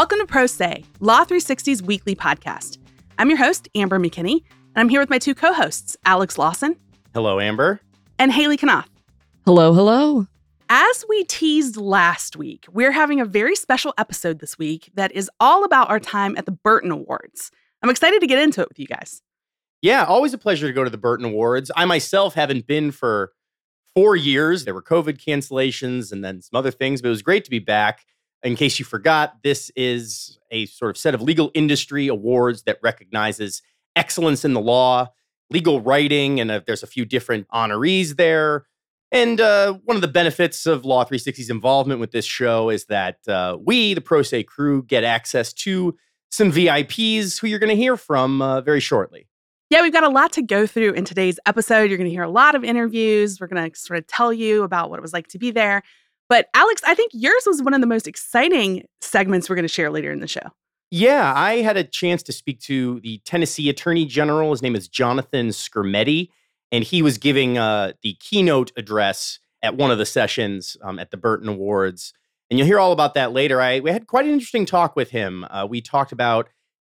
Welcome 0.00 0.20
to 0.20 0.26
Pro 0.26 0.46
Say, 0.46 0.86
Law 1.00 1.24
360's 1.26 1.82
weekly 1.82 2.16
podcast. 2.16 2.78
I'm 3.18 3.28
your 3.28 3.36
host, 3.36 3.68
Amber 3.74 3.98
McKinney, 3.98 4.42
and 4.74 4.76
I'm 4.76 4.88
here 4.88 4.98
with 4.98 5.10
my 5.10 5.18
two 5.18 5.34
co 5.34 5.52
hosts, 5.52 5.94
Alex 6.06 6.38
Lawson. 6.38 6.74
Hello, 7.12 7.38
Amber. 7.38 7.82
And 8.18 8.32
Hailey 8.32 8.56
Konnath. 8.56 8.88
Hello, 9.44 9.74
hello. 9.74 10.26
As 10.70 11.04
we 11.06 11.24
teased 11.24 11.76
last 11.76 12.34
week, 12.34 12.64
we're 12.72 12.92
having 12.92 13.20
a 13.20 13.26
very 13.26 13.54
special 13.54 13.92
episode 13.98 14.38
this 14.38 14.56
week 14.56 14.90
that 14.94 15.12
is 15.12 15.30
all 15.38 15.64
about 15.64 15.90
our 15.90 16.00
time 16.00 16.34
at 16.38 16.46
the 16.46 16.52
Burton 16.52 16.90
Awards. 16.90 17.50
I'm 17.82 17.90
excited 17.90 18.22
to 18.22 18.26
get 18.26 18.38
into 18.38 18.62
it 18.62 18.70
with 18.70 18.78
you 18.78 18.86
guys. 18.86 19.20
Yeah, 19.82 20.04
always 20.04 20.32
a 20.32 20.38
pleasure 20.38 20.66
to 20.66 20.72
go 20.72 20.82
to 20.82 20.88
the 20.88 20.96
Burton 20.96 21.26
Awards. 21.26 21.70
I 21.76 21.84
myself 21.84 22.32
haven't 22.32 22.66
been 22.66 22.90
for 22.90 23.32
four 23.94 24.16
years. 24.16 24.64
There 24.64 24.72
were 24.72 24.82
COVID 24.82 25.22
cancellations 25.22 26.10
and 26.10 26.24
then 26.24 26.40
some 26.40 26.56
other 26.56 26.70
things, 26.70 27.02
but 27.02 27.08
it 27.08 27.10
was 27.10 27.20
great 27.20 27.44
to 27.44 27.50
be 27.50 27.58
back. 27.58 28.06
In 28.42 28.56
case 28.56 28.78
you 28.78 28.84
forgot, 28.84 29.42
this 29.42 29.70
is 29.76 30.38
a 30.50 30.66
sort 30.66 30.90
of 30.90 30.96
set 30.96 31.14
of 31.14 31.20
legal 31.20 31.50
industry 31.54 32.08
awards 32.08 32.62
that 32.62 32.78
recognizes 32.82 33.62
excellence 33.96 34.44
in 34.44 34.54
the 34.54 34.60
law, 34.60 35.08
legal 35.50 35.80
writing, 35.80 36.40
and 36.40 36.50
uh, 36.50 36.60
there's 36.66 36.82
a 36.82 36.86
few 36.86 37.04
different 37.04 37.46
honorees 37.48 38.16
there. 38.16 38.66
And 39.12 39.40
uh, 39.40 39.74
one 39.84 39.96
of 39.96 40.02
the 40.02 40.08
benefits 40.08 40.66
of 40.66 40.84
Law 40.84 41.04
360's 41.04 41.50
involvement 41.50 42.00
with 42.00 42.12
this 42.12 42.24
show 42.24 42.70
is 42.70 42.86
that 42.86 43.18
uh, 43.26 43.58
we, 43.60 43.92
the 43.92 44.00
Pro 44.00 44.22
Say 44.22 44.42
crew, 44.44 44.84
get 44.84 45.02
access 45.02 45.52
to 45.54 45.96
some 46.30 46.52
VIPs 46.52 47.40
who 47.40 47.48
you're 47.48 47.58
going 47.58 47.70
to 47.70 47.76
hear 47.76 47.96
from 47.96 48.40
uh, 48.40 48.60
very 48.60 48.80
shortly. 48.80 49.26
Yeah, 49.68 49.82
we've 49.82 49.92
got 49.92 50.04
a 50.04 50.08
lot 50.08 50.32
to 50.32 50.42
go 50.42 50.66
through 50.66 50.92
in 50.92 51.04
today's 51.04 51.38
episode. 51.46 51.90
You're 51.90 51.98
going 51.98 52.08
to 52.08 52.14
hear 52.14 52.22
a 52.22 52.30
lot 52.30 52.54
of 52.54 52.64
interviews. 52.64 53.40
We're 53.40 53.48
going 53.48 53.70
to 53.70 53.78
sort 53.78 53.98
of 53.98 54.06
tell 54.06 54.32
you 54.32 54.62
about 54.62 54.90
what 54.90 54.98
it 54.98 55.02
was 55.02 55.12
like 55.12 55.28
to 55.28 55.38
be 55.38 55.50
there. 55.50 55.82
But 56.30 56.48
Alex, 56.54 56.80
I 56.86 56.94
think 56.94 57.10
yours 57.12 57.42
was 57.44 57.60
one 57.60 57.74
of 57.74 57.80
the 57.80 57.88
most 57.88 58.06
exciting 58.06 58.84
segments 59.00 59.50
we're 59.50 59.56
going 59.56 59.64
to 59.64 59.68
share 59.68 59.90
later 59.90 60.12
in 60.12 60.20
the 60.20 60.28
show. 60.28 60.52
Yeah, 60.92 61.34
I 61.34 61.56
had 61.56 61.76
a 61.76 61.82
chance 61.82 62.22
to 62.22 62.32
speak 62.32 62.60
to 62.60 63.00
the 63.00 63.20
Tennessee 63.24 63.68
Attorney 63.68 64.06
General. 64.06 64.52
His 64.52 64.62
name 64.62 64.76
is 64.76 64.86
Jonathan 64.86 65.48
Skrmetti, 65.48 66.28
and 66.70 66.84
he 66.84 67.02
was 67.02 67.18
giving 67.18 67.58
uh, 67.58 67.92
the 68.02 68.14
keynote 68.20 68.70
address 68.76 69.40
at 69.62 69.76
one 69.76 69.90
of 69.90 69.98
the 69.98 70.06
sessions 70.06 70.76
um, 70.82 71.00
at 71.00 71.10
the 71.10 71.16
Burton 71.16 71.48
Awards. 71.48 72.14
And 72.48 72.58
you'll 72.58 72.66
hear 72.66 72.78
all 72.78 72.92
about 72.92 73.14
that 73.14 73.32
later. 73.32 73.60
I 73.60 73.80
we 73.80 73.90
had 73.90 74.06
quite 74.06 74.24
an 74.24 74.32
interesting 74.32 74.66
talk 74.66 74.94
with 74.94 75.10
him. 75.10 75.44
Uh, 75.50 75.66
we 75.68 75.80
talked 75.80 76.12
about 76.12 76.48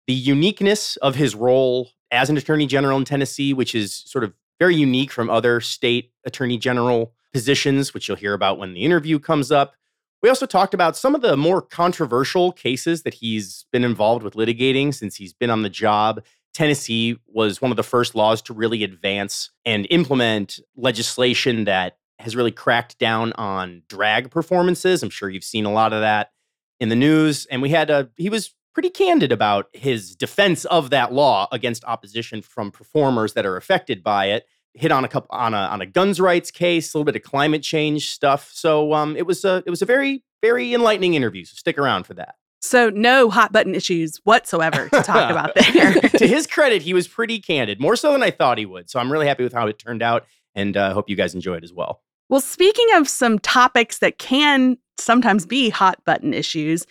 the 0.06 0.14
uniqueness 0.14 0.96
of 0.98 1.16
his 1.16 1.34
role 1.34 1.91
as 2.12 2.30
an 2.30 2.36
attorney 2.36 2.66
general 2.66 2.98
in 2.98 3.04
Tennessee, 3.04 3.52
which 3.52 3.74
is 3.74 3.96
sort 4.06 4.22
of 4.22 4.32
very 4.60 4.76
unique 4.76 5.10
from 5.10 5.28
other 5.28 5.60
state 5.60 6.12
attorney 6.24 6.56
general 6.56 7.14
positions, 7.34 7.92
which 7.92 8.08
you'll 8.08 8.16
hear 8.16 8.32
about 8.32 8.58
when 8.58 8.72
the 8.72 8.84
interview 8.84 9.18
comes 9.18 9.50
up. 9.52 9.74
We 10.22 10.30
also 10.30 10.46
talked 10.46 10.72
about 10.72 10.96
some 10.96 11.14
of 11.14 11.20
the 11.20 11.36
more 11.36 11.60
controversial 11.60 12.52
cases 12.52 13.02
that 13.02 13.12
he's 13.12 13.66
been 13.72 13.84
involved 13.84 14.22
with 14.22 14.34
litigating 14.34 14.94
since 14.94 15.16
he's 15.16 15.34
been 15.34 15.50
on 15.50 15.62
the 15.62 15.68
job. 15.68 16.22
Tennessee 16.54 17.18
was 17.26 17.60
one 17.60 17.72
of 17.72 17.76
the 17.76 17.82
first 17.82 18.14
laws 18.14 18.41
to 18.42 18.54
really 18.54 18.84
advance 18.84 19.50
and 19.66 19.86
implement 19.91 20.60
legislation 20.76 21.64
that 21.64 21.98
has 22.20 22.36
really 22.36 22.52
cracked 22.52 22.98
down 22.98 23.32
on 23.32 23.82
drag 23.88 24.30
performances. 24.30 25.02
I'm 25.02 25.10
sure 25.10 25.28
you've 25.28 25.44
seen 25.44 25.66
a 25.66 25.72
lot 25.72 25.92
of 25.92 26.00
that 26.00 26.30
in 26.78 26.88
the 26.88 26.96
news. 26.96 27.46
And 27.46 27.60
we 27.60 27.70
had 27.70 27.91
a, 27.91 28.08
he 28.16 28.30
was 28.30 28.54
pretty 28.72 28.91
candid 28.91 29.32
about 29.32 29.66
his 29.72 30.14
defense 30.14 30.64
of 30.66 30.91
that 30.91 31.12
law 31.12 31.48
against 31.50 31.84
opposition 31.84 32.42
from 32.42 32.70
performers 32.70 33.32
that 33.34 33.44
are 33.44 33.56
affected 33.56 34.02
by 34.04 34.26
it. 34.26 34.46
Hit 34.75 34.91
on 34.91 35.05
a 35.05 35.08
couple 35.08 35.28
on 35.30 35.55
a 35.55 35.58
on 35.58 35.80
a 35.80 35.86
guns 35.86 36.20
rights 36.20 36.50
case, 36.50 36.93
a 36.93 36.98
little 36.98 37.04
bit 37.04 37.16
of 37.16 37.22
climate 37.22 37.62
change 37.62 38.10
stuff. 38.10 38.50
So 38.53 38.93
um, 38.93 39.16
it 39.16 39.26
was 39.26 39.44
a 39.44 39.62
it 39.66 39.71
was 39.71 39.82
a 39.82 39.87
very 39.87 40.25
very 40.43 40.75
enlightening 40.75 41.15
interview. 41.15 41.44
So 41.44 41.54
stick 41.54 41.78
around 41.78 42.04
for 42.04 42.15
that. 42.15 42.34
So 42.60 42.88
no 42.88 43.28
hot 43.28 43.53
button 43.53 43.75
issues 43.75 44.16
whatsoever 44.25 44.88
to 44.88 45.03
talk 45.03 45.31
about 45.31 45.54
there. 45.75 45.93
to 46.00 46.26
his 46.26 46.47
credit, 46.47 46.81
he 46.81 46.94
was 46.94 47.06
pretty 47.06 47.38
candid, 47.38 47.78
more 47.78 47.94
so 47.94 48.12
than 48.12 48.22
I 48.22 48.31
thought 48.31 48.56
he 48.56 48.65
would. 48.65 48.88
So 48.88 48.98
I'm 48.98 49.12
really 49.12 49.26
happy 49.26 49.43
with 49.43 49.53
how 49.53 49.66
it 49.66 49.78
turned 49.78 50.03
out, 50.03 50.25
and 50.54 50.77
I 50.77 50.88
uh, 50.88 50.94
hope 50.94 51.10
you 51.10 51.16
guys 51.16 51.34
enjoy 51.34 51.56
it 51.56 51.65
as 51.65 51.75
well. 51.75 52.00
Well, 52.31 52.41
speaking 52.41 52.87
of 52.94 53.06
some 53.06 53.38
topics 53.38 53.98
that 53.98 54.19
can 54.19 54.78
sometimes 54.98 55.44
be 55.44 55.69
hot 55.69 56.03
button 56.06 56.32
issues, 56.32 56.87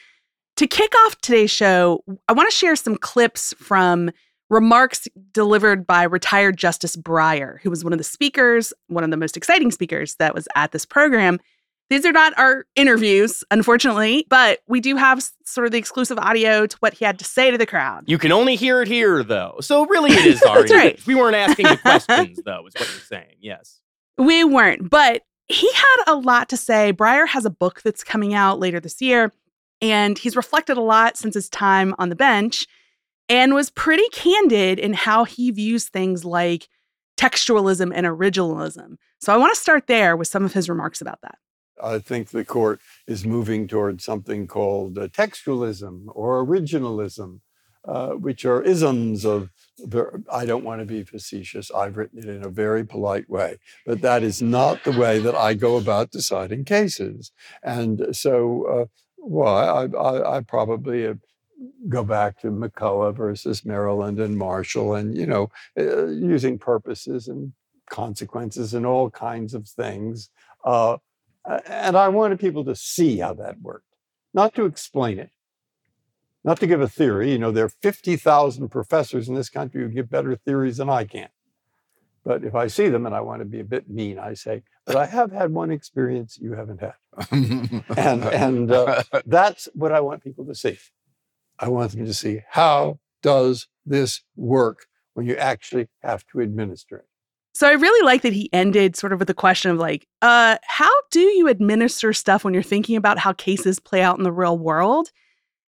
to 0.57 0.67
kick 0.67 0.93
off 1.05 1.19
today's 1.21 1.49
show, 1.49 2.03
I 2.27 2.33
want 2.33 2.49
to 2.51 2.55
share 2.55 2.75
some 2.75 2.95
clips 2.95 3.53
from 3.57 4.11
remarks 4.53 5.07
delivered 5.31 5.85
by 5.85 6.03
retired 6.03 6.57
Justice 6.57 6.95
Breyer, 6.95 7.59
who 7.61 7.69
was 7.69 7.83
one 7.83 7.91
of 7.91 7.97
the 7.97 8.03
speakers, 8.03 8.71
one 8.87 9.03
of 9.03 9.11
the 9.11 9.17
most 9.17 9.35
exciting 9.35 9.71
speakers 9.71 10.15
that 10.15 10.33
was 10.33 10.47
at 10.55 10.71
this 10.71 10.85
program. 10.85 11.39
These 11.89 12.05
are 12.05 12.11
not 12.11 12.37
our 12.37 12.65
interviews, 12.75 13.43
unfortunately, 13.51 14.25
but 14.29 14.59
we 14.67 14.79
do 14.79 14.95
have 14.95 15.23
sort 15.45 15.65
of 15.65 15.71
the 15.71 15.77
exclusive 15.77 16.17
audio 16.17 16.65
to 16.65 16.77
what 16.79 16.93
he 16.93 17.03
had 17.03 17.19
to 17.19 17.25
say 17.25 17.51
to 17.51 17.57
the 17.57 17.65
crowd. 17.65 18.05
You 18.07 18.17
can 18.17 18.31
only 18.31 18.55
hear 18.55 18.81
it 18.81 18.87
here, 18.87 19.23
though. 19.23 19.57
So 19.59 19.85
really, 19.85 20.11
it 20.11 20.25
is 20.25 20.41
our. 20.49 20.59
That's 20.59 20.71
right. 20.71 21.05
We 21.05 21.15
weren't 21.15 21.35
asking 21.35 21.67
the 21.67 21.77
questions, 21.81 22.39
though, 22.45 22.65
is 22.67 22.73
what 22.73 22.87
you're 22.87 23.01
saying. 23.01 23.35
Yes. 23.41 23.81
We 24.17 24.43
weren't, 24.43 24.89
but 24.89 25.23
he 25.47 25.69
had 25.73 26.03
a 26.07 26.15
lot 26.15 26.49
to 26.49 26.57
say. 26.57 26.93
Breyer 26.93 27.27
has 27.27 27.45
a 27.45 27.49
book 27.49 27.81
that's 27.81 28.03
coming 28.03 28.33
out 28.33 28.59
later 28.59 28.79
this 28.79 29.01
year 29.01 29.33
and 29.81 30.17
he's 30.17 30.35
reflected 30.35 30.77
a 30.77 30.81
lot 30.81 31.17
since 31.17 31.35
his 31.35 31.49
time 31.49 31.93
on 31.99 32.09
the 32.09 32.15
bench 32.15 32.65
and 33.29 33.53
was 33.53 33.69
pretty 33.69 34.07
candid 34.11 34.79
in 34.79 34.93
how 34.93 35.23
he 35.23 35.51
views 35.51 35.89
things 35.89 36.25
like 36.25 36.67
textualism 37.17 37.91
and 37.93 38.05
originalism. 38.05 38.95
So 39.19 39.33
I 39.33 39.37
want 39.37 39.53
to 39.53 39.59
start 39.59 39.87
there 39.87 40.17
with 40.17 40.27
some 40.27 40.43
of 40.43 40.53
his 40.53 40.69
remarks 40.69 41.01
about 41.01 41.19
that. 41.21 41.37
I 41.81 41.99
think 41.99 42.29
the 42.29 42.45
court 42.45 42.79
is 43.07 43.25
moving 43.25 43.67
towards 43.67 44.03
something 44.03 44.47
called 44.47 44.97
uh, 44.97 45.07
textualism 45.07 46.05
or 46.07 46.45
originalism, 46.45 47.39
uh, 47.85 48.11
which 48.11 48.45
are 48.45 48.61
isms 48.61 49.25
of. 49.25 49.49
I 50.31 50.45
don't 50.45 50.63
want 50.63 50.81
to 50.81 50.85
be 50.85 51.03
facetious. 51.03 51.71
I've 51.71 51.97
written 51.97 52.19
it 52.19 52.29
in 52.29 52.45
a 52.45 52.49
very 52.49 52.85
polite 52.85 53.27
way, 53.27 53.57
but 53.87 54.01
that 54.01 54.21
is 54.21 54.39
not 54.39 54.83
the 54.83 54.91
way 54.91 55.17
that 55.19 55.33
I 55.33 55.55
go 55.55 55.77
about 55.77 56.11
deciding 56.11 56.65
cases. 56.65 57.31
And 57.63 58.15
so 58.15 58.65
uh, 58.65 58.85
well, 59.17 59.55
I, 59.55 59.97
I, 59.97 60.37
I 60.37 60.41
probably 60.41 61.07
uh, 61.07 61.15
go 61.89 62.03
back 62.03 62.39
to 62.41 62.47
McCulloch 62.47 63.15
versus 63.15 63.65
Maryland 63.65 64.19
and 64.19 64.37
Marshall, 64.37 64.95
and 64.95 65.17
you 65.17 65.25
know, 65.25 65.49
uh, 65.77 66.07
using 66.07 66.57
purposes 66.57 67.27
and 67.27 67.53
consequences 67.89 68.73
and 68.73 68.85
all 68.85 69.09
kinds 69.09 69.53
of 69.53 69.67
things. 69.67 70.29
Uh, 70.63 70.97
and 71.65 71.97
I 71.97 72.07
wanted 72.07 72.39
people 72.39 72.63
to 72.65 72.75
see 72.75 73.19
how 73.19 73.33
that 73.35 73.61
worked, 73.61 73.95
not 74.33 74.55
to 74.55 74.65
explain 74.65 75.19
it, 75.19 75.31
not 76.43 76.59
to 76.59 76.67
give 76.67 76.81
a 76.81 76.87
theory. 76.87 77.31
You 77.31 77.39
know, 77.39 77.51
there 77.51 77.65
are 77.65 77.73
50,000 77.81 78.69
professors 78.69 79.27
in 79.27 79.35
this 79.35 79.49
country 79.49 79.81
who 79.81 79.89
give 79.89 80.09
better 80.09 80.35
theories 80.35 80.77
than 80.77 80.89
I 80.89 81.03
can. 81.03 81.29
But 82.23 82.45
if 82.45 82.55
I 82.55 82.67
see 82.67 82.87
them 82.87 83.05
and 83.05 83.13
I 83.13 83.19
want 83.19 83.41
to 83.41 83.45
be 83.45 83.59
a 83.59 83.65
bit 83.65 83.89
mean, 83.89 84.17
I 84.17 84.33
say, 84.33 84.63
but 84.85 84.95
I 84.95 85.05
have 85.05 85.31
had 85.31 85.51
one 85.51 85.71
experience 85.71 86.37
you 86.41 86.53
haven't 86.53 86.79
had. 86.79 86.93
and 87.97 88.23
and 88.23 88.71
uh, 88.71 89.03
that's 89.25 89.67
what 89.73 89.91
I 89.91 89.99
want 89.99 90.23
people 90.23 90.45
to 90.45 90.55
see. 90.55 90.77
I 91.59 91.69
want 91.69 91.91
them 91.91 92.05
to 92.05 92.13
see 92.13 92.41
how 92.49 92.99
does 93.21 93.67
this 93.85 94.21
work 94.35 94.85
when 95.13 95.25
you 95.25 95.35
actually 95.35 95.87
have 96.01 96.25
to 96.27 96.39
administer 96.39 96.97
it. 96.97 97.05
So 97.55 97.67
I 97.67 97.73
really 97.73 98.03
like 98.03 98.23
that 98.23 98.33
he 98.33 98.49
ended 98.51 98.95
sort 98.95 99.13
of 99.13 99.19
with 99.19 99.27
the 99.27 99.33
question 99.33 99.69
of 99.69 99.77
like, 99.77 100.07
uh, 100.23 100.57
how 100.63 100.91
do 101.11 101.19
you 101.19 101.47
administer 101.47 102.11
stuff 102.11 102.43
when 102.43 102.53
you're 102.53 102.63
thinking 102.63 102.95
about 102.95 103.19
how 103.19 103.31
cases 103.31 103.79
play 103.79 104.01
out 104.01 104.17
in 104.17 104.23
the 104.23 104.31
real 104.31 104.57
world? 104.57 105.11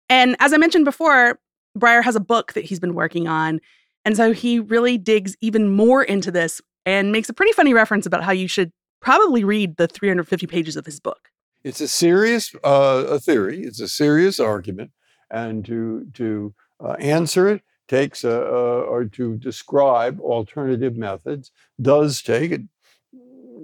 And 0.08 0.36
as 0.40 0.54
I 0.54 0.58
mentioned 0.58 0.86
before, 0.86 1.40
Breyer 1.78 2.04
has 2.04 2.16
a 2.16 2.20
book 2.20 2.54
that 2.54 2.66
he's 2.66 2.80
been 2.80 2.94
working 2.94 3.28
on. 3.28 3.60
And 4.06 4.16
so 4.16 4.32
he 4.32 4.60
really 4.60 4.98
digs 4.98 5.36
even 5.42 5.70
more 5.70 6.04
into 6.04 6.32
this 6.32 6.62
and 6.86 7.12
makes 7.12 7.30
a 7.30 7.34
pretty 7.34 7.52
funny 7.54 7.74
reference 7.74 8.06
about 8.06 8.24
how 8.24 8.32
you 8.32 8.48
should 8.48 8.72
probably 9.02 9.44
read 9.44 9.78
the 9.78 9.88
350 9.88 10.48
pages 10.48 10.76
of 10.76 10.86
his 10.86 11.00
book. 11.00 11.30
It's 11.64 11.82
a 11.82 11.88
serious 11.88 12.54
uh, 12.64 13.06
a 13.08 13.20
theory. 13.20 13.62
It's 13.62 13.80
a 13.80 13.88
serious 13.88 14.40
argument, 14.40 14.92
and 15.32 15.66
to 15.66 16.08
to 16.14 16.54
uh, 16.84 16.94
answer 17.00 17.48
it 17.48 17.62
takes 17.88 18.24
a, 18.24 18.30
a, 18.30 18.82
or 18.84 19.06
to 19.06 19.36
describe 19.38 20.20
alternative 20.22 20.96
methods 20.96 21.52
does 21.82 22.22
take 22.22 22.52
it 22.52 22.62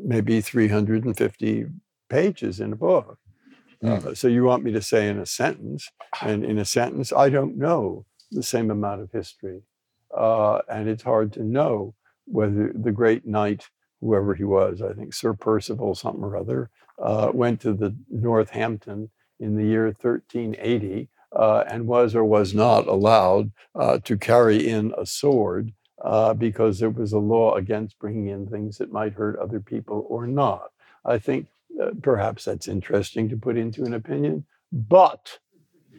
maybe 0.04 0.42
350 0.42 1.66
pages 2.10 2.60
in 2.60 2.74
a 2.74 2.76
book. 2.76 3.18
Mm. 3.84 4.06
Uh, 4.06 4.16
so 4.16 4.28
you 4.28 4.44
want 4.44 4.64
me 4.64 4.72
to 4.72 4.82
say 4.82 5.08
in 5.08 5.20
a 5.20 5.26
sentence, 5.26 5.90
and 6.22 6.44
in 6.44 6.58
a 6.58 6.66
sentence, 6.66 7.14
I 7.14 7.30
don't 7.30 7.58
know 7.58 8.06
the 8.32 8.44
same 8.44 8.72
amount 8.72 9.02
of 9.02 9.12
history, 9.12 9.62
uh, 10.16 10.60
and 10.70 10.90
it's 10.90 11.04
hard 11.04 11.32
to 11.34 11.44
know 11.44 11.94
whether 12.26 12.74
the 12.74 12.92
great 12.92 13.26
knight 13.26 13.70
whoever 14.02 14.36
he 14.36 14.44
was, 14.44 14.82
I 14.82 14.94
think 14.94 15.14
Sir 15.14 15.34
Percival 15.34 15.96
something 15.96 16.24
or 16.24 16.38
other, 16.38 16.70
uh, 17.00 17.32
went 17.34 17.62
to 17.62 17.74
the 17.74 17.96
Northampton 18.10 19.10
in 19.40 19.56
the 19.56 19.64
year 19.64 19.86
1380 19.86 21.10
uh, 21.36 21.64
and 21.68 21.88
was 21.88 22.16
or 22.16 22.24
was 22.24 22.54
not 22.54 22.88
allowed 22.88 23.52
uh, 23.76 24.00
to 24.00 24.18
carry 24.18 24.68
in 24.68 24.94
a 24.98 25.06
sword 25.06 25.74
uh, 26.04 26.34
because 26.34 26.80
there 26.80 26.90
was 26.90 27.12
a 27.14 27.20
law 27.20 27.56
against 27.56 28.00
bringing 28.00 28.28
in 28.28 28.48
things 28.48 28.78
that 28.78 28.92
might 28.92 29.14
hurt 29.14 29.40
other 29.40 29.60
people 29.60 30.06
or 30.10 30.28
not. 30.28 30.72
I 31.06 31.18
think 31.18 31.48
uh, 31.82 31.92
perhaps 32.02 32.46
that's 32.46 32.68
interesting 32.68 33.30
to 33.30 33.38
put 33.38 33.58
into 33.58 33.84
an 33.84 33.94
opinion, 33.94 34.46
but 34.72 35.40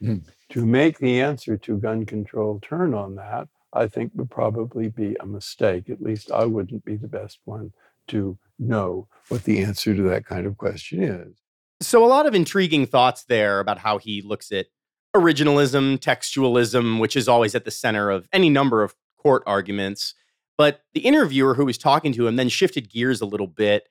hmm. 0.00 0.18
To 0.50 0.64
make 0.64 0.98
the 0.98 1.20
answer 1.20 1.58
to 1.58 1.76
gun 1.76 2.06
control 2.06 2.58
turn 2.60 2.94
on 2.94 3.16
that, 3.16 3.48
I 3.72 3.86
think 3.86 4.12
would 4.14 4.30
probably 4.30 4.88
be 4.88 5.14
a 5.20 5.26
mistake. 5.26 5.90
At 5.90 6.00
least 6.00 6.30
I 6.30 6.46
wouldn't 6.46 6.84
be 6.86 6.96
the 6.96 7.08
best 7.08 7.40
one 7.44 7.72
to 8.08 8.38
know 8.58 9.08
what 9.28 9.44
the 9.44 9.62
answer 9.62 9.94
to 9.94 10.02
that 10.04 10.24
kind 10.24 10.46
of 10.46 10.56
question 10.56 11.02
is. 11.02 11.36
So, 11.80 12.04
a 12.04 12.08
lot 12.08 12.26
of 12.26 12.34
intriguing 12.34 12.86
thoughts 12.86 13.24
there 13.24 13.60
about 13.60 13.78
how 13.78 13.98
he 13.98 14.22
looks 14.22 14.50
at 14.50 14.66
originalism, 15.14 15.98
textualism, 15.98 17.00
which 17.00 17.16
is 17.16 17.28
always 17.28 17.54
at 17.54 17.64
the 17.64 17.70
center 17.70 18.10
of 18.10 18.28
any 18.32 18.50
number 18.50 18.82
of 18.82 18.94
court 19.18 19.42
arguments. 19.46 20.14
But 20.56 20.82
the 20.92 21.00
interviewer 21.00 21.54
who 21.54 21.64
was 21.64 21.78
talking 21.78 22.12
to 22.14 22.26
him 22.26 22.36
then 22.36 22.48
shifted 22.48 22.90
gears 22.90 23.20
a 23.20 23.26
little 23.26 23.46
bit. 23.46 23.88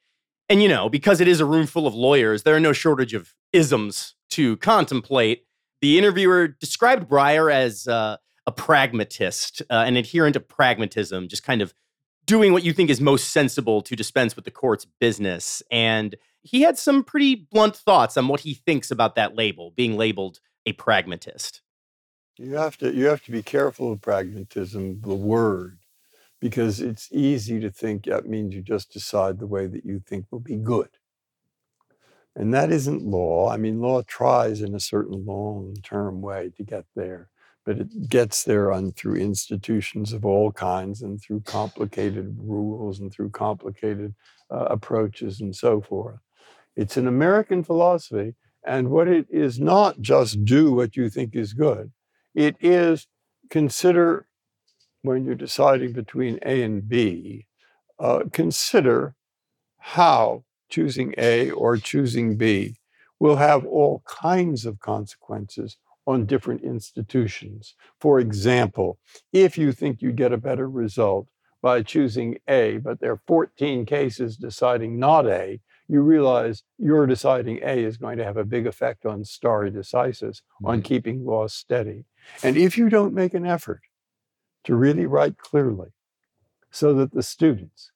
And, 0.49 0.61
you 0.61 0.69
know, 0.69 0.89
because 0.89 1.19
it 1.19 1.27
is 1.27 1.39
a 1.39 1.45
room 1.45 1.65
full 1.65 1.87
of 1.87 1.95
lawyers, 1.95 2.43
there 2.43 2.55
are 2.55 2.59
no 2.59 2.73
shortage 2.73 3.13
of 3.13 3.33
isms 3.51 4.15
to 4.31 4.57
contemplate. 4.57 5.43
The 5.81 5.97
interviewer 5.97 6.47
described 6.47 7.09
Breyer 7.09 7.51
as 7.51 7.87
uh, 7.87 8.17
a 8.45 8.51
pragmatist, 8.51 9.61
uh, 9.69 9.83
an 9.85 9.97
adherent 9.97 10.35
of 10.35 10.47
pragmatism, 10.47 11.27
just 11.27 11.43
kind 11.43 11.61
of 11.61 11.73
doing 12.25 12.51
what 12.51 12.63
you 12.63 12.73
think 12.73 12.89
is 12.89 13.01
most 13.01 13.31
sensible 13.31 13.81
to 13.81 13.95
dispense 13.95 14.35
with 14.35 14.45
the 14.45 14.51
court's 14.51 14.85
business. 14.99 15.63
And 15.71 16.15
he 16.41 16.61
had 16.61 16.77
some 16.77 17.03
pretty 17.03 17.35
blunt 17.35 17.75
thoughts 17.75 18.17
on 18.17 18.27
what 18.27 18.41
he 18.41 18.53
thinks 18.53 18.91
about 18.91 19.15
that 19.15 19.35
label, 19.35 19.71
being 19.75 19.97
labeled 19.97 20.39
a 20.67 20.73
pragmatist. 20.73 21.61
You 22.37 22.55
have 22.55 22.77
to 22.79 22.93
you 22.93 23.05
have 23.05 23.23
to 23.23 23.31
be 23.31 23.41
careful 23.41 23.93
of 23.93 24.01
pragmatism, 24.01 25.01
the 25.01 25.15
word, 25.15 25.79
because 26.41 26.81
it's 26.81 27.07
easy 27.11 27.59
to 27.61 27.71
think 27.71 28.03
that 28.03 28.27
means 28.27 28.53
you 28.53 28.61
just 28.61 28.91
decide 28.91 29.39
the 29.39 29.47
way 29.47 29.65
that 29.65 29.85
you 29.85 30.03
think 30.05 30.25
will 30.29 30.41
be 30.41 30.57
good. 30.57 30.89
And 32.35 32.53
that 32.53 32.71
isn't 32.71 33.01
law. 33.01 33.49
I 33.49 33.57
mean, 33.57 33.79
law 33.79 34.03
tries 34.03 34.61
in 34.61 34.75
a 34.75 34.79
certain 34.79 35.25
long-term 35.25 36.21
way 36.21 36.51
to 36.57 36.63
get 36.63 36.85
there, 36.95 37.29
but 37.65 37.79
it 37.79 38.09
gets 38.09 38.43
there 38.43 38.71
on 38.71 38.91
through 38.91 39.15
institutions 39.15 40.13
of 40.13 40.25
all 40.25 40.51
kinds 40.51 41.01
and 41.01 41.19
through 41.19 41.41
complicated 41.45 42.35
rules 42.37 42.99
and 42.99 43.11
through 43.11 43.29
complicated 43.29 44.13
uh, 44.51 44.65
approaches 44.69 45.39
and 45.39 45.55
so 45.55 45.81
forth. 45.81 46.19
It's 46.75 46.97
an 46.97 47.07
American 47.07 47.63
philosophy. 47.63 48.35
And 48.67 48.89
what 48.89 49.07
it 49.07 49.27
is 49.29 49.59
not 49.59 50.01
just 50.01 50.43
do 50.43 50.73
what 50.73 50.97
you 50.97 51.09
think 51.09 51.35
is 51.35 51.53
good, 51.53 51.93
it 52.35 52.57
is 52.59 53.07
consider 53.49 54.27
when 55.03 55.23
you're 55.23 55.35
deciding 55.35 55.93
between 55.93 56.37
A 56.45 56.61
and 56.63 56.87
B, 56.87 57.47
uh, 57.97 58.23
consider 58.33 59.15
how 59.77 60.43
choosing 60.69 61.13
A 61.17 61.49
or 61.51 61.77
choosing 61.77 62.35
B 62.35 62.75
will 63.19 63.37
have 63.37 63.65
all 63.65 64.03
kinds 64.05 64.65
of 64.65 64.79
consequences 64.79 65.77
on 66.05 66.25
different 66.25 66.61
institutions. 66.61 67.73
For 68.01 68.19
example, 68.19 68.99
if 69.31 69.57
you 69.57 69.71
think 69.71 70.01
you 70.01 70.11
get 70.11 70.33
a 70.33 70.37
better 70.37 70.69
result 70.69 71.27
by 71.61 71.83
choosing 71.83 72.37
A, 72.49 72.77
but 72.77 72.99
there 72.99 73.13
are 73.13 73.21
14 73.27 73.85
cases 73.85 74.35
deciding 74.35 74.99
not 74.99 75.25
A, 75.25 75.61
you 75.87 76.01
realize 76.01 76.63
your 76.77 77.05
deciding 77.05 77.59
A 77.63 77.83
is 77.83 77.97
going 77.97 78.17
to 78.17 78.25
have 78.25 78.37
a 78.37 78.43
big 78.43 78.67
effect 78.67 79.05
on 79.05 79.23
stare 79.23 79.71
decisis, 79.71 80.41
on 80.63 80.81
keeping 80.81 81.25
laws 81.25 81.53
steady. 81.53 82.05
And 82.43 82.57
if 82.57 82.77
you 82.77 82.89
don't 82.89 83.13
make 83.13 83.33
an 83.33 83.45
effort 83.45 83.81
to 84.65 84.75
really 84.75 85.05
write 85.05 85.37
clearly 85.37 85.89
so 86.71 86.93
that 86.93 87.13
the 87.13 87.23
students, 87.23 87.91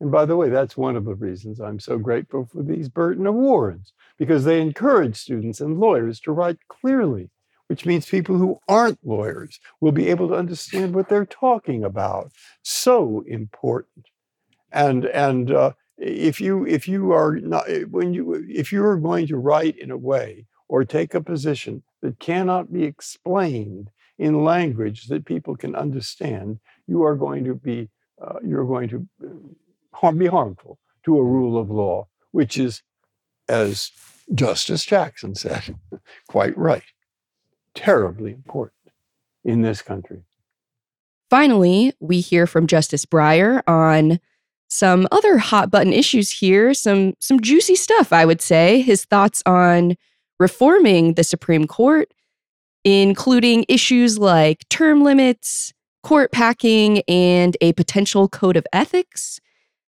and 0.00 0.10
by 0.10 0.24
the 0.24 0.36
way, 0.36 0.50
that's 0.50 0.76
one 0.76 0.96
of 0.96 1.04
the 1.04 1.14
reasons 1.14 1.60
I'm 1.60 1.78
so 1.78 1.98
grateful 1.98 2.46
for 2.46 2.62
these 2.62 2.88
Burton 2.88 3.26
Awards, 3.26 3.92
because 4.18 4.44
they 4.44 4.60
encourage 4.60 5.16
students 5.16 5.60
and 5.60 5.78
lawyers 5.78 6.20
to 6.20 6.32
write 6.32 6.58
clearly, 6.68 7.30
which 7.68 7.86
means 7.86 8.06
people 8.06 8.36
who 8.36 8.60
aren't 8.68 8.98
lawyers 9.06 9.60
will 9.80 9.92
be 9.92 10.08
able 10.08 10.28
to 10.28 10.34
understand 10.34 10.94
what 10.94 11.08
they're 11.08 11.24
talking 11.24 11.84
about. 11.84 12.32
So 12.62 13.24
important. 13.26 14.06
And, 14.72 15.06
and 15.06 15.50
uh, 15.50 15.72
if 15.98 16.40
you 16.40 16.66
if 16.66 16.86
you 16.86 17.12
are 17.12 17.36
not 17.36 17.68
eh, 17.68 17.84
when 17.90 18.12
you 18.12 18.44
if 18.48 18.72
you 18.72 18.84
are 18.84 18.96
going 18.96 19.26
to 19.28 19.36
write 19.36 19.78
in 19.78 19.90
a 19.90 19.96
way 19.96 20.46
or 20.68 20.84
take 20.84 21.14
a 21.14 21.20
position 21.20 21.82
that 22.02 22.18
cannot 22.18 22.72
be 22.72 22.84
explained 22.84 23.90
in 24.18 24.44
language 24.44 25.06
that 25.06 25.24
people 25.24 25.56
can 25.56 25.74
understand, 25.74 26.58
you 26.86 27.02
are 27.02 27.14
going 27.14 27.44
to 27.44 27.54
be 27.54 27.88
uh, 28.22 28.38
you're 28.44 28.66
going 28.66 28.88
to 28.88 29.06
uh, 29.24 29.28
harm, 29.92 30.18
be 30.18 30.26
harmful 30.26 30.78
to 31.04 31.18
a 31.18 31.24
rule 31.24 31.58
of 31.58 31.70
law, 31.70 32.06
which 32.32 32.58
is, 32.58 32.82
as 33.48 33.90
Justice 34.34 34.84
Jackson 34.84 35.34
said, 35.34 35.76
quite 36.28 36.56
right, 36.56 36.82
terribly 37.74 38.32
important 38.32 38.92
in 39.44 39.62
this 39.62 39.82
country. 39.82 40.22
Finally, 41.28 41.92
we 42.00 42.20
hear 42.20 42.46
from 42.46 42.66
Justice 42.66 43.04
Breyer 43.04 43.62
on 43.66 44.20
some 44.68 45.06
other 45.12 45.38
hot 45.38 45.70
button 45.70 45.92
issues 45.92 46.30
here, 46.30 46.74
some 46.74 47.14
some 47.20 47.40
juicy 47.40 47.76
stuff, 47.76 48.12
I 48.12 48.24
would 48.24 48.40
say. 48.40 48.80
His 48.80 49.04
thoughts 49.04 49.42
on 49.46 49.96
reforming 50.38 51.14
the 51.14 51.24
Supreme 51.24 51.66
Court, 51.66 52.12
including 52.84 53.64
issues 53.68 54.18
like 54.18 54.68
term 54.68 55.02
limits, 55.02 55.72
court 56.02 56.32
packing, 56.32 57.02
and 57.08 57.56
a 57.60 57.72
potential 57.72 58.28
code 58.28 58.56
of 58.56 58.66
ethics. 58.72 59.40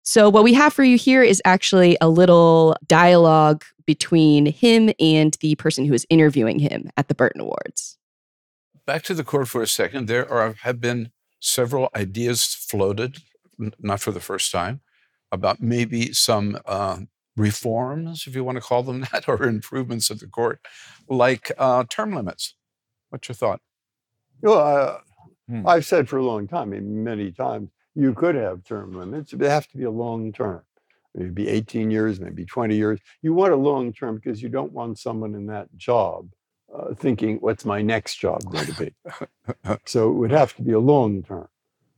So, 0.02 0.28
what 0.28 0.44
we 0.44 0.54
have 0.54 0.72
for 0.72 0.84
you 0.84 0.96
here 0.96 1.22
is 1.22 1.42
actually 1.44 1.96
a 2.00 2.08
little 2.08 2.76
dialogue 2.86 3.64
between 3.86 4.46
him 4.46 4.90
and 5.00 5.36
the 5.40 5.54
person 5.56 5.84
who 5.84 5.94
is 5.94 6.06
interviewing 6.10 6.58
him 6.58 6.90
at 6.96 7.08
the 7.08 7.14
Burton 7.14 7.40
Awards. 7.40 7.98
Back 8.86 9.02
to 9.04 9.14
the 9.14 9.24
court 9.24 9.48
for 9.48 9.62
a 9.62 9.66
second. 9.66 10.06
There 10.06 10.28
are 10.30 10.54
have 10.62 10.80
been 10.80 11.10
several 11.40 11.90
ideas 11.94 12.44
floated 12.44 13.19
not 13.58 14.00
for 14.00 14.11
the 14.11 14.20
first 14.20 14.53
time, 14.53 14.81
about 15.32 15.61
maybe 15.61 16.12
some 16.12 16.58
uh, 16.67 16.99
reforms, 17.37 18.26
if 18.26 18.35
you 18.35 18.44
want 18.44 18.56
to 18.56 18.62
call 18.62 18.82
them 18.82 19.00
that, 19.12 19.29
or 19.29 19.44
improvements 19.44 20.11
of 20.11 20.20
the 20.20 20.26
court, 20.26 20.61
like 21.08 21.53
uh, 21.58 21.85
term 21.88 22.14
limits. 22.14 22.55
What's 23.11 23.29
your 23.29 23.35
thought? 23.35 23.61
Well, 24.43 24.58
uh, 24.58 24.99
hmm. 25.49 25.67
I've 25.67 25.87
said 25.87 26.08
for 26.08 26.19
a 26.19 26.25
long 26.25 26.46
time, 26.46 26.72
I 26.72 26.81
many 26.81 27.32
times, 27.32 27.70
you 27.94 28.13
could 28.13 28.34
have 28.34 28.63
term 28.65 28.93
limits. 28.96 29.31
But 29.31 29.41
they 29.41 29.48
have 29.48 29.69
to 29.69 29.77
be 29.77 29.84
a 29.84 29.91
long 29.91 30.32
term. 30.32 30.63
Maybe 31.15 31.48
18 31.48 31.91
years, 31.91 32.20
maybe 32.20 32.44
20 32.44 32.77
years. 32.77 33.01
You 33.22 33.32
want 33.32 33.55
a 33.55 33.56
long 33.56 33.93
term 33.93 34.17
because 34.17 34.43
you 34.43 34.51
don't 34.51 34.72
want 34.72 34.98
someone 34.98 35.34
in 35.34 35.46
that 35.46 35.75
job 35.77 36.29
uh, 36.75 36.94
thinking, 36.94 37.39
what's 37.39 37.65
my 37.65 37.81
next 37.81 38.17
job 38.17 38.44
going 38.51 38.67
to 38.67 38.75
be? 38.75 38.94
so 39.86 40.10
it 40.10 40.15
would 40.15 40.31
have 40.31 40.55
to 40.56 40.63
be 40.63 40.72
a 40.72 40.79
long 40.79 41.22
term. 41.22 41.48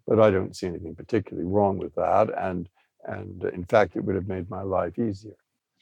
But 0.08 0.20
I 0.20 0.30
don't 0.30 0.56
see 0.56 0.66
anything 0.66 0.94
particularly 0.94 1.46
wrong 1.46 1.76
with 1.76 1.94
that. 1.96 2.30
And, 2.36 2.68
and 3.04 3.44
in 3.44 3.64
fact, 3.64 3.94
it 3.94 4.00
would 4.00 4.14
have 4.14 4.26
made 4.26 4.48
my 4.48 4.62
life 4.62 4.98
easier. 4.98 5.36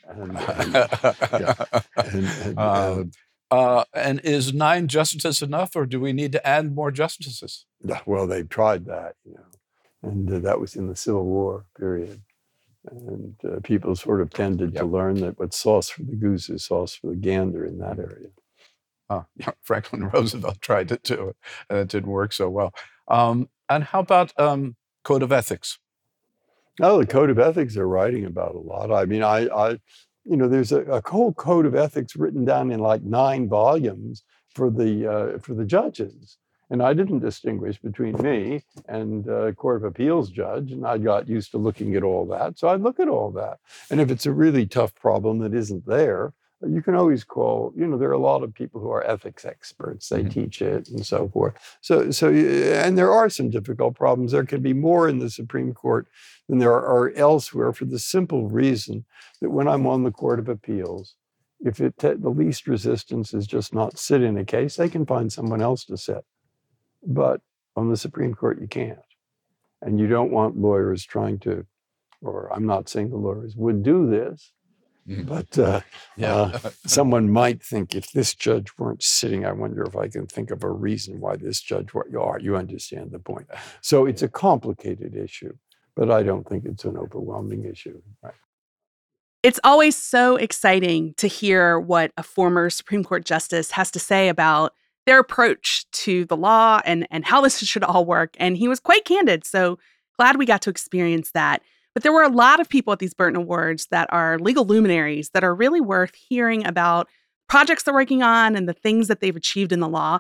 And, 0.09 0.37
and, 0.37 0.75
yeah. 0.75 1.65
and, 1.97 2.27
and, 2.27 2.59
uh, 2.59 3.05
uh, 3.51 3.85
and 3.95 4.21
is 4.25 4.53
nine 4.53 4.89
justices 4.89 5.43
enough, 5.43 5.77
or 5.77 5.87
do 5.87 6.01
we 6.01 6.13
need 6.13 6.33
to 6.33 6.45
add 6.47 6.75
more 6.75 6.91
justices? 6.91 7.67
Well, 8.05 8.27
they've 8.27 8.49
tried 8.49 8.87
that, 8.87 9.15
you 9.25 9.35
know, 9.35 10.11
and 10.11 10.33
uh, 10.33 10.39
that 10.41 10.61
was 10.61 10.75
in 10.75 10.89
the 10.89 10.97
Civil 10.97 11.25
War 11.25 11.67
period. 11.79 12.23
And 12.91 13.35
uh, 13.45 13.61
people 13.63 13.97
sort 13.97 14.21
of 14.21 14.31
tended 14.31 14.75
yep. 14.75 14.83
to 14.83 14.87
learn 14.87 15.21
that 15.21 15.39
what's 15.39 15.57
sauce 15.57 15.89
for 15.89 16.03
the 16.03 16.15
goose 16.15 16.49
is 16.49 16.65
sauce 16.65 16.95
for 16.95 17.09
the 17.09 17.17
gander 17.17 17.65
in 17.65 17.79
that 17.79 17.99
area. 17.99 18.29
Oh, 19.09 19.27
yeah, 19.37 19.51
Franklin 19.63 20.09
Roosevelt 20.09 20.61
tried 20.61 20.89
to 20.89 20.95
do 20.95 20.95
it 20.95 21.05
too, 21.05 21.37
and 21.71 21.79
it 21.79 21.89
didn't 21.89 22.11
work 22.11 22.33
so 22.33 22.49
well. 22.49 22.73
Um, 23.09 23.49
and 23.69 23.85
how 23.85 24.01
about 24.01 24.33
um, 24.39 24.77
code 25.05 25.23
of 25.23 25.33
ethics? 25.33 25.79
Oh, 26.81 27.01
the 27.01 27.07
code 27.07 27.31
of 27.31 27.39
ethics 27.39 27.75
they're 27.75 27.87
writing 27.87 28.25
about 28.25 28.55
a 28.55 28.59
lot. 28.59 28.93
I 28.93 29.07
mean, 29.07 29.23
I, 29.23 29.47
I 29.49 29.71
you 30.25 30.37
know, 30.37 30.49
there's 30.49 30.73
a, 30.73 30.81
a 30.83 31.03
whole 31.09 31.33
code 31.33 31.67
of 31.67 31.75
ethics 31.75 32.17
written 32.17 32.45
down 32.45 32.71
in 32.71 32.81
like 32.81 33.03
nine 33.03 33.49
volumes 33.49 34.25
for 34.55 34.71
the 34.71 35.11
uh, 35.11 35.39
for 35.39 35.55
the 35.55 35.65
judges, 35.65 36.37
and 36.71 36.83
I 36.83 36.93
didn't 36.95 37.21
distinguish 37.21 37.79
between 37.79 38.21
me 38.23 38.65
and 38.89 39.27
a 39.29 39.53
court 39.53 39.77
of 39.77 39.85
appeals 39.85 40.31
judge, 40.31 40.73
and 40.73 40.87
I 40.87 40.99
got 40.99 41.29
used 41.29 41.53
to 41.53 41.59
looking 41.59 41.95
at 41.95 42.03
all 42.03 42.27
that. 42.27 42.59
So 42.59 42.69
I 42.69 42.75
look 42.77 42.99
at 42.99 43.09
all 43.09 43.31
that, 43.33 43.59
and 43.91 44.01
if 44.01 44.11
it's 44.11 44.27
a 44.27 44.33
really 44.33 44.67
tough 44.67 44.95
problem 44.95 45.39
that 45.39 45.55
isn't 45.55 45.87
there, 45.87 46.35
you 46.69 46.83
can 46.83 46.95
always 46.95 47.25
call 47.25 47.73
you 47.77 47.87
know 47.87 47.97
there 47.97 48.09
are 48.09 48.13
a 48.13 48.19
lot 48.19 48.43
of 48.43 48.55
people 48.55 48.81
who 48.81 48.91
are 48.91 49.07
ethics 49.07 49.45
experts 49.45 50.09
they 50.09 50.21
mm-hmm. 50.21 50.29
teach 50.29 50.63
it 50.63 50.89
and 50.89 51.05
so 51.05 51.29
forth 51.29 51.55
so 51.81 52.11
so 52.11 52.29
and 52.31 52.97
there 52.97 53.13
are 53.13 53.29
some 53.29 53.51
difficult 53.51 53.95
problems 53.95 54.33
there 54.33 54.45
can 54.45 54.63
be 54.63 54.73
more 54.73 55.09
in 55.09 55.19
the 55.19 55.31
supreme 55.31 55.73
court 55.73 56.07
than 56.49 56.59
there 56.59 56.73
are 56.73 57.13
elsewhere 57.17 57.73
for 57.73 57.85
the 57.85 57.99
simple 57.99 58.49
reason 58.49 59.05
that 59.41 59.51
when 59.51 59.69
i'm 59.69 59.87
on 59.87 60.05
the 60.05 60.11
court 60.11 60.39
of 60.39 60.49
appeals 60.49 61.15
if 61.61 61.81
it 61.81 61.97
te- 61.99 62.15
the 62.15 62.29
least 62.29 62.67
resistance 62.67 63.33
is 63.33 63.47
just 63.47 63.75
not 63.75 63.99
sit 63.99 64.23
in 64.23 64.37
a 64.37 64.45
case 64.45 64.77
they 64.77 64.89
can 64.89 65.07
find 65.07 65.33
someone 65.33 65.63
else 65.63 65.85
to 65.85 65.97
sit 65.97 66.25
but 67.03 67.41
on 67.77 67.91
the 67.91 67.97
supreme 67.97 68.35
court 68.35 68.61
you 68.61 68.69
can't 68.69 68.99
and 69.83 69.99
you 69.99 70.07
don't 70.07 70.31
want 70.31 70.57
lawyers 70.57 71.05
trying 71.05 71.39
to 71.39 71.67
or 72.23 72.53
i'm 72.53 72.67
not 72.67 72.89
saying 72.89 73.11
the 73.11 73.17
lawyers 73.17 73.55
would 73.57 73.83
do 73.83 74.09
this. 74.09 74.53
But 75.07 75.59
uh, 75.59 75.81
Yeah. 76.17 76.35
uh, 76.35 76.71
someone 76.87 77.31
might 77.31 77.63
think 77.63 77.95
if 77.95 78.11
this 78.13 78.35
judge 78.35 78.73
weren't 78.79 79.03
sitting, 79.03 79.45
I 79.45 79.53
wonder 79.53 79.83
if 79.85 79.97
I 79.97 80.09
can 80.09 80.27
think 80.27 80.51
of 80.51 80.65
a 80.65 80.71
reason 80.71 81.21
why 81.21 81.37
this 81.37 81.61
judge. 81.61 81.95
What 81.95 82.11
you 82.11 82.21
are, 82.21 82.39
you 82.41 82.57
understand 82.57 83.13
the 83.13 83.19
point. 83.19 83.47
So 83.81 84.07
it's 84.07 84.23
a 84.23 84.29
complicated 84.29 85.15
issue, 85.15 85.53
but 85.95 86.11
I 86.11 86.23
don't 86.23 86.49
think 86.49 86.65
it's 86.65 86.85
an 86.85 86.97
overwhelming 86.97 87.65
issue. 87.65 88.03
Right. 88.23 88.35
It's 89.43 89.61
always 89.63 89.97
so 89.97 90.35
exciting 90.37 91.15
to 91.19 91.29
hear 91.29 91.79
what 91.79 92.11
a 92.17 92.23
former 92.25 92.69
Supreme 92.69 93.05
Court 93.05 93.25
justice 93.25 93.71
has 93.73 93.93
to 93.93 94.01
say 94.01 94.29
about 94.29 94.75
their 95.05 95.21
approach 95.21 95.89
to 95.93 96.25
the 96.25 96.37
law 96.37 96.81
and, 96.85 97.07
and 97.13 97.25
how 97.25 97.41
this 97.41 97.59
should 97.65 97.85
all 97.85 98.05
work. 98.05 98.35
And 98.41 98.57
he 98.57 98.67
was 98.67 98.81
quite 98.81 99.05
candid. 99.05 99.45
So 99.47 99.79
glad 100.19 100.37
we 100.37 100.47
got 100.47 100.63
to 100.63 100.71
experience 100.71 101.31
that. 101.33 101.63
But 101.97 102.03
there 102.03 102.13
were 102.13 102.23
a 102.23 102.29
lot 102.29 102.61
of 102.61 102.69
people 102.69 102.93
at 102.93 102.99
these 102.99 103.15
Burton 103.15 103.37
Awards 103.37 103.87
that 103.91 104.07
are 104.13 104.39
legal 104.39 104.67
luminaries 104.67 105.31
that 105.31 105.43
are 105.43 105.55
really 105.55 105.81
worth 105.81 106.15
hearing 106.15 106.67
about 106.67 107.09
projects 107.49 107.85
they're 107.85 107.95
working 107.95 108.23
on 108.23 108.55
and 108.55 108.69
the 108.69 108.75
things 108.75 109.09
that 109.09 109.21
they've 109.21 109.35
achieved 109.35 109.73
in 109.73 109.81
the 109.81 109.89
law. 109.89 110.19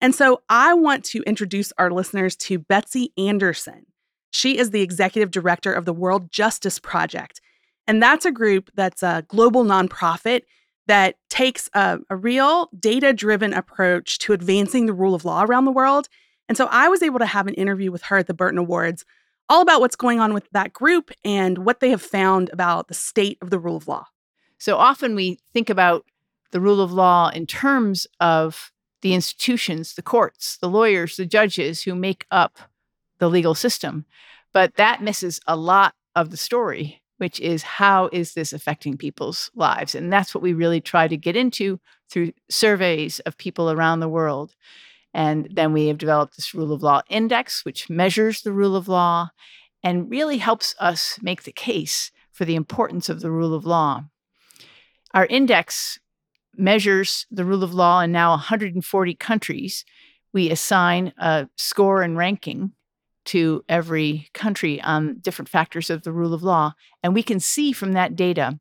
And 0.00 0.12
so 0.12 0.42
I 0.48 0.74
want 0.74 1.04
to 1.04 1.22
introduce 1.22 1.72
our 1.78 1.92
listeners 1.92 2.34
to 2.38 2.58
Betsy 2.58 3.12
Andersen. 3.16 3.86
She 4.32 4.58
is 4.58 4.72
the 4.72 4.80
executive 4.80 5.30
director 5.30 5.72
of 5.72 5.84
the 5.84 5.92
World 5.92 6.32
Justice 6.32 6.80
Project. 6.80 7.40
And 7.86 8.02
that's 8.02 8.24
a 8.24 8.32
group 8.32 8.72
that's 8.74 9.04
a 9.04 9.24
global 9.28 9.64
nonprofit 9.64 10.40
that 10.88 11.14
takes 11.30 11.70
a, 11.74 12.00
a 12.10 12.16
real 12.16 12.70
data 12.76 13.12
driven 13.12 13.54
approach 13.54 14.18
to 14.18 14.32
advancing 14.32 14.86
the 14.86 14.92
rule 14.92 15.14
of 15.14 15.24
law 15.24 15.44
around 15.44 15.64
the 15.64 15.70
world. 15.70 16.08
And 16.48 16.58
so 16.58 16.66
I 16.72 16.88
was 16.88 17.04
able 17.04 17.20
to 17.20 17.26
have 17.26 17.46
an 17.46 17.54
interview 17.54 17.92
with 17.92 18.02
her 18.02 18.16
at 18.16 18.26
the 18.26 18.34
Burton 18.34 18.58
Awards 18.58 19.04
all 19.48 19.60
about 19.60 19.80
what's 19.80 19.96
going 19.96 20.20
on 20.20 20.32
with 20.32 20.48
that 20.52 20.72
group 20.72 21.10
and 21.24 21.58
what 21.58 21.80
they 21.80 21.90
have 21.90 22.02
found 22.02 22.50
about 22.52 22.88
the 22.88 22.94
state 22.94 23.38
of 23.42 23.50
the 23.50 23.58
rule 23.58 23.76
of 23.76 23.88
law. 23.88 24.06
So 24.58 24.76
often 24.76 25.14
we 25.14 25.38
think 25.52 25.68
about 25.68 26.06
the 26.52 26.60
rule 26.60 26.80
of 26.80 26.92
law 26.92 27.30
in 27.30 27.46
terms 27.46 28.06
of 28.20 28.72
the 29.02 29.12
institutions, 29.12 29.94
the 29.94 30.02
courts, 30.02 30.56
the 30.56 30.68
lawyers, 30.68 31.16
the 31.16 31.26
judges 31.26 31.82
who 31.82 31.94
make 31.94 32.26
up 32.30 32.58
the 33.18 33.28
legal 33.28 33.54
system. 33.54 34.06
But 34.52 34.76
that 34.76 35.02
misses 35.02 35.40
a 35.46 35.56
lot 35.56 35.94
of 36.14 36.30
the 36.30 36.36
story, 36.36 37.02
which 37.18 37.40
is 37.40 37.62
how 37.62 38.08
is 38.12 38.32
this 38.32 38.52
affecting 38.52 38.96
people's 38.96 39.50
lives? 39.54 39.94
And 39.94 40.12
that's 40.12 40.34
what 40.34 40.42
we 40.42 40.52
really 40.52 40.80
try 40.80 41.08
to 41.08 41.16
get 41.16 41.36
into 41.36 41.80
through 42.08 42.32
surveys 42.48 43.20
of 43.20 43.36
people 43.36 43.70
around 43.70 44.00
the 44.00 44.08
world. 44.08 44.54
And 45.14 45.48
then 45.52 45.72
we 45.72 45.86
have 45.86 45.98
developed 45.98 46.36
this 46.36 46.52
rule 46.54 46.72
of 46.72 46.82
law 46.82 47.02
index, 47.08 47.64
which 47.64 47.88
measures 47.88 48.42
the 48.42 48.52
rule 48.52 48.74
of 48.74 48.88
law 48.88 49.30
and 49.82 50.10
really 50.10 50.38
helps 50.38 50.74
us 50.80 51.18
make 51.22 51.44
the 51.44 51.52
case 51.52 52.10
for 52.32 52.44
the 52.44 52.56
importance 52.56 53.08
of 53.08 53.20
the 53.20 53.30
rule 53.30 53.54
of 53.54 53.64
law. 53.64 54.04
Our 55.12 55.26
index 55.26 56.00
measures 56.56 57.26
the 57.30 57.44
rule 57.44 57.62
of 57.62 57.72
law 57.72 58.00
in 58.00 58.10
now 58.10 58.30
140 58.30 59.14
countries. 59.14 59.84
We 60.32 60.50
assign 60.50 61.12
a 61.16 61.48
score 61.56 62.02
and 62.02 62.16
ranking 62.16 62.72
to 63.26 63.64
every 63.68 64.28
country 64.34 64.82
on 64.82 65.18
different 65.20 65.48
factors 65.48 65.90
of 65.90 66.02
the 66.02 66.12
rule 66.12 66.34
of 66.34 66.42
law. 66.42 66.74
And 67.02 67.14
we 67.14 67.22
can 67.22 67.38
see 67.38 67.72
from 67.72 67.92
that 67.92 68.16
data 68.16 68.58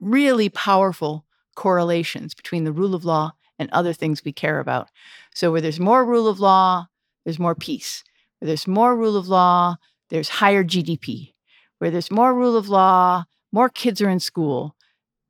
really 0.00 0.48
powerful 0.50 1.24
correlations 1.54 2.34
between 2.34 2.64
the 2.64 2.72
rule 2.72 2.94
of 2.94 3.04
law 3.04 3.32
and 3.62 3.70
other 3.70 3.92
things 3.92 4.24
we 4.24 4.32
care 4.32 4.60
about. 4.60 4.88
So, 5.34 5.50
where 5.50 5.60
there's 5.60 5.80
more 5.80 6.04
rule 6.04 6.28
of 6.28 6.40
law, 6.40 6.88
there's 7.24 7.38
more 7.38 7.54
peace. 7.54 8.04
Where 8.38 8.48
there's 8.48 8.68
more 8.68 8.96
rule 8.96 9.16
of 9.16 9.28
law, 9.28 9.76
there's 10.10 10.28
higher 10.28 10.64
GDP. 10.64 11.32
Where 11.78 11.90
there's 11.90 12.10
more 12.10 12.34
rule 12.34 12.56
of 12.56 12.68
law, 12.68 13.24
more 13.52 13.68
kids 13.68 14.02
are 14.02 14.10
in 14.10 14.20
school, 14.20 14.76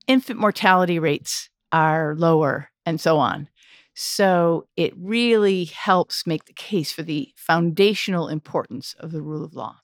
infant 0.07 0.41
mortality 0.41 0.99
rates 0.99 1.49
are 1.71 2.15
lower, 2.17 2.71
and 2.85 3.01
so 3.01 3.19
on. 3.19 3.49
So, 3.95 4.67
it 4.77 4.95
really 4.97 5.65
helps 5.65 6.27
make 6.27 6.47
the 6.47 6.53
case 6.55 6.91
for 6.91 7.03
the 7.03 7.33
foundational 7.37 8.29
importance 8.29 8.95
of 8.99 9.13
the 9.13 9.23
rule 9.23 9.45
of 9.45 9.55
law. 9.55 9.77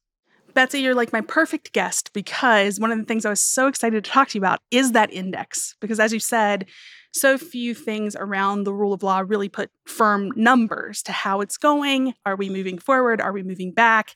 Betsy, 0.55 0.81
you're 0.81 0.95
like 0.95 1.13
my 1.13 1.21
perfect 1.21 1.73
guest 1.73 2.13
because 2.13 2.81
one 2.81 2.91
of 2.91 2.99
the 2.99 3.05
things 3.05 3.25
I 3.25 3.31
was 3.31 3.41
so 3.41 3.67
excited 3.67 4.03
to 4.03 4.11
talk 4.11 4.29
to 4.29 4.39
you 4.39 4.41
about 4.41 4.61
is 4.71 4.93
that 4.93 5.13
index. 5.13 5.77
Because 5.81 6.01
as 6.01 6.13
you 6.13 6.21
said, 6.21 6.67
so 7.13 7.39
few 7.39 7.75
things 7.75 8.17
around 8.17 8.65
the 8.65 8.75
rule 8.75 8.93
of 8.93 9.03
law 9.03 9.23
really 9.27 9.49
put 9.49 9.71
firm 9.87 10.31
numbers 10.37 11.03
to 11.05 11.13
how 11.13 11.41
it's 11.41 11.57
going. 11.57 12.15
Are 12.27 12.37
we 12.37 12.51
moving 12.51 12.79
forward? 12.79 13.21
Are 13.21 13.33
we 13.33 13.43
moving 13.43 13.73
back? 13.73 14.15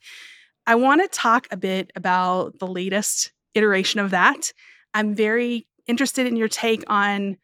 I 0.67 0.75
want 0.75 1.03
to 1.03 1.09
talk 1.09 1.47
a 1.51 1.57
bit 1.57 1.91
about 1.97 2.59
the 2.59 2.67
latest 2.67 3.33
iteration 3.55 4.01
of 4.01 4.11
that. 4.11 4.53
I'm 4.95 5.15
very 5.15 5.67
interested 5.87 6.27
in 6.27 6.37
your 6.37 6.49
take 6.49 6.85
on 6.87 7.39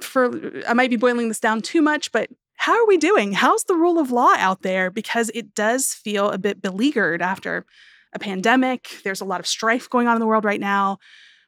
for 0.00 0.62
I 0.66 0.72
might 0.72 0.90
be 0.90 0.96
boiling 0.96 1.28
this 1.28 1.40
down 1.40 1.62
too 1.62 1.82
much, 1.82 2.10
but 2.12 2.28
how 2.56 2.72
are 2.80 2.86
we 2.86 2.96
doing? 2.96 3.32
How's 3.32 3.64
the 3.64 3.74
rule 3.74 3.98
of 3.98 4.10
law 4.10 4.34
out 4.36 4.62
there 4.62 4.90
because 4.90 5.30
it 5.34 5.54
does 5.54 5.92
feel 5.92 6.30
a 6.30 6.38
bit 6.38 6.62
beleaguered 6.62 7.22
after 7.22 7.66
a 8.14 8.18
pandemic. 8.18 9.00
There's 9.04 9.20
a 9.20 9.24
lot 9.24 9.40
of 9.40 9.46
strife 9.46 9.90
going 9.90 10.06
on 10.06 10.16
in 10.16 10.20
the 10.20 10.26
world 10.26 10.44
right 10.44 10.60
now. 10.60 10.98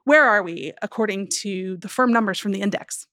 Where 0.05 0.25
are 0.25 0.43
we 0.43 0.73
according 0.83 1.29
to 1.43 1.77
the 1.79 1.89
firm 1.89 2.13
numbers 2.13 2.39
from 2.39 2.53
the 2.53 2.61
index? 2.61 3.07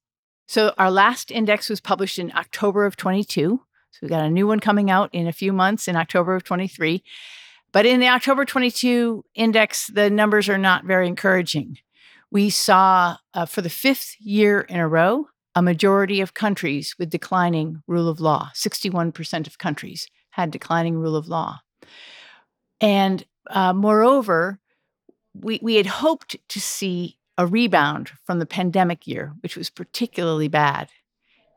So 0.47 0.73
our 0.77 0.91
last 0.91 1.31
index 1.31 1.69
was 1.69 1.79
published 1.79 2.19
in 2.19 2.31
October 2.35 2.85
of 2.85 2.97
22. 2.97 3.61
So 3.91 3.99
we 4.01 4.07
got 4.09 4.25
a 4.25 4.29
new 4.29 4.47
one 4.47 4.59
coming 4.59 4.89
out 4.89 5.09
in 5.13 5.27
a 5.27 5.33
few 5.33 5.53
months 5.53 5.87
in 5.87 5.95
October 5.95 6.35
of 6.35 6.43
23. 6.43 7.03
But 7.71 7.85
in 7.85 7.99
the 7.99 8.09
October 8.09 8.45
22 8.45 9.23
index, 9.33 9.87
the 9.87 10.09
numbers 10.09 10.49
are 10.49 10.57
not 10.57 10.85
very 10.85 11.07
encouraging. 11.07 11.77
We 12.31 12.49
saw 12.49 13.17
uh, 13.33 13.45
for 13.45 13.61
the 13.61 13.69
fifth 13.69 14.15
year 14.19 14.61
in 14.61 14.77
a 14.77 14.87
row 14.87 15.27
a 15.55 15.61
majority 15.61 16.21
of 16.21 16.33
countries 16.33 16.95
with 16.97 17.09
declining 17.09 17.81
rule 17.87 18.09
of 18.09 18.19
law. 18.19 18.49
61% 18.55 19.47
of 19.47 19.57
countries 19.57 20.07
had 20.31 20.51
declining 20.51 20.95
rule 20.95 21.15
of 21.15 21.27
law. 21.27 21.59
And 22.81 23.23
uh, 23.49 23.73
moreover, 23.73 24.59
we, 25.33 25.59
we 25.61 25.75
had 25.75 25.87
hoped 25.87 26.35
to 26.49 26.59
see 26.59 27.17
a 27.37 27.47
rebound 27.47 28.11
from 28.25 28.39
the 28.39 28.45
pandemic 28.45 29.07
year, 29.07 29.33
which 29.41 29.57
was 29.57 29.69
particularly 29.69 30.47
bad. 30.47 30.89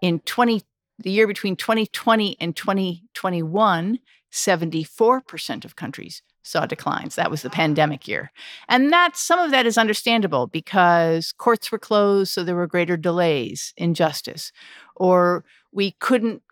In 0.01 0.21
20, 0.21 0.63
the 0.99 1.11
year 1.11 1.27
between 1.27 1.57
2020 1.57 2.37
and 2.41 2.57
2021, 2.57 3.99
74% 4.33 5.65
of 5.65 5.77
countries 5.77 6.23
saw 6.43 6.65
declines. 6.65 7.17
That 7.17 7.31
was 7.31 7.43
the 7.43 7.51
pandemic 7.51 8.07
year. 8.07 8.31
And 8.69 8.93
that 8.93 9.17
some 9.17 9.39
of 9.39 9.51
that 9.51 9.67
is 9.67 9.77
understandable 9.77 10.47
because 10.47 11.33
courts 11.33 11.73
were 11.73 11.79
closed, 11.79 12.33
so 12.33 12.45
there 12.45 12.55
were 12.55 12.69
greater 12.69 12.97
delays 12.97 13.75
in 13.77 13.95
justice, 13.95 14.53
or 14.95 15.45
we 15.73 15.93
couldn't 15.93 16.43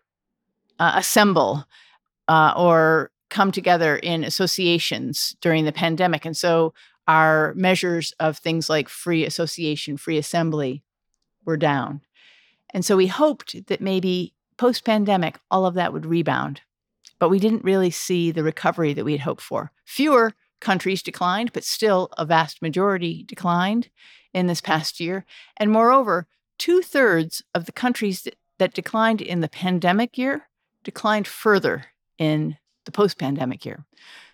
uh, 0.79 0.93
assemble 0.95 1.65
uh, 2.27 2.53
or 2.57 3.11
come 3.35 3.51
together 3.51 3.97
in 3.97 4.23
associations 4.23 5.35
during 5.41 5.65
the 5.65 5.73
pandemic. 5.73 6.23
And 6.23 6.37
so 6.37 6.73
our 7.05 7.53
measures 7.55 8.13
of 8.17 8.37
things 8.37 8.69
like 8.69 8.87
free 8.87 9.25
association, 9.25 9.97
free 9.97 10.17
assembly 10.17 10.83
were 11.43 11.57
down. 11.57 11.99
And 12.73 12.85
so 12.85 12.95
we 12.95 13.07
hoped 13.07 13.67
that 13.67 13.81
maybe 13.81 14.33
post 14.55 14.85
pandemic, 14.85 15.37
all 15.51 15.65
of 15.65 15.73
that 15.73 15.91
would 15.91 16.05
rebound. 16.05 16.61
But 17.19 17.27
we 17.27 17.39
didn't 17.39 17.65
really 17.65 17.91
see 17.91 18.31
the 18.31 18.41
recovery 18.41 18.93
that 18.93 19.03
we 19.03 19.11
had 19.11 19.21
hoped 19.27 19.41
for. 19.41 19.73
Fewer 19.83 20.31
countries 20.61 21.03
declined, 21.03 21.51
but 21.51 21.65
still 21.65 22.07
a 22.17 22.23
vast 22.23 22.61
majority 22.61 23.25
declined 23.27 23.89
in 24.33 24.47
this 24.47 24.61
past 24.61 25.01
year. 25.01 25.25
And 25.57 25.69
moreover, 25.69 26.25
two 26.57 26.81
thirds 26.81 27.43
of 27.53 27.65
the 27.65 27.73
countries 27.73 28.21
that, 28.21 28.35
that 28.59 28.73
declined 28.73 29.21
in 29.21 29.41
the 29.41 29.49
pandemic 29.49 30.17
year 30.17 30.47
declined 30.85 31.27
further 31.27 31.87
in 32.17 32.55
the 32.85 32.91
post 32.91 33.17
pandemic 33.17 33.65
year. 33.65 33.85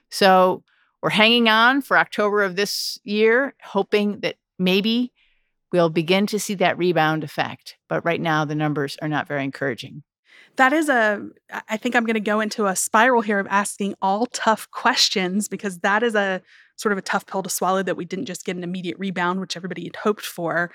So 0.09 0.63
we're 1.01 1.09
hanging 1.09 1.49
on 1.49 1.81
for 1.81 1.97
October 1.97 2.43
of 2.43 2.55
this 2.55 2.99
year, 3.03 3.55
hoping 3.63 4.19
that 4.19 4.35
maybe 4.59 5.11
we'll 5.71 5.89
begin 5.89 6.27
to 6.27 6.39
see 6.39 6.53
that 6.55 6.77
rebound 6.77 7.23
effect. 7.23 7.77
But 7.87 8.05
right 8.05 8.21
now, 8.21 8.45
the 8.45 8.55
numbers 8.55 8.97
are 9.01 9.07
not 9.07 9.27
very 9.27 9.43
encouraging. 9.43 10.03
That 10.57 10.73
is 10.73 10.89
a, 10.89 11.25
I 11.69 11.77
think 11.77 11.95
I'm 11.95 12.05
going 12.05 12.15
to 12.15 12.19
go 12.19 12.41
into 12.41 12.65
a 12.65 12.75
spiral 12.75 13.21
here 13.21 13.39
of 13.39 13.47
asking 13.49 13.95
all 14.01 14.25
tough 14.27 14.69
questions 14.71 15.47
because 15.47 15.79
that 15.79 16.03
is 16.03 16.13
a 16.13 16.41
sort 16.75 16.91
of 16.91 16.97
a 16.97 17.01
tough 17.01 17.25
pill 17.25 17.43
to 17.43 17.49
swallow 17.49 17.83
that 17.83 17.95
we 17.95 18.05
didn't 18.05 18.25
just 18.25 18.45
get 18.45 18.57
an 18.57 18.63
immediate 18.63 18.99
rebound, 18.99 19.39
which 19.39 19.55
everybody 19.55 19.85
had 19.85 19.95
hoped 19.95 20.25
for. 20.25 20.71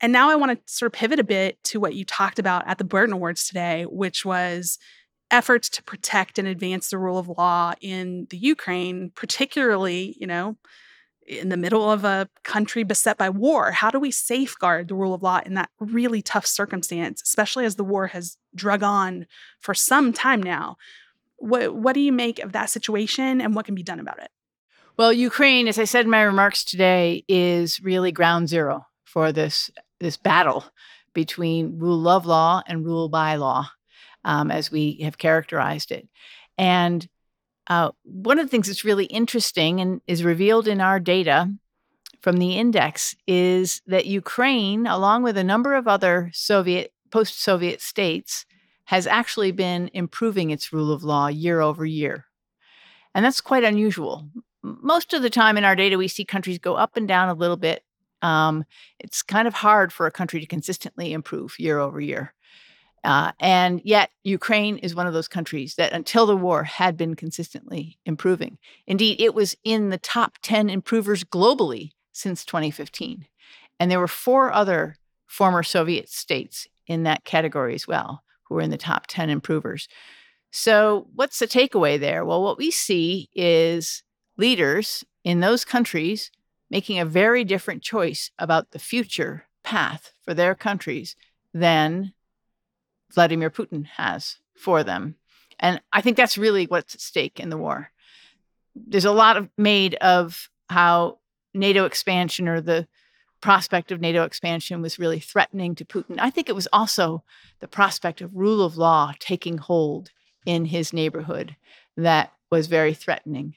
And 0.00 0.12
now 0.12 0.30
I 0.30 0.36
want 0.36 0.52
to 0.52 0.72
sort 0.72 0.88
of 0.88 0.98
pivot 0.98 1.18
a 1.18 1.24
bit 1.24 1.62
to 1.64 1.80
what 1.80 1.94
you 1.94 2.04
talked 2.04 2.38
about 2.38 2.68
at 2.68 2.78
the 2.78 2.84
Burton 2.84 3.14
Awards 3.14 3.48
today, 3.48 3.84
which 3.84 4.24
was 4.24 4.78
efforts 5.30 5.68
to 5.68 5.82
protect 5.82 6.38
and 6.38 6.48
advance 6.48 6.90
the 6.90 6.98
rule 6.98 7.18
of 7.18 7.28
law 7.28 7.74
in 7.80 8.26
the 8.30 8.36
Ukraine, 8.36 9.10
particularly, 9.14 10.16
you 10.18 10.26
know, 10.26 10.56
in 11.26 11.50
the 11.50 11.56
middle 11.56 11.90
of 11.90 12.04
a 12.04 12.28
country 12.42 12.82
beset 12.82 13.18
by 13.18 13.28
war. 13.28 13.72
How 13.72 13.90
do 13.90 14.00
we 14.00 14.10
safeguard 14.10 14.88
the 14.88 14.94
rule 14.94 15.12
of 15.12 15.22
law 15.22 15.40
in 15.44 15.54
that 15.54 15.68
really 15.78 16.22
tough 16.22 16.46
circumstance, 16.46 17.22
especially 17.22 17.66
as 17.66 17.76
the 17.76 17.84
war 17.84 18.08
has 18.08 18.38
drug 18.54 18.82
on 18.82 19.26
for 19.60 19.74
some 19.74 20.12
time 20.12 20.42
now? 20.42 20.76
What 21.36 21.74
what 21.74 21.92
do 21.92 22.00
you 22.00 22.12
make 22.12 22.38
of 22.40 22.52
that 22.52 22.70
situation 22.70 23.40
and 23.40 23.54
what 23.54 23.66
can 23.66 23.74
be 23.74 23.82
done 23.82 24.00
about 24.00 24.20
it? 24.20 24.30
Well, 24.96 25.12
Ukraine, 25.12 25.68
as 25.68 25.78
I 25.78 25.84
said 25.84 26.06
in 26.06 26.10
my 26.10 26.22
remarks 26.22 26.64
today, 26.64 27.24
is 27.28 27.80
really 27.80 28.10
ground 28.10 28.48
zero 28.48 28.86
for 29.04 29.30
this 29.30 29.70
this 30.00 30.16
battle 30.16 30.64
between 31.12 31.78
rule 31.78 32.08
of 32.08 32.26
law 32.26 32.62
and 32.66 32.84
rule 32.84 33.08
by 33.08 33.36
law, 33.36 33.70
um, 34.24 34.50
as 34.50 34.70
we 34.70 35.00
have 35.02 35.18
characterized 35.18 35.90
it. 35.90 36.08
And 36.56 37.08
uh, 37.68 37.90
one 38.02 38.38
of 38.38 38.46
the 38.46 38.50
things 38.50 38.66
that's 38.66 38.84
really 38.84 39.04
interesting 39.06 39.80
and 39.80 40.00
is 40.06 40.24
revealed 40.24 40.66
in 40.66 40.80
our 40.80 40.98
data 40.98 41.50
from 42.20 42.38
the 42.38 42.56
index 42.56 43.14
is 43.26 43.82
that 43.86 44.06
Ukraine, 44.06 44.86
along 44.86 45.22
with 45.22 45.36
a 45.36 45.44
number 45.44 45.74
of 45.74 45.86
other 45.86 46.30
Soviet 46.32 46.92
post 47.10 47.40
Soviet 47.40 47.80
states, 47.80 48.44
has 48.84 49.06
actually 49.06 49.52
been 49.52 49.90
improving 49.92 50.50
its 50.50 50.72
rule 50.72 50.90
of 50.90 51.04
law 51.04 51.26
year 51.26 51.60
over 51.60 51.84
year. 51.84 52.24
And 53.14 53.24
that's 53.24 53.40
quite 53.40 53.64
unusual. 53.64 54.28
Most 54.62 55.12
of 55.12 55.22
the 55.22 55.30
time 55.30 55.56
in 55.56 55.64
our 55.64 55.76
data, 55.76 55.98
we 55.98 56.08
see 56.08 56.24
countries 56.24 56.58
go 56.58 56.74
up 56.74 56.96
and 56.96 57.06
down 57.06 57.28
a 57.28 57.34
little 57.34 57.56
bit. 57.56 57.82
Um, 58.22 58.64
it's 58.98 59.22
kind 59.22 59.46
of 59.46 59.54
hard 59.54 59.92
for 59.92 60.06
a 60.06 60.10
country 60.10 60.40
to 60.40 60.46
consistently 60.46 61.12
improve 61.12 61.58
year 61.58 61.78
over 61.78 62.00
year. 62.00 62.34
Uh, 63.04 63.32
and 63.40 63.80
yet, 63.84 64.10
Ukraine 64.24 64.78
is 64.78 64.94
one 64.94 65.06
of 65.06 65.12
those 65.12 65.28
countries 65.28 65.76
that 65.76 65.92
until 65.92 66.26
the 66.26 66.36
war 66.36 66.64
had 66.64 66.96
been 66.96 67.14
consistently 67.14 67.98
improving. 68.04 68.58
Indeed, 68.86 69.20
it 69.20 69.34
was 69.34 69.56
in 69.64 69.90
the 69.90 69.98
top 69.98 70.38
10 70.42 70.68
improvers 70.68 71.24
globally 71.24 71.90
since 72.12 72.44
2015. 72.44 73.26
And 73.78 73.90
there 73.90 74.00
were 74.00 74.08
four 74.08 74.52
other 74.52 74.96
former 75.26 75.62
Soviet 75.62 76.08
states 76.08 76.66
in 76.86 77.04
that 77.04 77.24
category 77.24 77.74
as 77.74 77.86
well, 77.86 78.24
who 78.44 78.56
were 78.56 78.62
in 78.62 78.70
the 78.70 78.78
top 78.78 79.06
10 79.06 79.30
improvers. 79.30 79.88
So, 80.50 81.08
what's 81.14 81.38
the 81.38 81.46
takeaway 81.46 82.00
there? 82.00 82.24
Well, 82.24 82.42
what 82.42 82.58
we 82.58 82.70
see 82.70 83.28
is 83.34 84.02
leaders 84.36 85.04
in 85.22 85.40
those 85.40 85.64
countries 85.64 86.30
making 86.70 86.98
a 86.98 87.04
very 87.04 87.44
different 87.44 87.82
choice 87.82 88.30
about 88.38 88.70
the 88.70 88.78
future 88.78 89.44
path 89.62 90.12
for 90.24 90.34
their 90.34 90.54
countries 90.54 91.16
than 91.52 92.12
Vladimir 93.12 93.50
Putin 93.50 93.86
has 93.96 94.36
for 94.54 94.82
them. 94.84 95.16
And 95.60 95.80
I 95.92 96.00
think 96.00 96.16
that's 96.16 96.38
really 96.38 96.66
what's 96.66 96.94
at 96.94 97.00
stake 97.00 97.40
in 97.40 97.50
the 97.50 97.56
war. 97.56 97.90
There's 98.74 99.04
a 99.04 99.12
lot 99.12 99.36
of 99.36 99.48
made 99.56 99.94
of 99.96 100.48
how 100.68 101.18
NATO 101.54 101.84
expansion 101.84 102.48
or 102.48 102.60
the 102.60 102.86
prospect 103.40 103.92
of 103.92 104.00
NATO 104.00 104.24
expansion 104.24 104.82
was 104.82 104.98
really 104.98 105.20
threatening 105.20 105.74
to 105.76 105.84
Putin. 105.84 106.16
I 106.18 106.30
think 106.30 106.48
it 106.48 106.54
was 106.54 106.68
also 106.72 107.22
the 107.60 107.68
prospect 107.68 108.20
of 108.20 108.34
rule 108.34 108.62
of 108.62 108.76
law 108.76 109.12
taking 109.18 109.58
hold 109.58 110.10
in 110.44 110.66
his 110.66 110.92
neighborhood 110.92 111.56
that 111.96 112.32
was 112.50 112.66
very 112.66 112.94
threatening 112.94 113.56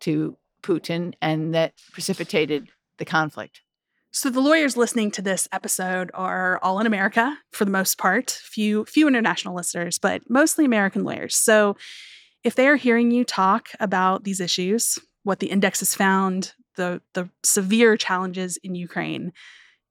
to 0.00 0.36
Putin 0.62 1.14
and 1.20 1.54
that 1.54 1.74
precipitated 1.92 2.68
the 2.98 3.04
conflict. 3.04 3.62
So 4.10 4.30
the 4.30 4.40
lawyers 4.40 4.76
listening 4.76 5.10
to 5.12 5.22
this 5.22 5.48
episode 5.52 6.10
are 6.14 6.58
all 6.62 6.80
in 6.80 6.86
America 6.86 7.38
for 7.52 7.64
the 7.64 7.70
most 7.70 7.98
part, 7.98 8.30
few 8.30 8.84
few 8.86 9.06
international 9.06 9.54
listeners, 9.54 9.98
but 9.98 10.22
mostly 10.28 10.64
American 10.64 11.04
lawyers. 11.04 11.34
So 11.34 11.76
if 12.42 12.54
they 12.54 12.68
are 12.68 12.76
hearing 12.76 13.10
you 13.10 13.24
talk 13.24 13.68
about 13.80 14.24
these 14.24 14.40
issues, 14.40 14.98
what 15.24 15.40
the 15.40 15.50
index 15.50 15.80
has 15.80 15.94
found, 15.94 16.54
the 16.76 17.02
the 17.12 17.28
severe 17.42 17.96
challenges 17.96 18.56
in 18.58 18.74
Ukraine, 18.74 19.32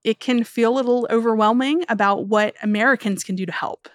it 0.04 0.20
can 0.20 0.44
feel 0.44 0.74
a 0.74 0.76
little 0.76 1.08
overwhelming 1.12 1.84
about 1.88 2.28
what 2.28 2.56
Americans 2.64 3.24
can 3.24 3.36
do 3.36 3.46
to 3.46 3.52
help. 3.52 3.88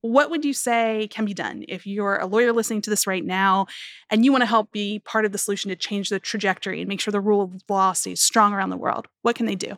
What 0.00 0.30
would 0.30 0.44
you 0.44 0.52
say 0.52 1.08
can 1.10 1.24
be 1.24 1.34
done 1.34 1.64
if 1.68 1.86
you're 1.86 2.18
a 2.18 2.26
lawyer 2.26 2.52
listening 2.52 2.82
to 2.82 2.90
this 2.90 3.06
right 3.06 3.24
now 3.24 3.66
and 4.10 4.24
you 4.24 4.30
want 4.30 4.42
to 4.42 4.46
help 4.46 4.70
be 4.70 5.00
part 5.00 5.24
of 5.24 5.32
the 5.32 5.38
solution 5.38 5.70
to 5.70 5.76
change 5.76 6.08
the 6.08 6.20
trajectory 6.20 6.80
and 6.80 6.88
make 6.88 7.00
sure 7.00 7.10
the 7.10 7.20
rule 7.20 7.42
of 7.42 7.62
law 7.68 7.92
stays 7.92 8.22
strong 8.22 8.52
around 8.52 8.70
the 8.70 8.76
world? 8.76 9.08
What 9.22 9.34
can 9.34 9.46
they 9.46 9.56
do? 9.56 9.76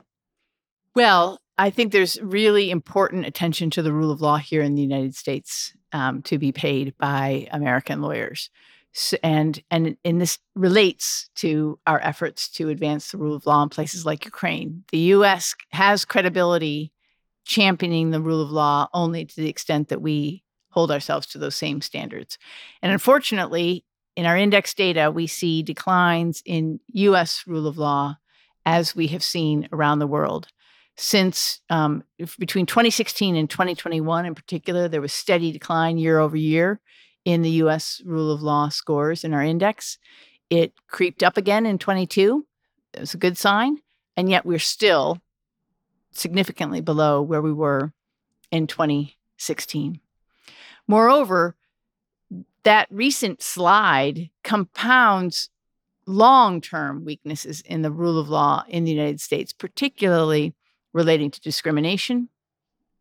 Well, 0.94 1.40
I 1.56 1.70
think 1.70 1.92
there's 1.92 2.20
really 2.20 2.70
important 2.70 3.26
attention 3.26 3.70
to 3.70 3.83
the 3.83 3.92
rule 3.92 4.11
of 4.11 4.20
law 4.20 4.38
here 4.38 4.62
in 4.62 4.74
the 4.74 4.83
United 4.83 5.14
States 5.14 5.72
um, 5.92 6.22
to 6.22 6.38
be 6.38 6.52
paid 6.52 6.94
by 6.98 7.48
American 7.50 8.02
lawyers. 8.02 8.50
So, 8.92 9.16
and 9.22 9.62
and 9.70 9.96
and 10.04 10.20
this 10.20 10.38
relates 10.56 11.30
to 11.37 11.78
our 11.87 12.00
efforts 12.00 12.48
to 12.52 12.70
advance 12.70 13.11
the 13.11 13.18
rule 13.18 13.37
of 13.37 13.46
law 13.46 13.62
in 13.62 13.68
places 13.68 14.04
like 14.04 14.24
Ukraine. 14.24 14.85
The 14.90 14.98
U.S. 15.14 15.54
has 15.70 16.04
credibility 16.04 16.92
championing 17.44 18.11
the 18.11 18.20
rule 18.20 18.42
of 18.42 18.50
law 18.50 18.88
only 18.92 19.24
to 19.24 19.37
the 19.37 19.48
extent 19.48 19.88
that 19.88 20.03
we 20.03 20.42
hold 20.70 20.90
ourselves 20.90 21.26
to 21.29 21.38
those 21.38 21.57
same 21.57 21.81
standards. 21.81 22.38
And 22.83 22.92
unfortunately, 22.92 23.85
in 24.16 24.26
our 24.26 24.37
index 24.37 24.74
data, 24.74 25.11
we 25.11 25.26
see 25.26 25.62
declines 25.62 26.42
in 26.44 26.81
U.S. 26.92 27.44
rule 27.46 27.66
of 27.66 27.79
law 27.79 28.16
as 28.66 28.94
we 28.94 29.09
have 29.09 29.22
seen 29.22 29.68
around 29.72 29.98
the 29.98 30.07
world. 30.07 30.48
Since 30.96 31.61
um, 31.70 32.05
between 32.38 32.66
2016 32.66 33.35
and 33.35 33.48
2021, 33.48 34.26
in 34.26 34.35
particular, 34.35 34.88
there 34.88 35.00
was 35.00 35.12
steady 35.12 35.50
decline 35.50 35.96
year 35.96 36.18
over 36.18 36.37
year 36.37 36.81
in 37.24 37.42
the 37.42 37.50
US 37.62 38.03
rule 38.05 38.31
of 38.31 38.42
law 38.42 38.68
scores 38.68 39.24
in 39.24 39.33
our 39.33 39.42
index. 39.42 39.98
It 40.50 40.74
creeped 40.88 41.22
up 41.22 41.37
again 41.37 41.64
in 41.64 41.79
22. 41.79 42.46
It 42.92 43.00
was 43.00 43.14
a 43.14 43.18
good 43.18 43.38
sign. 43.38 43.79
And 44.16 44.29
yet 44.29 44.44
we're 44.44 44.59
still 44.59 45.20
significantly 46.12 46.81
below 46.81 47.23
where 47.23 47.42
we 47.42 47.53
were 47.53 47.92
in 48.51 48.66
2016. 48.66 50.01
Moreover, 50.87 51.57
that 52.64 52.88
recent 52.90 53.42
slide 53.42 54.31
compounds 54.44 55.51
long 56.07 56.61
term 56.61 57.05
weaknesses 57.05 57.61
in 57.62 57.83
the 57.83 57.90
rule 57.90 58.18
of 58.18 58.29
law 58.29 58.64
in 58.68 58.85
the 58.85 58.90
United 58.90 59.20
States, 59.20 59.53
particularly 59.53 60.55
relating 60.92 61.31
to 61.31 61.40
discrimination, 61.40 62.29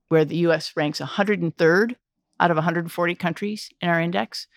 where 0.10 0.26
the 0.26 0.38
US 0.38 0.74
ranks 0.76 1.00
103rd 1.00 1.96
out 2.40 2.52
of 2.52 2.58
140 2.58 3.16
countries 3.16 3.70
in 3.82 3.90
our 3.90 4.00
index, 4.00 4.48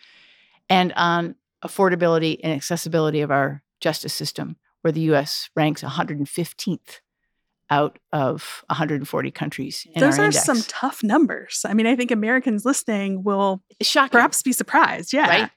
and 0.69 0.93
on 0.95 1.35
affordability 1.65 2.39
and 2.43 2.53
accessibility 2.53 3.21
of 3.21 3.31
our 3.31 3.63
justice 3.81 4.13
system, 4.13 4.57
where 4.83 4.93
the 4.93 5.13
US 5.13 5.51
ranks 5.57 5.83
115th 5.83 7.01
out 7.73 7.99
of 8.13 8.63
140 8.67 9.31
countries. 9.31 9.87
Those 9.97 10.19
are 10.19 10.27
index. 10.27 10.45
some 10.45 10.61
tough 10.69 11.03
numbers. 11.03 11.65
I 11.67 11.73
mean, 11.73 11.87
I 11.87 11.97
think 11.97 12.11
Americans 12.11 12.67
listening 12.67 13.25
will 13.25 13.63
Shocking. 13.81 14.11
perhaps 14.11 14.43
be 14.43 14.53
surprised. 14.53 15.15
Yeah. 15.15 15.27
Right. 15.27 15.51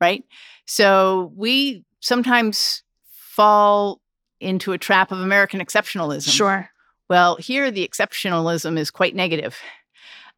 Right. 0.00 0.24
So 0.66 1.32
we 1.36 1.84
sometimes 2.00 2.82
fall 3.12 4.00
into 4.40 4.72
a 4.72 4.78
trap 4.78 5.12
of 5.12 5.20
American 5.20 5.60
exceptionalism. 5.60 6.30
Sure. 6.30 6.68
Well, 7.08 7.36
here 7.36 7.70
the 7.70 7.86
exceptionalism 7.86 8.76
is 8.76 8.90
quite 8.90 9.14
negative. 9.14 9.56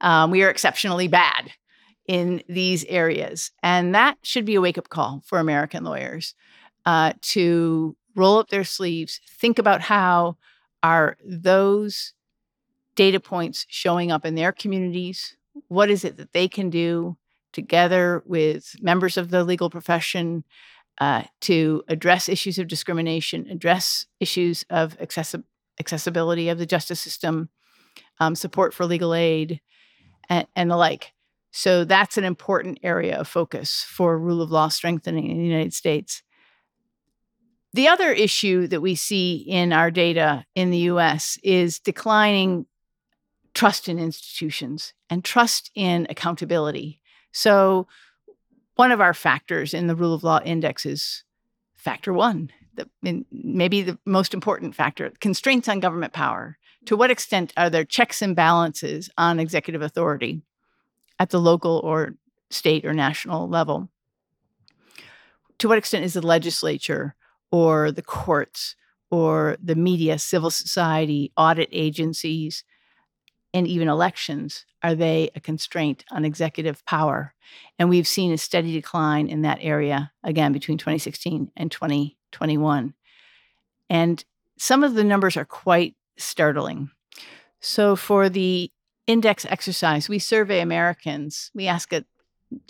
Um, 0.02 0.30
we 0.30 0.42
are 0.42 0.50
exceptionally 0.50 1.08
bad 1.08 1.50
in 2.06 2.42
these 2.46 2.84
areas. 2.84 3.52
And 3.62 3.94
that 3.94 4.18
should 4.22 4.44
be 4.44 4.56
a 4.56 4.60
wake 4.60 4.76
up 4.76 4.90
call 4.90 5.22
for 5.24 5.38
American 5.38 5.84
lawyers 5.84 6.34
uh, 6.84 7.14
to 7.22 7.96
roll 8.16 8.38
up 8.38 8.48
their 8.50 8.64
sleeves, 8.64 9.20
think 9.40 9.58
about 9.58 9.80
how 9.80 10.36
are 10.82 11.16
those 11.24 12.14
data 12.94 13.20
points 13.20 13.66
showing 13.68 14.10
up 14.10 14.24
in 14.24 14.34
their 14.34 14.52
communities? 14.52 15.36
What 15.68 15.90
is 15.90 16.04
it 16.04 16.16
that 16.16 16.32
they 16.32 16.48
can 16.48 16.70
do 16.70 17.16
together 17.52 18.22
with 18.26 18.74
members 18.80 19.16
of 19.16 19.30
the 19.30 19.44
legal 19.44 19.70
profession 19.70 20.44
uh, 20.98 21.22
to 21.40 21.82
address 21.88 22.28
issues 22.28 22.58
of 22.58 22.68
discrimination, 22.68 23.46
address 23.50 24.06
issues 24.20 24.64
of 24.70 24.98
accessi- 24.98 25.44
accessibility 25.80 26.48
of 26.48 26.58
the 26.58 26.66
justice 26.66 27.00
system, 27.00 27.48
um, 28.20 28.34
support 28.34 28.74
for 28.74 28.86
legal 28.86 29.14
aid, 29.14 29.60
and, 30.28 30.46
and 30.54 30.70
the 30.70 30.76
like. 30.76 31.12
So 31.50 31.84
that's 31.84 32.16
an 32.16 32.24
important 32.24 32.78
area 32.82 33.18
of 33.18 33.28
focus 33.28 33.84
for 33.86 34.18
rule 34.18 34.40
of 34.40 34.50
law 34.50 34.68
strengthening 34.68 35.30
in 35.30 35.38
the 35.38 35.44
United 35.44 35.74
States. 35.74 36.22
The 37.74 37.88
other 37.88 38.12
issue 38.12 38.66
that 38.68 38.82
we 38.82 38.94
see 38.94 39.36
in 39.36 39.72
our 39.72 39.90
data 39.90 40.44
in 40.54 40.70
the 40.70 40.78
US 40.78 41.38
is 41.42 41.78
declining 41.78 42.66
trust 43.54 43.88
in 43.88 43.98
institutions 43.98 44.92
and 45.08 45.24
trust 45.24 45.70
in 45.74 46.06
accountability. 46.10 47.00
So, 47.32 47.86
one 48.76 48.92
of 48.92 49.00
our 49.00 49.14
factors 49.14 49.74
in 49.74 49.86
the 49.86 49.94
rule 49.94 50.14
of 50.14 50.24
law 50.24 50.40
index 50.44 50.86
is 50.86 51.24
factor 51.74 52.12
one, 52.12 52.50
the, 52.74 53.24
maybe 53.30 53.82
the 53.82 53.98
most 54.06 54.32
important 54.32 54.74
factor 54.74 55.12
constraints 55.20 55.68
on 55.68 55.80
government 55.80 56.12
power. 56.12 56.58
To 56.86 56.96
what 56.96 57.10
extent 57.10 57.52
are 57.56 57.70
there 57.70 57.84
checks 57.84 58.22
and 58.22 58.34
balances 58.34 59.10
on 59.18 59.38
executive 59.38 59.82
authority 59.82 60.42
at 61.18 61.30
the 61.30 61.40
local 61.40 61.80
or 61.84 62.14
state 62.50 62.84
or 62.84 62.92
national 62.92 63.48
level? 63.48 63.88
To 65.58 65.68
what 65.68 65.78
extent 65.78 66.04
is 66.04 66.14
the 66.14 66.26
legislature 66.26 67.14
or 67.52 67.92
the 67.92 68.02
courts 68.02 68.74
or 69.10 69.56
the 69.62 69.76
media, 69.76 70.18
civil 70.18 70.50
society, 70.50 71.30
audit 71.36 71.68
agencies, 71.70 72.64
and 73.54 73.68
even 73.68 73.86
elections 73.86 74.64
are 74.82 74.94
they 74.94 75.30
a 75.34 75.40
constraint 75.40 76.04
on 76.10 76.24
executive 76.24 76.84
power? 76.86 77.34
And 77.78 77.88
we've 77.88 78.08
seen 78.08 78.32
a 78.32 78.38
steady 78.38 78.72
decline 78.72 79.28
in 79.28 79.42
that 79.42 79.58
area 79.60 80.10
again 80.24 80.52
between 80.52 80.78
2016 80.78 81.50
and 81.56 81.70
2021. 81.70 82.94
And 83.88 84.24
some 84.58 84.82
of 84.82 84.94
the 84.94 85.04
numbers 85.04 85.36
are 85.36 85.44
quite 85.44 85.94
startling. 86.16 86.90
So, 87.60 87.94
for 87.94 88.28
the 88.28 88.72
index 89.06 89.44
exercise, 89.44 90.08
we 90.08 90.18
survey 90.18 90.60
Americans. 90.60 91.50
We 91.54 91.68
ask 91.68 91.92
it 91.92 92.06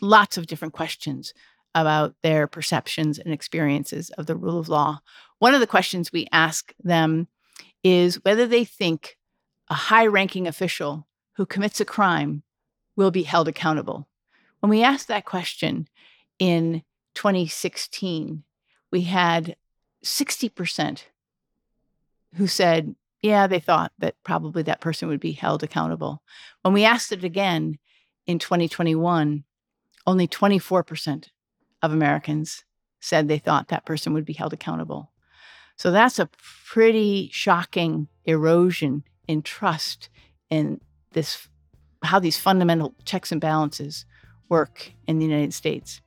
lots 0.00 0.36
of 0.36 0.46
different 0.46 0.74
questions 0.74 1.32
about 1.74 2.14
their 2.22 2.46
perceptions 2.46 3.18
and 3.18 3.32
experiences 3.32 4.10
of 4.10 4.26
the 4.26 4.36
rule 4.36 4.58
of 4.58 4.68
law. 4.68 5.00
One 5.38 5.54
of 5.54 5.60
the 5.60 5.66
questions 5.66 6.12
we 6.12 6.28
ask 6.32 6.72
them 6.82 7.28
is 7.82 8.22
whether 8.24 8.46
they 8.46 8.64
think 8.64 9.16
a 9.68 9.74
high 9.74 10.06
ranking 10.06 10.46
official 10.46 11.06
who 11.36 11.46
commits 11.46 11.80
a 11.80 11.84
crime 11.84 12.42
will 12.96 13.10
be 13.10 13.22
held 13.22 13.48
accountable. 13.48 14.06
When 14.60 14.70
we 14.70 14.82
asked 14.82 15.08
that 15.08 15.24
question 15.24 15.88
in 16.38 16.82
2016, 17.14 18.44
we 18.90 19.02
had 19.02 19.56
60% 20.04 21.04
who 22.36 22.46
said, 22.46 22.94
yeah, 23.22 23.46
they 23.46 23.60
thought 23.60 23.92
that 23.98 24.16
probably 24.24 24.62
that 24.64 24.80
person 24.80 25.08
would 25.08 25.20
be 25.20 25.32
held 25.32 25.62
accountable. 25.62 26.22
When 26.62 26.74
we 26.74 26.84
asked 26.84 27.12
it 27.12 27.24
again 27.24 27.78
in 28.26 28.38
2021, 28.38 29.44
only 30.06 30.28
24% 30.28 31.28
of 31.82 31.92
Americans 31.92 32.64
said 33.00 33.26
they 33.26 33.38
thought 33.38 33.68
that 33.68 33.84
person 33.84 34.12
would 34.12 34.24
be 34.24 34.32
held 34.32 34.52
accountable. 34.52 35.10
So 35.76 35.90
that's 35.90 36.18
a 36.18 36.28
pretty 36.66 37.28
shocking 37.32 38.08
erosion 38.24 39.04
in 39.26 39.42
trust 39.42 40.08
in 40.50 40.80
this 41.12 41.48
how 42.04 42.18
these 42.18 42.38
fundamental 42.38 42.94
checks 43.04 43.30
and 43.30 43.40
balances 43.40 44.04
work 44.48 44.92
in 45.06 45.18
the 45.18 45.24
United 45.24 45.54
States. 45.54 46.00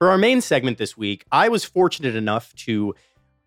For 0.00 0.08
our 0.08 0.16
main 0.16 0.40
segment 0.40 0.78
this 0.78 0.96
week, 0.96 1.26
I 1.30 1.50
was 1.50 1.62
fortunate 1.62 2.16
enough 2.16 2.54
to 2.54 2.94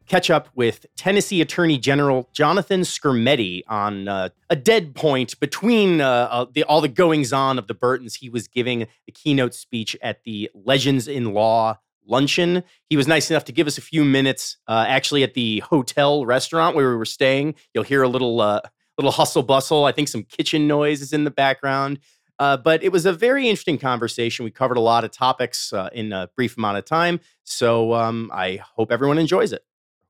catch 0.06 0.30
up 0.30 0.50
with 0.54 0.86
Tennessee 0.96 1.42
Attorney 1.42 1.80
General 1.80 2.30
Jonathan 2.32 2.82
Skrmetti 2.82 3.64
on 3.68 4.08
uh, 4.08 4.30
a 4.52 4.56
dead 4.56 4.94
point 4.94 5.40
between 5.40 6.00
uh, 6.00 6.28
uh, 6.30 6.46
the, 6.54 6.64
all 6.66 6.80
the 6.80 6.88
goings 6.88 7.34
on 7.34 7.58
of 7.58 7.66
the 7.66 7.74
Burtons. 7.74 8.14
He 8.14 8.30
was 8.30 8.48
giving 8.48 8.86
the 9.08 9.12
keynote 9.12 9.56
speech 9.56 9.98
at 10.04 10.24
the 10.26 10.48
Legends 10.54 11.08
in 11.08 11.34
Law 11.34 11.80
luncheon. 12.06 12.64
He 12.88 12.98
was 12.98 13.08
nice 13.08 13.32
enough 13.32 13.46
to 13.46 13.52
give 13.52 13.66
us 13.66 13.80
a 13.80 13.82
few 13.82 14.06
minutes, 14.06 14.58
uh, 14.68 14.86
actually 14.88 15.24
at 15.24 15.34
the 15.34 15.62
hotel 15.62 16.24
restaurant 16.24 16.76
where 16.76 16.88
we 16.88 16.98
were 16.98 17.06
staying. 17.06 17.56
You'll 17.74 17.84
hear 17.84 18.04
a 18.04 18.08
little 18.08 18.42
uh, 18.42 18.62
little 19.00 19.12
hustle 19.12 19.42
bustle. 19.42 19.86
I 19.86 19.92
think 19.92 20.08
some 20.08 20.22
kitchen 20.22 20.68
noise 20.68 21.02
is 21.02 21.14
in 21.14 21.24
the 21.24 21.32
background. 21.32 21.98
Uh, 22.44 22.58
but 22.58 22.84
it 22.84 22.92
was 22.92 23.06
a 23.06 23.14
very 23.14 23.48
interesting 23.48 23.78
conversation. 23.78 24.44
We 24.44 24.52
covered 24.52 24.76
a 24.76 24.82
lot 24.82 25.06
of 25.06 25.12
topics 25.12 25.72
uh, 25.72 25.88
in 25.94 26.12
a 26.12 26.30
brief 26.36 26.58
amount 26.58 26.78
of 26.78 26.84
time. 26.84 27.22
So 27.46 27.94
um, 27.94 28.30
I 28.34 28.60
hope 28.76 28.92
everyone 28.92 29.18
enjoys 29.18 29.54
it. 29.54 29.64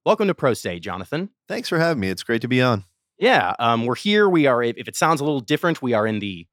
Welcome 0.04 0.26
to 0.30 0.34
Pro 0.34 0.56
Say, 0.56 0.80
Jonathan. 0.80 1.30
Thanks 1.48 1.70
for 1.70 1.78
having 1.78 2.02
me. 2.02 2.10
It's 2.10 2.24
great 2.24 2.42
to 2.42 2.48
be 2.48 2.60
on. 2.60 2.86
Yeah, 3.20 3.54
um, 3.60 3.86
we're 3.86 3.94
here. 3.94 4.28
We 4.28 4.48
are, 4.48 4.64
if 4.64 4.88
it 4.88 4.96
sounds 4.96 5.22
a 5.22 5.24
little 5.24 5.42
different, 5.42 5.84
we 5.84 5.94
are 5.94 6.08
in 6.08 6.18
the, 6.18 6.48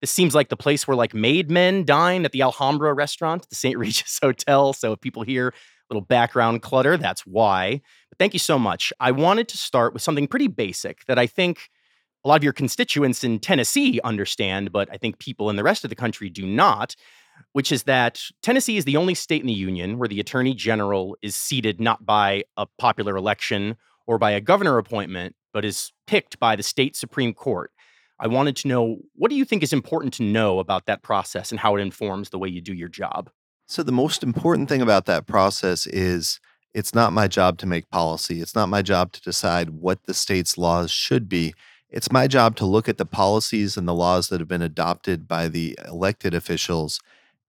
this 0.00 0.12
seems 0.12 0.36
like 0.36 0.50
the 0.50 0.56
place 0.56 0.86
where 0.86 0.96
like 0.96 1.14
made 1.14 1.50
men 1.50 1.84
dine 1.84 2.24
at 2.24 2.30
the 2.30 2.42
Alhambra 2.42 2.94
restaurant, 2.94 3.48
the 3.48 3.56
St. 3.56 3.76
Regis 3.84 4.20
Hotel. 4.22 4.72
So 4.72 4.92
if 4.92 5.00
people 5.00 5.24
hear 5.24 5.48
a 5.48 5.52
little 5.90 6.06
background 6.06 6.62
clutter, 6.62 6.96
that's 6.96 7.26
why. 7.26 7.80
But 8.08 8.18
thank 8.20 8.34
you 8.34 8.38
so 8.38 8.56
much. 8.56 8.92
I 9.00 9.10
wanted 9.10 9.48
to 9.48 9.56
start 9.56 9.94
with 9.94 10.02
something 10.02 10.28
pretty 10.28 10.46
basic 10.46 11.04
that 11.06 11.18
I 11.18 11.26
think 11.26 11.70
a 12.24 12.28
lot 12.28 12.36
of 12.36 12.44
your 12.44 12.52
constituents 12.52 13.22
in 13.22 13.38
Tennessee 13.38 14.00
understand, 14.02 14.72
but 14.72 14.88
I 14.90 14.96
think 14.96 15.18
people 15.18 15.50
in 15.50 15.56
the 15.56 15.62
rest 15.62 15.84
of 15.84 15.90
the 15.90 15.96
country 15.96 16.30
do 16.30 16.46
not, 16.46 16.96
which 17.52 17.70
is 17.70 17.82
that 17.84 18.20
Tennessee 18.42 18.76
is 18.76 18.84
the 18.84 18.96
only 18.96 19.14
state 19.14 19.42
in 19.42 19.46
the 19.46 19.52
union 19.52 19.98
where 19.98 20.08
the 20.08 20.20
attorney 20.20 20.54
general 20.54 21.16
is 21.20 21.36
seated 21.36 21.80
not 21.80 22.06
by 22.06 22.44
a 22.56 22.66
popular 22.78 23.16
election 23.16 23.76
or 24.06 24.18
by 24.18 24.30
a 24.30 24.40
governor 24.40 24.78
appointment, 24.78 25.36
but 25.52 25.64
is 25.64 25.92
picked 26.06 26.38
by 26.38 26.56
the 26.56 26.62
state 26.62 26.96
Supreme 26.96 27.34
Court. 27.34 27.70
I 28.18 28.28
wanted 28.28 28.56
to 28.56 28.68
know 28.68 28.98
what 29.14 29.28
do 29.28 29.36
you 29.36 29.44
think 29.44 29.62
is 29.62 29.72
important 29.72 30.14
to 30.14 30.22
know 30.22 30.60
about 30.60 30.86
that 30.86 31.02
process 31.02 31.50
and 31.50 31.60
how 31.60 31.76
it 31.76 31.80
informs 31.80 32.30
the 32.30 32.38
way 32.38 32.48
you 32.48 32.60
do 32.60 32.72
your 32.72 32.88
job? 32.88 33.28
So, 33.66 33.82
the 33.82 33.92
most 33.92 34.22
important 34.22 34.68
thing 34.68 34.82
about 34.82 35.06
that 35.06 35.26
process 35.26 35.86
is 35.86 36.38
it's 36.74 36.94
not 36.94 37.12
my 37.12 37.28
job 37.28 37.58
to 37.58 37.66
make 37.66 37.88
policy. 37.90 38.40
It's 38.40 38.54
not 38.54 38.68
my 38.68 38.82
job 38.82 39.12
to 39.12 39.20
decide 39.22 39.70
what 39.70 40.04
the 40.04 40.14
state's 40.14 40.58
laws 40.58 40.90
should 40.90 41.28
be. 41.28 41.54
It's 41.94 42.10
my 42.10 42.26
job 42.26 42.56
to 42.56 42.66
look 42.66 42.88
at 42.88 42.98
the 42.98 43.06
policies 43.06 43.76
and 43.76 43.86
the 43.86 43.94
laws 43.94 44.28
that 44.28 44.40
have 44.40 44.48
been 44.48 44.62
adopted 44.62 45.28
by 45.28 45.46
the 45.46 45.78
elected 45.86 46.34
officials 46.34 46.98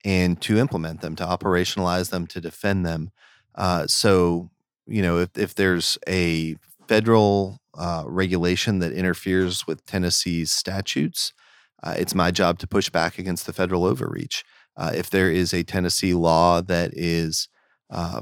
and 0.05 0.39
to 0.41 0.59
implement 0.59 1.01
them, 1.01 1.15
to 1.15 1.25
operationalize 1.25 2.11
them, 2.11 2.27
to 2.27 2.39
defend 2.39 2.85
them. 2.85 3.09
Uh, 3.55 3.87
so, 3.87 4.51
you 4.85 5.01
know, 5.01 5.17
if, 5.17 5.35
if 5.35 5.55
there's 5.55 5.97
a 6.07 6.57
federal 6.87 7.57
uh, 7.73 8.03
regulation 8.05 8.77
that 8.79 8.93
interferes 8.93 9.65
with 9.65 9.83
Tennessee's 9.87 10.51
statutes, 10.51 11.33
uh, 11.81 11.95
it's 11.97 12.13
my 12.13 12.29
job 12.29 12.59
to 12.59 12.67
push 12.67 12.91
back 12.91 13.17
against 13.17 13.47
the 13.47 13.53
federal 13.53 13.83
overreach. 13.83 14.43
Uh, 14.77 14.91
if 14.93 15.09
there 15.09 15.31
is 15.31 15.55
a 15.55 15.63
Tennessee 15.63 16.13
law 16.13 16.61
that 16.61 16.91
is 16.93 17.49
uh, 17.89 18.21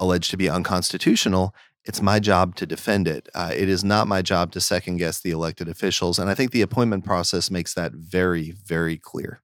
alleged 0.00 0.30
to 0.30 0.38
be 0.38 0.48
unconstitutional, 0.48 1.54
it's 1.86 2.02
my 2.02 2.18
job 2.18 2.56
to 2.56 2.66
defend 2.66 3.06
it. 3.06 3.28
Uh, 3.34 3.52
it 3.54 3.68
is 3.68 3.84
not 3.84 4.08
my 4.08 4.20
job 4.20 4.50
to 4.52 4.60
second 4.60 4.96
guess 4.96 5.20
the 5.20 5.30
elected 5.30 5.68
officials. 5.68 6.18
And 6.18 6.28
I 6.28 6.34
think 6.34 6.50
the 6.50 6.62
appointment 6.62 7.04
process 7.04 7.50
makes 7.50 7.74
that 7.74 7.92
very, 7.92 8.50
very 8.50 8.98
clear. 8.98 9.40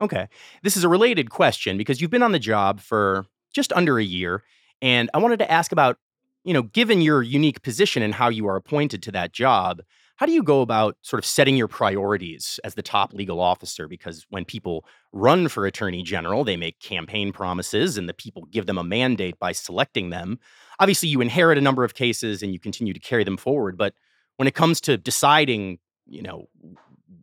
Okay. 0.00 0.26
This 0.62 0.76
is 0.76 0.82
a 0.82 0.88
related 0.88 1.30
question 1.30 1.78
because 1.78 2.00
you've 2.00 2.10
been 2.10 2.22
on 2.22 2.32
the 2.32 2.38
job 2.40 2.80
for 2.80 3.26
just 3.54 3.72
under 3.72 3.98
a 3.98 4.04
year. 4.04 4.42
And 4.82 5.08
I 5.14 5.18
wanted 5.18 5.38
to 5.38 5.50
ask 5.50 5.70
about, 5.70 5.98
you 6.42 6.52
know, 6.52 6.62
given 6.62 7.00
your 7.00 7.22
unique 7.22 7.62
position 7.62 8.02
and 8.02 8.12
how 8.12 8.28
you 8.28 8.48
are 8.48 8.56
appointed 8.56 9.02
to 9.04 9.12
that 9.12 9.32
job, 9.32 9.80
how 10.16 10.26
do 10.26 10.32
you 10.32 10.42
go 10.42 10.60
about 10.60 10.96
sort 11.02 11.18
of 11.18 11.26
setting 11.26 11.56
your 11.56 11.66
priorities 11.66 12.60
as 12.62 12.74
the 12.74 12.82
top 12.82 13.12
legal 13.12 13.40
officer? 13.40 13.88
Because 13.88 14.24
when 14.30 14.44
people 14.44 14.84
run 15.12 15.48
for 15.48 15.66
attorney 15.66 16.02
general, 16.02 16.44
they 16.44 16.56
make 16.56 16.78
campaign 16.78 17.32
promises 17.32 17.98
and 17.98 18.08
the 18.08 18.14
people 18.14 18.46
give 18.50 18.66
them 18.66 18.78
a 18.78 18.84
mandate 18.84 19.38
by 19.38 19.52
selecting 19.52 20.10
them. 20.10 20.38
Obviously, 20.78 21.08
you 21.08 21.20
inherit 21.20 21.58
a 21.58 21.60
number 21.60 21.82
of 21.82 21.94
cases 21.94 22.42
and 22.42 22.52
you 22.52 22.60
continue 22.60 22.92
to 22.92 23.00
carry 23.00 23.24
them 23.24 23.36
forward. 23.36 23.76
But 23.76 23.94
when 24.36 24.46
it 24.46 24.54
comes 24.54 24.80
to 24.82 24.96
deciding, 24.96 25.78
you 26.06 26.22
know, 26.22 26.48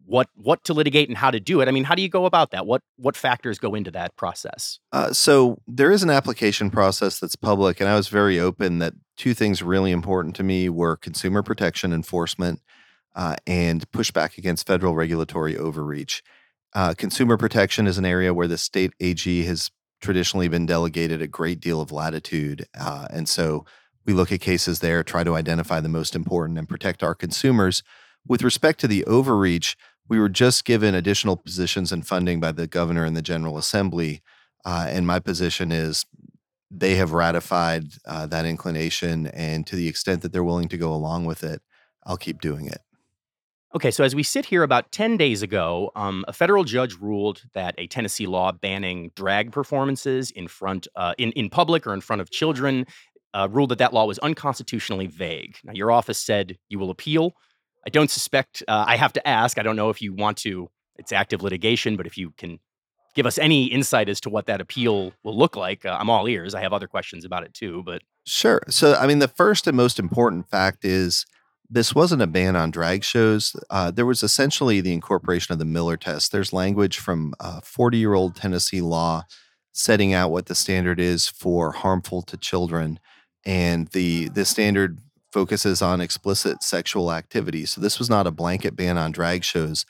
what 0.05 0.27
what 0.35 0.61
to 0.65 0.73
litigate 0.73 1.07
and 1.07 1.17
how 1.17 1.31
to 1.31 1.39
do 1.39 1.61
it. 1.61 1.69
I 1.69 1.71
mean, 1.71 1.85
how 1.85 1.95
do 1.95 2.01
you 2.01 2.09
go 2.09 2.25
about 2.25 2.51
that? 2.51 2.65
What 2.65 2.81
what 2.97 3.15
factors 3.15 3.57
go 3.59 3.73
into 3.75 3.91
that 3.91 4.15
process? 4.17 4.79
Uh, 4.91 5.13
so 5.13 5.57
there 5.67 5.89
is 5.89 6.03
an 6.03 6.09
application 6.09 6.69
process 6.69 7.17
that's 7.19 7.37
public, 7.37 7.79
and 7.79 7.89
I 7.89 7.95
was 7.95 8.09
very 8.09 8.37
open 8.37 8.79
that 8.79 8.93
two 9.15 9.33
things 9.33 9.63
really 9.63 9.91
important 9.91 10.35
to 10.35 10.43
me 10.43 10.67
were 10.67 10.97
consumer 10.97 11.41
protection 11.41 11.93
enforcement 11.93 12.59
uh, 13.15 13.35
and 13.45 13.89
pushback 13.91 14.37
against 14.37 14.67
federal 14.67 14.95
regulatory 14.95 15.57
overreach. 15.57 16.23
Uh, 16.73 16.93
consumer 16.97 17.37
protection 17.37 17.87
is 17.87 17.97
an 17.97 18.05
area 18.05 18.33
where 18.33 18.47
the 18.47 18.57
state 18.57 18.93
AG 18.99 19.43
has 19.43 19.69
traditionally 20.01 20.47
been 20.47 20.65
delegated 20.65 21.21
a 21.21 21.27
great 21.27 21.59
deal 21.59 21.81
of 21.81 21.91
latitude. 21.91 22.65
Uh, 22.79 23.07
and 23.11 23.27
so 23.29 23.65
we 24.05 24.13
look 24.13 24.31
at 24.31 24.41
cases 24.41 24.79
there, 24.79 25.03
try 25.03 25.23
to 25.23 25.35
identify 25.35 25.79
the 25.79 25.89
most 25.89 26.15
important 26.15 26.57
and 26.57 26.67
protect 26.67 27.03
our 27.03 27.13
consumers. 27.13 27.83
With 28.27 28.41
respect 28.41 28.79
to 28.81 28.87
the 28.87 29.05
overreach, 29.05 29.77
we 30.07 30.19
were 30.19 30.29
just 30.29 30.65
given 30.65 30.95
additional 30.95 31.37
positions 31.37 31.91
and 31.91 32.05
funding 32.05 32.39
by 32.39 32.51
the 32.51 32.67
governor 32.67 33.05
and 33.05 33.15
the 33.15 33.21
General 33.21 33.57
Assembly. 33.57 34.21
Uh, 34.65 34.87
and 34.89 35.05
my 35.05 35.19
position 35.19 35.71
is 35.71 36.05
they 36.69 36.95
have 36.95 37.11
ratified 37.11 37.93
uh, 38.05 38.25
that 38.27 38.45
inclination. 38.45 39.27
And 39.27 39.67
to 39.67 39.75
the 39.75 39.87
extent 39.87 40.21
that 40.21 40.31
they're 40.31 40.43
willing 40.43 40.69
to 40.69 40.77
go 40.77 40.93
along 40.93 41.25
with 41.25 41.43
it, 41.43 41.61
I'll 42.05 42.17
keep 42.17 42.41
doing 42.41 42.65
it. 42.67 42.81
Okay, 43.73 43.89
so 43.89 44.03
as 44.03 44.13
we 44.13 44.21
sit 44.21 44.45
here 44.45 44.63
about 44.63 44.91
10 44.91 45.15
days 45.15 45.41
ago, 45.41 45.91
um, 45.95 46.25
a 46.27 46.33
federal 46.33 46.65
judge 46.65 46.97
ruled 46.99 47.43
that 47.53 47.73
a 47.77 47.87
Tennessee 47.87 48.27
law 48.27 48.51
banning 48.51 49.11
drag 49.15 49.53
performances 49.53 50.29
in 50.31 50.49
front 50.49 50.89
uh, 50.97 51.13
in, 51.17 51.31
in 51.33 51.49
public 51.49 51.87
or 51.87 51.93
in 51.93 52.01
front 52.01 52.21
of 52.21 52.29
children 52.31 52.85
uh, 53.33 53.47
ruled 53.49 53.69
that 53.69 53.77
that 53.77 53.93
law 53.93 54.05
was 54.05 54.19
unconstitutionally 54.19 55.07
vague. 55.07 55.55
Now, 55.63 55.71
your 55.71 55.89
office 55.89 56.19
said 56.19 56.57
you 56.67 56.79
will 56.79 56.89
appeal. 56.89 57.31
I 57.87 57.89
don't 57.89 58.11
suspect, 58.11 58.61
uh, 58.67 58.83
I 58.85 58.97
have 58.97 59.13
to 59.13 59.25
ask, 59.25 59.57
I 59.57 59.63
don't 59.63 59.77
know 59.77 59.89
if 59.89 60.01
you 60.01 60.13
want 60.13 60.37
to, 60.39 60.69
it's 60.97 61.13
active 61.13 61.41
litigation, 61.41 61.95
but 61.95 62.05
if 62.05 62.17
you 62.17 62.31
can 62.31 62.59
give 63.15 63.25
us 63.25 63.37
any 63.37 63.67
insight 63.67 64.09
as 64.09 64.19
to 64.21 64.29
what 64.29 64.47
that 64.47 64.59
appeal 64.59 65.13
will 65.23 65.37
look 65.37 65.55
like, 65.55 65.85
uh, 65.85 65.97
I'm 65.97 66.09
all 66.09 66.27
ears. 66.27 66.53
I 66.53 66.61
have 66.61 66.73
other 66.73 66.87
questions 66.87 67.23
about 67.23 67.43
it 67.43 67.53
too, 67.53 67.83
but. 67.85 68.01
Sure. 68.25 68.61
So, 68.67 68.95
I 68.95 69.07
mean, 69.07 69.19
the 69.19 69.29
first 69.29 69.65
and 69.65 69.77
most 69.77 69.97
important 69.97 70.49
fact 70.49 70.83
is 70.83 71.25
this 71.71 71.95
wasn't 71.95 72.21
a 72.21 72.27
ban 72.27 72.55
on 72.57 72.69
drag 72.69 73.03
shows. 73.03 73.55
Uh, 73.69 73.91
there 73.91 74.05
was 74.05 74.23
essentially 74.23 74.81
the 74.81 74.93
incorporation 74.93 75.53
of 75.53 75.59
the 75.59 75.65
Miller 75.65 75.97
test. 75.97 76.31
There's 76.31 76.51
language 76.51 76.99
from 76.99 77.33
40 77.63 77.97
year 77.97 78.13
old 78.13 78.35
Tennessee 78.35 78.81
law 78.81 79.23
setting 79.71 80.13
out 80.13 80.31
what 80.31 80.47
the 80.47 80.55
standard 80.55 80.99
is 80.99 81.29
for 81.29 81.71
harmful 81.71 82.21
to 82.23 82.37
children. 82.37 82.99
and 83.45 83.87
the 83.89 84.29
the 84.29 84.45
standard 84.45 84.99
focuses 85.31 85.81
on 85.81 86.01
explicit 86.01 86.61
sexual 86.61 87.11
activity. 87.11 87.65
So 87.65 87.81
this 87.81 87.97
was 87.97 88.09
not 88.09 88.27
a 88.27 88.31
blanket 88.31 88.75
ban 88.75 88.97
on 88.97 89.11
drag 89.11 89.43
shows. 89.43 89.85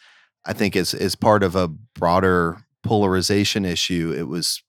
I 0.45 0.53
think 0.53 0.75
as 0.75 0.93
as 0.93 1.15
part 1.15 1.43
of 1.43 1.55
a 1.55 1.67
broader 1.67 2.63
polarization 2.83 3.65
issue, 3.65 4.13
it 4.15 4.27
was 4.27 4.63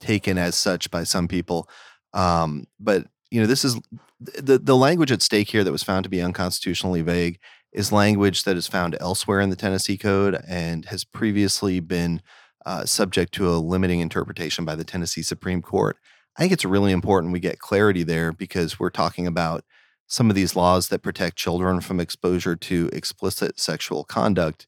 taken 0.00 0.38
as 0.38 0.54
such 0.54 0.90
by 0.90 1.04
some 1.04 1.28
people. 1.28 1.68
Um, 2.12 2.66
but 2.78 3.06
you 3.30 3.40
know, 3.40 3.46
this 3.46 3.64
is 3.64 3.78
the 4.20 4.58
the 4.58 4.76
language 4.76 5.10
at 5.10 5.22
stake 5.22 5.50
here 5.50 5.64
that 5.64 5.72
was 5.72 5.82
found 5.82 6.04
to 6.04 6.10
be 6.10 6.20
unconstitutionally 6.20 7.02
vague 7.02 7.38
is 7.72 7.92
language 7.92 8.44
that 8.44 8.56
is 8.56 8.66
found 8.66 8.96
elsewhere 9.00 9.40
in 9.40 9.50
the 9.50 9.56
Tennessee 9.56 9.96
Code 9.96 10.40
and 10.48 10.86
has 10.86 11.04
previously 11.04 11.80
been 11.80 12.20
uh, 12.66 12.84
subject 12.84 13.32
to 13.34 13.48
a 13.48 13.56
limiting 13.58 14.00
interpretation 14.00 14.64
by 14.64 14.74
the 14.74 14.84
Tennessee 14.84 15.22
Supreme 15.22 15.62
Court. 15.62 15.96
I 16.36 16.42
think 16.42 16.52
it's 16.52 16.64
really 16.64 16.92
important 16.92 17.32
we 17.32 17.40
get 17.40 17.58
clarity 17.58 18.02
there 18.02 18.32
because 18.32 18.78
we're 18.78 18.90
talking 18.90 19.26
about 19.26 19.64
some 20.06 20.28
of 20.28 20.36
these 20.36 20.56
laws 20.56 20.88
that 20.88 21.02
protect 21.02 21.36
children 21.36 21.80
from 21.80 22.00
exposure 22.00 22.56
to 22.56 22.90
explicit 22.92 23.60
sexual 23.60 24.04
conduct. 24.04 24.66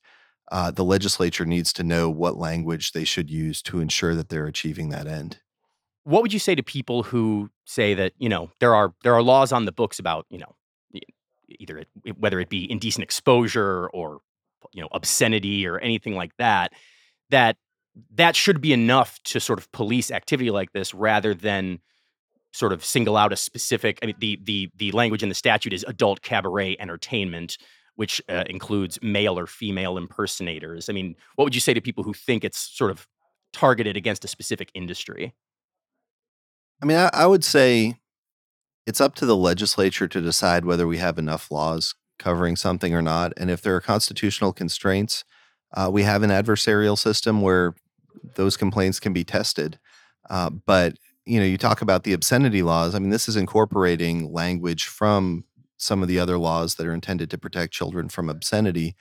Uh, 0.51 0.71
the 0.71 0.85
legislature 0.85 1.45
needs 1.45 1.73
to 1.73 1.83
know 1.83 2.09
what 2.09 2.37
language 2.37 2.93
they 2.93 3.05
should 3.05 3.31
use 3.31 3.61
to 3.63 3.81
ensure 3.81 4.15
that 4.15 4.29
they're 4.29 4.47
achieving 4.47 4.91
that 4.91 5.07
end. 5.07 5.39
What 6.05 6.23
would 6.23 6.33
you 6.33 6.39
say 6.39 6.55
to 6.55 6.63
people 6.63 7.03
who 7.05 7.51
say 7.65 7.95
that 7.95 8.13
you 8.19 8.29
know 8.29 8.51
there 8.61 8.75
are 8.75 8.95
there 9.03 9.15
are 9.15 9.23
laws 9.23 9.53
on 9.53 9.65
the 9.65 9.73
books 9.73 9.99
about 9.99 10.27
you 10.31 10.39
know 10.39 10.55
either 11.49 11.79
it, 11.79 12.19
whether 12.19 12.41
it 12.41 12.49
be 12.49 12.71
indecent 12.71 13.03
exposure 13.03 13.89
or 13.89 14.21
you 14.73 14.81
know 14.81 14.89
obscenity 14.93 15.67
or 15.67 15.79
anything 15.79 16.15
like 16.15 16.37
that 16.39 16.73
that 17.31 17.57
that 18.15 18.35
should 18.35 18.61
be 18.61 18.73
enough 18.73 19.23
to 19.25 19.39
sort 19.39 19.59
of 19.59 19.71
police 19.73 20.11
activity 20.11 20.51
like 20.51 20.73
this 20.73 20.95
rather 20.95 21.35
than 21.35 21.79
sort 22.53 22.73
of 22.73 22.85
single 22.85 23.17
out 23.17 23.33
a 23.33 23.37
specific 23.37 23.99
I 24.03 24.07
mean 24.07 24.17
the 24.19 24.39
the 24.43 24.71
the 24.77 24.93
language 24.93 25.23
in 25.23 25.29
the 25.29 25.35
statute 25.35 25.73
is 25.73 25.85
adult 25.87 26.23
cabaret 26.23 26.77
entertainment 26.79 27.59
which 27.97 28.23
uh, 28.29 28.45
includes 28.47 28.99
male 29.03 29.39
or 29.39 29.47
female 29.47 29.99
impersonators. 29.99 30.89
I 30.89 30.93
mean, 30.93 31.15
what 31.37 31.45
would 31.45 31.55
you 31.55 31.61
say 31.61 31.75
to 31.75 31.81
people 31.81 32.05
who 32.05 32.15
think 32.15 32.45
it's 32.45 32.59
sort 32.59 32.91
of 32.91 33.07
targeted 33.53 33.97
against 33.97 34.25
a 34.25 34.29
specific 34.29 34.71
industry? 34.75 35.35
I 36.83 36.85
mean, 36.85 36.99
I, 36.99 37.11
I 37.13 37.27
would 37.27 37.45
say 37.45 37.97
it's 38.87 39.01
up 39.01 39.15
to 39.17 39.27
the 39.27 39.37
legislature 39.37 40.09
to 40.09 40.21
decide 40.21 40.65
whether 40.65 40.87
we 40.87 40.99
have 40.99 41.19
enough 41.19 41.51
laws 41.51 41.95
covering 42.19 42.57
something 42.57 42.95
or 42.95 43.03
not. 43.03 43.33
And 43.37 43.51
if 43.51 43.63
there 43.63 43.77
are 43.77 43.81
constitutional 43.81 44.53
constraints, 44.53 45.25
uh, 45.75 45.89
we 45.93 46.03
have 46.03 46.23
an 46.23 46.31
adversarial 46.31 46.99
system 46.99 47.41
where 47.41 47.75
those 48.35 48.57
complaints 48.57 49.01
can 49.01 49.13
be 49.13 49.25
tested. 49.25 49.79
Uh, 50.29 50.51
but 50.51 50.97
you 51.25 51.39
know, 51.39 51.47
you 51.47 51.57
talk 51.57 51.83
about 51.83 52.03
the 52.03 52.13
obscenity 52.13 52.63
laws. 52.63 52.95
I 52.95 52.99
mean, 52.99 53.11
this 53.11 53.29
is 53.29 53.37
incorporating 53.37 54.33
language 54.33 54.87
from 54.87 55.45
some 55.77 56.03
of 56.03 56.09
the 56.09 56.19
other 56.19 56.37
laws 56.37 56.75
that 56.75 56.87
are 56.87 56.95
intended 56.95 57.31
to 57.31 57.39
protect 57.39 57.73
children 57.73 58.09
from 58.09 58.29
obscenity, 58.29 58.97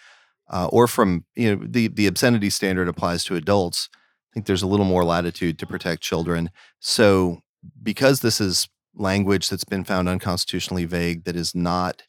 uh, 0.50 0.67
or 0.67 0.88
from 0.88 1.26
you 1.36 1.56
know 1.56 1.65
the 1.67 1.88
the 1.88 2.06
obscenity 2.06 2.50
standard 2.52 2.88
applies 2.88 3.24
to 3.24 3.36
adults. 3.36 3.89
I 3.94 4.30
think 4.34 4.46
there's 4.46 4.62
a 4.62 4.67
little 4.67 4.86
more 4.86 5.04
latitude 5.04 5.58
to 5.60 5.65
protect 5.65 6.04
children. 6.04 6.52
So 6.80 7.41
because 7.82 8.21
this 8.21 8.41
is 8.41 8.69
language 8.95 9.50
that's 9.50 9.63
been 9.63 9.84
found 9.84 10.10
unconstitutionally 10.10 10.86
vague 10.86 11.24
that 11.24 11.36
is 11.36 11.56
not 11.56 12.04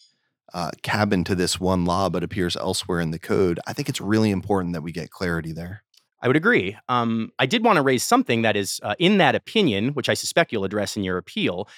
uh, 0.55 0.71
cabined 0.83 1.27
to 1.27 1.35
this 1.35 1.59
one 1.59 1.85
law 1.85 2.09
but 2.09 2.23
appears 2.23 2.57
elsewhere 2.57 3.01
in 3.01 3.11
the 3.11 3.19
code, 3.19 3.59
I 3.67 3.73
think 3.73 3.89
it's 3.89 4.01
really 4.01 4.31
important 4.31 4.75
that 4.75 4.83
we 4.83 4.93
get 4.93 5.11
clarity 5.11 5.53
there. 5.53 5.83
I 6.21 6.29
would 6.29 6.37
agree. 6.37 6.77
Um, 6.89 7.33
I 7.39 7.47
did 7.47 7.65
want 7.65 7.77
to 7.77 7.83
raise 7.83 8.05
something 8.05 8.43
that 8.43 8.57
is 8.57 8.79
uh, 8.83 8.95
in 8.99 9.19
that 9.19 9.35
opinion, 9.35 9.89
which 9.89 10.09
I 10.09 10.15
suspect 10.15 10.53
you'll 10.53 10.65
address 10.65 10.97
in 10.97 11.05
your 11.05 11.19
appeal. 11.19 11.69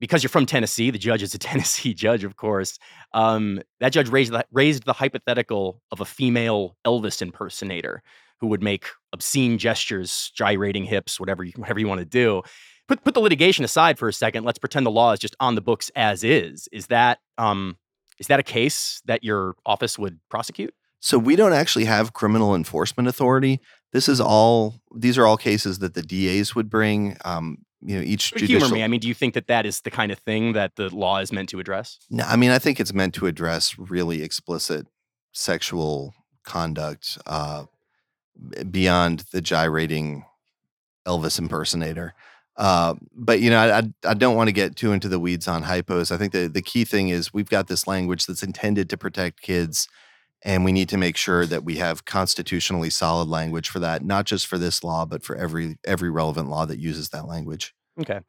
Because 0.00 0.22
you're 0.22 0.30
from 0.30 0.44
Tennessee, 0.44 0.90
the 0.90 0.98
judge 0.98 1.22
is 1.22 1.34
a 1.34 1.38
Tennessee 1.50 1.94
judge, 1.94 2.24
of 2.24 2.36
course. 2.36 2.78
Um, 3.12 3.60
that 3.80 3.90
judge 3.90 4.08
raised 4.08 4.32
the, 4.32 4.44
raised 4.52 4.84
the 4.84 4.92
hypothetical 4.92 5.80
of 5.92 6.00
a 6.00 6.04
female 6.04 6.76
Elvis 6.86 7.22
impersonator 7.22 8.02
who 8.40 8.48
would 8.48 8.62
make 8.62 8.86
obscene 9.12 9.58
gestures, 9.58 10.32
gyrating 10.34 10.84
hips, 10.84 11.20
whatever 11.20 11.44
you, 11.44 11.52
whatever 11.56 11.78
you 11.78 11.86
want 11.86 12.00
to 12.00 12.04
do. 12.04 12.42
Put 12.86 13.02
put 13.04 13.14
the 13.14 13.20
litigation 13.20 13.64
aside 13.64 13.98
for 13.98 14.08
a 14.08 14.12
second. 14.12 14.44
Let's 14.44 14.58
pretend 14.58 14.84
the 14.84 14.90
law 14.90 15.12
is 15.12 15.18
just 15.18 15.36
on 15.40 15.54
the 15.54 15.60
books 15.60 15.90
as 15.96 16.22
is. 16.22 16.68
Is 16.72 16.88
that 16.88 17.20
um, 17.38 17.78
is 18.18 18.26
that 18.26 18.40
a 18.40 18.42
case 18.42 19.00
that 19.06 19.24
your 19.24 19.56
office 19.64 19.98
would 19.98 20.20
prosecute? 20.28 20.74
So 21.00 21.18
we 21.18 21.36
don't 21.36 21.52
actually 21.52 21.84
have 21.84 22.14
criminal 22.14 22.54
enforcement 22.54 23.08
authority. 23.08 23.60
This 23.92 24.08
is 24.08 24.20
all; 24.20 24.74
these 24.94 25.18
are 25.18 25.26
all 25.26 25.36
cases 25.36 25.78
that 25.80 25.94
the 25.94 26.02
DAs 26.02 26.54
would 26.54 26.70
bring. 26.70 27.16
Um, 27.24 27.58
you 27.82 27.96
know, 27.96 28.02
each 28.02 28.32
judicial. 28.32 28.60
Humor 28.60 28.74
me. 28.74 28.84
I 28.84 28.88
mean, 28.88 29.00
do 29.00 29.08
you 29.08 29.14
think 29.14 29.34
that 29.34 29.46
that 29.48 29.66
is 29.66 29.82
the 29.82 29.90
kind 29.90 30.10
of 30.10 30.18
thing 30.18 30.54
that 30.54 30.76
the 30.76 30.88
law 30.94 31.18
is 31.18 31.32
meant 31.32 31.50
to 31.50 31.60
address? 31.60 31.98
No, 32.10 32.24
I 32.24 32.36
mean, 32.36 32.50
I 32.50 32.58
think 32.58 32.80
it's 32.80 32.94
meant 32.94 33.14
to 33.14 33.26
address 33.26 33.78
really 33.78 34.22
explicit 34.22 34.86
sexual 35.32 36.14
conduct 36.44 37.18
uh, 37.26 37.64
beyond 38.70 39.24
the 39.32 39.40
gyrating 39.40 40.24
Elvis 41.06 41.38
impersonator. 41.38 42.14
Uh, 42.56 42.94
but 43.12 43.40
you 43.40 43.50
know, 43.50 43.58
I, 43.58 43.82
I 44.08 44.14
don't 44.14 44.36
want 44.36 44.48
to 44.48 44.52
get 44.52 44.76
too 44.76 44.92
into 44.92 45.08
the 45.08 45.18
weeds 45.18 45.48
on 45.48 45.64
hypos. 45.64 46.12
I 46.12 46.16
think 46.16 46.32
the 46.32 46.48
the 46.48 46.62
key 46.62 46.84
thing 46.84 47.08
is 47.08 47.34
we've 47.34 47.48
got 47.48 47.66
this 47.66 47.86
language 47.86 48.26
that's 48.26 48.42
intended 48.42 48.88
to 48.90 48.96
protect 48.96 49.42
kids 49.42 49.88
and 50.44 50.64
we 50.64 50.72
need 50.72 50.90
to 50.90 50.98
make 50.98 51.16
sure 51.16 51.46
that 51.46 51.64
we 51.64 51.76
have 51.76 52.04
constitutionally 52.04 52.90
solid 52.90 53.28
language 53.28 53.70
for 53.70 53.78
that, 53.78 54.04
not 54.04 54.26
just 54.26 54.46
for 54.46 54.58
this 54.58 54.84
law, 54.84 55.06
but 55.06 55.24
for 55.24 55.34
every 55.34 55.78
every 55.84 56.10
relevant 56.10 56.50
law 56.50 56.66
that 56.66 56.78
uses 56.78 57.08
that 57.08 57.26
language. 57.26 57.74
Okay. 58.00 58.20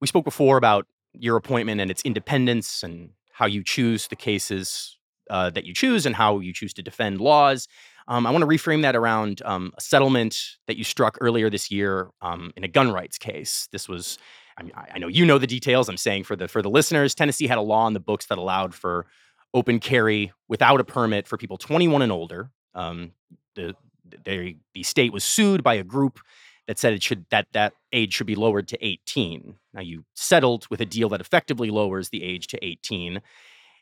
We 0.00 0.06
spoke 0.06 0.24
before 0.24 0.56
about 0.56 0.86
your 1.12 1.36
appointment 1.36 1.80
and 1.80 1.90
its 1.90 2.02
independence 2.02 2.82
and 2.82 3.10
how 3.32 3.46
you 3.46 3.64
choose 3.64 4.06
the 4.08 4.16
cases 4.16 4.98
uh, 5.30 5.50
that 5.50 5.64
you 5.64 5.74
choose 5.74 6.06
and 6.06 6.14
how 6.14 6.38
you 6.38 6.52
choose 6.52 6.72
to 6.74 6.82
defend 6.82 7.20
laws. 7.20 7.66
Um, 8.06 8.26
I 8.26 8.30
want 8.30 8.42
to 8.42 8.46
reframe 8.46 8.82
that 8.82 8.96
around 8.96 9.40
um, 9.44 9.72
a 9.76 9.80
settlement 9.80 10.38
that 10.66 10.76
you 10.76 10.84
struck 10.84 11.16
earlier 11.20 11.48
this 11.48 11.70
year 11.70 12.10
um, 12.20 12.52
in 12.56 12.64
a 12.64 12.68
gun 12.68 12.92
rights 12.92 13.18
case. 13.18 13.68
This 13.72 13.88
was, 13.88 14.18
I 14.58 14.62
mean, 14.62 14.72
I 14.76 14.98
know 14.98 15.08
you 15.08 15.24
know 15.24 15.38
the 15.38 15.46
details. 15.46 15.88
I'm 15.88 15.96
saying 15.96 16.24
for 16.24 16.36
the 16.36 16.48
for 16.48 16.62
the 16.62 16.70
listeners, 16.70 17.14
Tennessee 17.14 17.46
had 17.46 17.58
a 17.58 17.62
law 17.62 17.86
in 17.86 17.94
the 17.94 18.00
books 18.00 18.26
that 18.26 18.38
allowed 18.38 18.74
for 18.74 19.06
open 19.54 19.78
carry 19.78 20.32
without 20.48 20.80
a 20.80 20.84
permit 20.84 21.26
for 21.26 21.38
people 21.38 21.56
21 21.56 22.02
and 22.02 22.12
older. 22.12 22.50
Um, 22.74 23.12
the, 23.54 23.74
the 24.24 24.56
the 24.74 24.82
state 24.82 25.12
was 25.12 25.24
sued 25.24 25.62
by 25.62 25.74
a 25.74 25.84
group 25.84 26.18
that 26.66 26.78
said 26.78 26.92
it 26.92 27.02
should 27.02 27.26
that 27.30 27.46
that 27.52 27.72
age 27.92 28.12
should 28.12 28.26
be 28.26 28.34
lowered 28.34 28.68
to 28.68 28.84
18. 28.84 29.56
Now 29.72 29.80
you 29.80 30.04
settled 30.14 30.66
with 30.70 30.80
a 30.80 30.86
deal 30.86 31.08
that 31.10 31.20
effectively 31.20 31.70
lowers 31.70 32.10
the 32.10 32.22
age 32.22 32.48
to 32.48 32.64
18. 32.64 33.20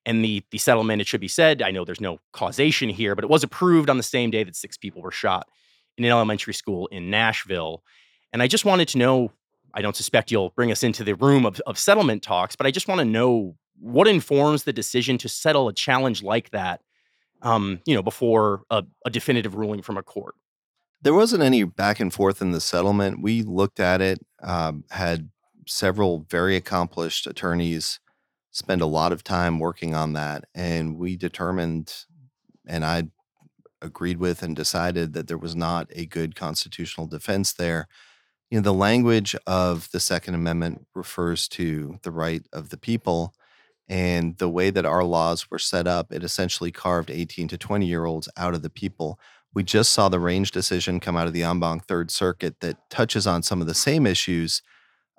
And 0.05 0.25
the 0.25 0.43
the 0.51 0.59
settlement, 0.59 1.01
it 1.01 1.07
should 1.07 1.21
be 1.21 1.29
said, 1.29 1.62
I 1.62 1.71
know 1.71 1.85
there's 1.85 2.01
no 2.01 2.19
causation 2.33 2.88
here, 2.88 3.15
but 3.15 3.25
it 3.25 3.31
was 3.31 3.45
approved 3.45 3.88
on 3.88 3.97
the 3.97 4.03
same 4.03 4.31
day 4.31 4.43
that 4.45 4.57
six 4.57 4.77
people 4.77 5.03
were 5.03 5.12
shot 5.12 5.47
in 5.97 6.05
an 6.05 6.11
elementary 6.11 6.55
school 6.55 6.87
in 6.88 7.11
Nashville. 7.11 7.83
And 8.33 8.43
I 8.43 8.49
just 8.49 8.65
wanted 8.65 8.88
to 8.88 8.99
know, 8.99 9.31
I 9.75 9.83
don't 9.83 9.95
suspect 9.95 10.31
you'll 10.31 10.51
bring 10.51 10.73
us 10.73 10.83
into 10.83 11.05
the 11.05 11.15
room 11.15 11.45
of, 11.47 11.61
of 11.67 11.79
settlement 11.79 12.23
talks, 12.23 12.57
but 12.57 12.67
I 12.67 12.71
just 12.71 12.88
want 12.88 13.01
to 13.01 13.05
know 13.05 13.57
what 13.79 14.09
informs 14.09 14.62
the 14.62 14.73
decision 14.73 15.19
to 15.19 15.29
settle 15.29 15.69
a 15.69 15.73
challenge 15.73 16.23
like 16.23 16.51
that 16.51 16.81
um, 17.43 17.81
you 17.85 17.95
know 17.95 18.03
before 18.03 18.62
a, 18.71 18.85
a, 19.05 19.11
definitive 19.11 19.55
ruling 19.57 19.83
from 19.83 19.97
a 19.97 20.03
court 20.03 20.35
there 21.03 21.15
wasn't 21.15 21.43
any 21.43 21.65
back 21.65 21.99
and 21.99 22.15
forth 22.15 22.41
in 22.41 22.53
the 22.53 22.61
settlement 22.61 23.21
we 23.21 23.43
looked 23.43 23.81
at 23.81 24.01
it 24.01 24.21
um, 24.43 24.85
had 24.91 25.29
several 25.67 26.25
very 26.31 26.57
accomplished 26.57 27.27
attorneys 27.27 27.99
spend 28.53 28.81
a 28.81 28.87
lot 28.87 29.12
of 29.12 29.25
time 29.25 29.59
working 29.59 29.95
on 29.95 30.12
that 30.12 30.45
and 30.55 30.97
we 30.97 31.17
determined 31.17 32.05
and 32.67 32.85
i 32.85 33.03
agreed 33.81 34.19
with 34.19 34.43
and 34.43 34.55
decided 34.55 35.12
that 35.12 35.27
there 35.27 35.38
was 35.38 35.57
not 35.57 35.88
a 35.95 36.07
good 36.07 36.37
constitutional 36.37 37.07
defense 37.07 37.53
there 37.53 37.88
you 38.51 38.59
know 38.59 38.62
the 38.62 38.73
language 38.73 39.35
of 39.47 39.91
the 39.91 40.01
second 40.01 40.35
amendment 40.35 40.87
refers 40.95 41.49
to 41.49 41.99
the 42.03 42.12
right 42.12 42.47
of 42.53 42.69
the 42.69 42.77
people 42.77 43.35
and 43.88 44.38
the 44.38 44.49
way 44.49 44.71
that 44.71 44.87
our 44.87 45.05
laws 45.05 45.51
were 45.51 45.59
set 45.59 45.87
up, 45.87 46.12
it 46.12 46.25
essentially 46.25 46.71
carved 46.71 47.11
18 47.11 47.49
to 47.49 47.59
20 47.59 47.85
year 47.85 48.07
olds 48.07 48.27
out 48.38 48.55
of 48.55 48.62
the 48.62 48.71
people. 48.71 49.21
We 49.55 49.62
just 49.65 49.93
saw 49.93 50.09
the 50.09 50.19
range 50.19 50.51
decision 50.51 50.99
come 50.99 51.15
out 51.15 51.27
of 51.27 51.35
the 51.35 51.43
en 51.43 51.61
Third 51.81 52.11
Circuit 52.11 52.61
that 52.61 52.79
touches 52.88 53.27
on 53.27 53.43
some 53.43 53.61
of 53.61 53.67
the 53.67 53.75
same 53.75 54.07
issues. 54.07 54.62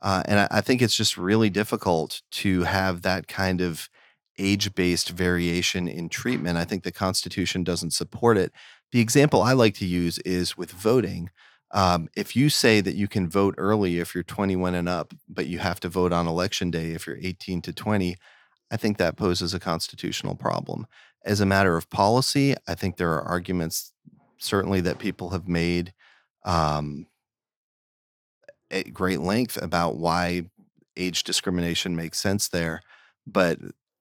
Uh, 0.04 0.22
and 0.26 0.40
I, 0.42 0.48
I 0.52 0.62
think 0.62 0.82
it's 0.82 0.96
just 0.96 1.18
really 1.18 1.50
difficult 1.50 2.22
to 2.32 2.64
have 2.64 3.02
that 3.02 3.28
kind 3.28 3.62
of 3.62 3.90
age 4.38 4.76
based 4.76 5.10
variation 5.10 5.88
in 5.88 6.10
treatment. 6.10 6.58
I 6.58 6.66
think 6.66 6.84
the 6.84 6.92
Constitution 6.92 7.64
doesn't 7.64 7.92
support 7.92 8.38
it. 8.38 8.52
The 8.92 9.00
example 9.00 9.42
I 9.42 9.54
like 9.54 9.76
to 9.76 9.86
use 9.86 10.20
is 10.20 10.58
with 10.58 10.72
voting. 10.72 11.30
Um, 11.72 12.10
if 12.16 12.36
you 12.36 12.50
say 12.50 12.82
that 12.82 12.96
you 12.96 13.08
can 13.08 13.30
vote 13.30 13.56
early 13.58 14.00
if 14.00 14.14
you're 14.14 14.24
21 14.24 14.76
and 14.76 14.88
up, 14.88 15.14
but 15.28 15.48
you 15.48 15.60
have 15.60 15.80
to 15.80 15.90
vote 15.90 16.14
on 16.14 16.28
election 16.28 16.70
day 16.70 16.92
if 16.92 17.08
you're 17.08 17.18
18 17.20 17.62
to 17.64 17.74
20, 17.74 18.16
I 18.70 18.78
think 18.78 18.98
that 18.98 19.18
poses 19.18 19.54
a 19.54 19.60
constitutional 19.60 20.36
problem. 20.36 20.86
As 21.26 21.40
a 21.40 21.46
matter 21.46 21.78
of 21.78 21.90
policy, 21.90 22.56
I 22.68 22.76
think 22.76 22.98
there 22.98 23.14
are 23.14 23.24
arguments 23.24 23.94
certainly 24.38 24.82
that 24.82 25.00
people 25.00 25.30
have 25.30 25.48
made 25.48 25.94
um, 26.44 27.08
at 28.74 28.94
great 28.94 29.22
length 29.22 29.62
about 29.62 29.96
why 29.98 30.44
age 30.98 31.24
discrimination 31.24 31.96
makes 31.96 32.20
sense 32.20 32.50
there, 32.50 32.82
but 33.26 33.60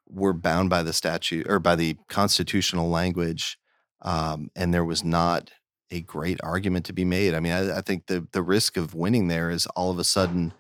we're 0.09 0.33
bound 0.33 0.71
by 0.71 0.83
the 0.83 0.93
statute 0.93 1.49
or 1.49 1.59
by 1.59 1.77
the 1.77 1.97
constitutional 2.09 2.89
language, 2.89 3.59
um, 4.03 4.51
and 4.57 4.75
there 4.75 4.85
was 4.85 5.05
not 5.05 5.51
a 5.91 6.01
great 6.01 6.41
argument 6.43 6.87
to 6.87 6.93
be 6.93 7.05
made. 7.05 7.35
I 7.35 7.41
mean, 7.41 7.53
I, 7.53 7.79
I, 7.79 7.81
think 7.83 8.07
the 8.07 8.27
the 8.33 8.43
risk 8.43 8.77
of 8.77 8.95
winning 8.95 9.29
there 9.29 9.51
is 9.51 9.67
all 9.69 9.91
of 9.91 9.99
a 9.99 10.05
sudden 10.05 10.55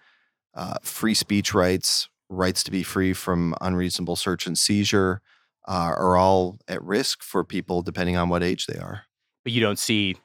uh, 0.55 0.75
free 0.83 1.15
speech 1.15 1.55
rights, 1.55 2.09
rights 2.29 2.63
to 2.65 2.71
be 2.71 2.83
free 2.83 3.13
from 3.13 3.55
unreasonable 3.61 4.17
search 4.17 4.47
and 4.47 4.59
seizure, 4.59 5.23
uh, 5.67 5.95
are 5.97 6.17
all 6.17 6.59
at 6.69 6.83
risk 6.83 7.23
for 7.23 7.45
people 7.45 7.83
depending 7.83 8.17
on 8.17 8.29
what 8.29 8.43
age 8.43 8.67
they 8.67 8.79
are. 8.79 9.03
But 9.45 9.53
you 9.53 9.61
don't 9.61 9.79
see, 9.79 10.17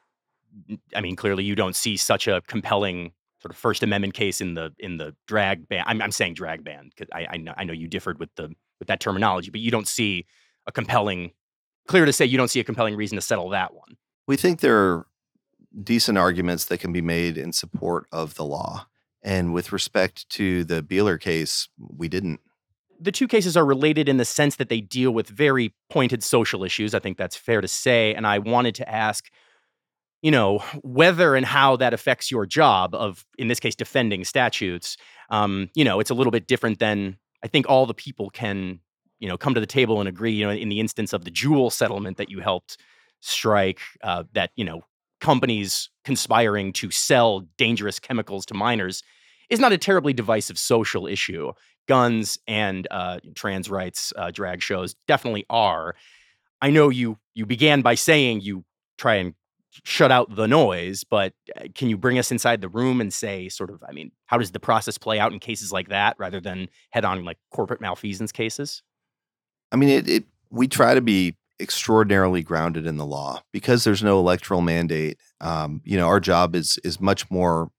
I 0.95 1.01
mean, 1.01 1.15
clearly 1.15 1.43
you 1.43 1.55
don't 1.55 1.75
see 1.75 1.97
such 1.97 2.27
a 2.27 2.41
compelling 2.47 3.13
sort 3.47 3.55
of 3.55 3.57
First 3.57 3.81
Amendment 3.83 4.13
case 4.13 4.41
in 4.41 4.55
the 4.55 4.73
in 4.77 4.97
the 4.97 5.15
drag 5.25 5.69
ban. 5.69 5.83
I'm, 5.87 6.01
I'm 6.01 6.11
saying 6.11 6.33
drag 6.33 6.63
ban 6.63 6.89
because 6.89 7.07
I, 7.13 7.27
I 7.31 7.37
know, 7.37 7.53
I 7.55 7.63
know 7.63 7.73
you 7.73 7.87
differed 7.87 8.19
with 8.19 8.29
the 8.35 8.49
with 8.79 8.89
that 8.89 8.99
terminology, 8.99 9.49
but 9.49 9.61
you 9.61 9.71
don't 9.71 9.87
see 9.87 10.25
a 10.65 10.71
compelling. 10.71 11.31
Clear 11.87 12.05
to 12.05 12.11
say, 12.11 12.25
you 12.25 12.37
don't 12.37 12.49
see 12.49 12.59
a 12.59 12.65
compelling 12.65 12.97
reason 12.97 13.15
to 13.15 13.21
settle 13.21 13.49
that 13.49 13.73
one. 13.73 13.95
We 14.27 14.35
think 14.35 14.59
there 14.59 14.77
are 14.77 15.07
decent 15.81 16.17
arguments 16.17 16.65
that 16.65 16.79
can 16.79 16.91
be 16.91 17.01
made 17.01 17.37
in 17.37 17.53
support 17.53 18.07
of 18.11 18.35
the 18.35 18.43
law. 18.43 18.87
And 19.23 19.53
with 19.53 19.71
respect 19.71 20.27
to 20.31 20.65
the 20.65 20.83
Beeler 20.83 21.17
case, 21.17 21.69
we 21.77 22.09
didn't. 22.09 22.41
The 22.99 23.13
two 23.13 23.27
cases 23.27 23.55
are 23.55 23.65
related 23.65 24.09
in 24.09 24.17
the 24.17 24.25
sense 24.25 24.57
that 24.57 24.67
they 24.67 24.81
deal 24.81 25.11
with 25.11 25.29
very 25.29 25.73
pointed 25.89 26.23
social 26.23 26.65
issues. 26.65 26.93
I 26.93 26.99
think 26.99 27.17
that's 27.17 27.37
fair 27.37 27.61
to 27.61 27.67
say. 27.69 28.13
And 28.13 28.27
I 28.27 28.39
wanted 28.39 28.75
to 28.75 28.89
ask, 28.89 29.29
you 30.21 30.31
know, 30.31 30.59
whether 30.81 31.35
and 31.35 31.45
how 31.45 31.75
that 31.77 31.93
affects 31.93 32.31
your 32.31 32.45
job 32.45 32.95
of, 32.95 33.25
in 33.37 33.47
this 33.47 33.59
case, 33.59 33.75
defending 33.75 34.23
statutes. 34.23 34.97
Um, 35.29 35.69
you 35.75 35.83
know, 35.83 35.99
it's 35.99 36.09
a 36.09 36.15
little 36.15 36.31
bit 36.31 36.47
different 36.47 36.79
than 36.79 37.17
I 37.43 37.47
think 37.47 37.69
all 37.69 37.85
the 37.85 37.93
people 37.93 38.29
can, 38.29 38.79
you 39.19 39.27
know, 39.27 39.37
come 39.37 39.53
to 39.53 39.59
the 39.59 39.67
table 39.67 39.99
and 39.99 40.09
agree. 40.09 40.31
You 40.31 40.45
know, 40.45 40.51
in 40.51 40.69
the 40.69 40.79
instance 40.79 41.13
of 41.13 41.23
the 41.23 41.31
Juul 41.31 41.71
settlement 41.71 42.17
that 42.17 42.29
you 42.29 42.39
helped 42.39 42.77
strike, 43.21 43.81
uh, 44.03 44.23
that 44.33 44.51
you 44.55 44.65
know 44.65 44.81
companies 45.19 45.89
conspiring 46.03 46.73
to 46.73 46.91
sell 46.91 47.47
dangerous 47.57 47.99
chemicals 47.99 48.45
to 48.47 48.53
minors 48.53 49.03
is 49.49 49.59
not 49.59 49.71
a 49.71 49.77
terribly 49.77 50.13
divisive 50.13 50.57
social 50.57 51.07
issue. 51.07 51.51
Guns 51.87 52.37
and 52.47 52.87
uh, 52.91 53.19
trans 53.33 53.69
rights 53.69 54.11
uh, 54.17 54.31
drag 54.31 54.61
shows 54.61 54.95
definitely 55.07 55.45
are. 55.49 55.95
I 56.61 56.69
know 56.71 56.89
you 56.89 57.17
you 57.33 57.45
began 57.45 57.81
by 57.81 57.95
saying 57.95 58.41
you 58.41 58.65
try 58.97 59.15
and 59.15 59.33
shut 59.83 60.11
out 60.11 60.35
the 60.35 60.47
noise, 60.47 61.03
but 61.03 61.33
uh, 61.55 61.65
can 61.75 61.89
you 61.89 61.97
bring 61.97 62.17
us 62.17 62.31
inside 62.31 62.61
the 62.61 62.69
room 62.69 63.01
and 63.01 63.13
say, 63.13 63.49
sort 63.49 63.69
of, 63.69 63.83
I 63.87 63.91
mean, 63.91 64.11
how 64.25 64.37
does 64.37 64.51
the 64.51 64.59
process 64.59 64.97
play 64.97 65.19
out 65.19 65.33
in 65.33 65.39
cases 65.39 65.71
like 65.71 65.89
that 65.89 66.15
rather 66.17 66.39
than 66.39 66.69
head 66.91 67.05
on 67.05 67.23
like 67.25 67.37
corporate 67.51 67.81
malfeasance 67.81 68.31
cases? 68.31 68.81
I 69.71 69.75
mean, 69.75 69.89
it, 69.89 70.09
it 70.09 70.23
we 70.49 70.67
try 70.67 70.93
to 70.93 71.01
be 71.01 71.35
extraordinarily 71.59 72.43
grounded 72.43 72.85
in 72.85 72.97
the 72.97 73.05
law 73.05 73.41
because 73.51 73.83
there's 73.83 74.03
no 74.03 74.19
electoral 74.19 74.61
mandate. 74.61 75.17
Um, 75.41 75.81
you 75.83 75.97
know, 75.97 76.07
our 76.07 76.19
job 76.19 76.55
is 76.55 76.79
is 76.83 77.01
much 77.01 77.29
more 77.29 77.69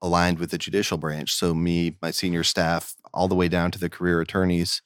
aligned 0.00 0.38
with 0.38 0.50
the 0.50 0.58
judicial 0.58 0.98
branch. 0.98 1.32
So 1.32 1.54
me, 1.54 1.96
my 2.02 2.10
senior 2.10 2.44
staff, 2.44 2.94
all 3.12 3.28
the 3.28 3.34
way 3.34 3.48
down 3.48 3.70
to 3.72 3.78
the 3.78 3.88
career 3.88 4.20
attorneys, 4.20 4.82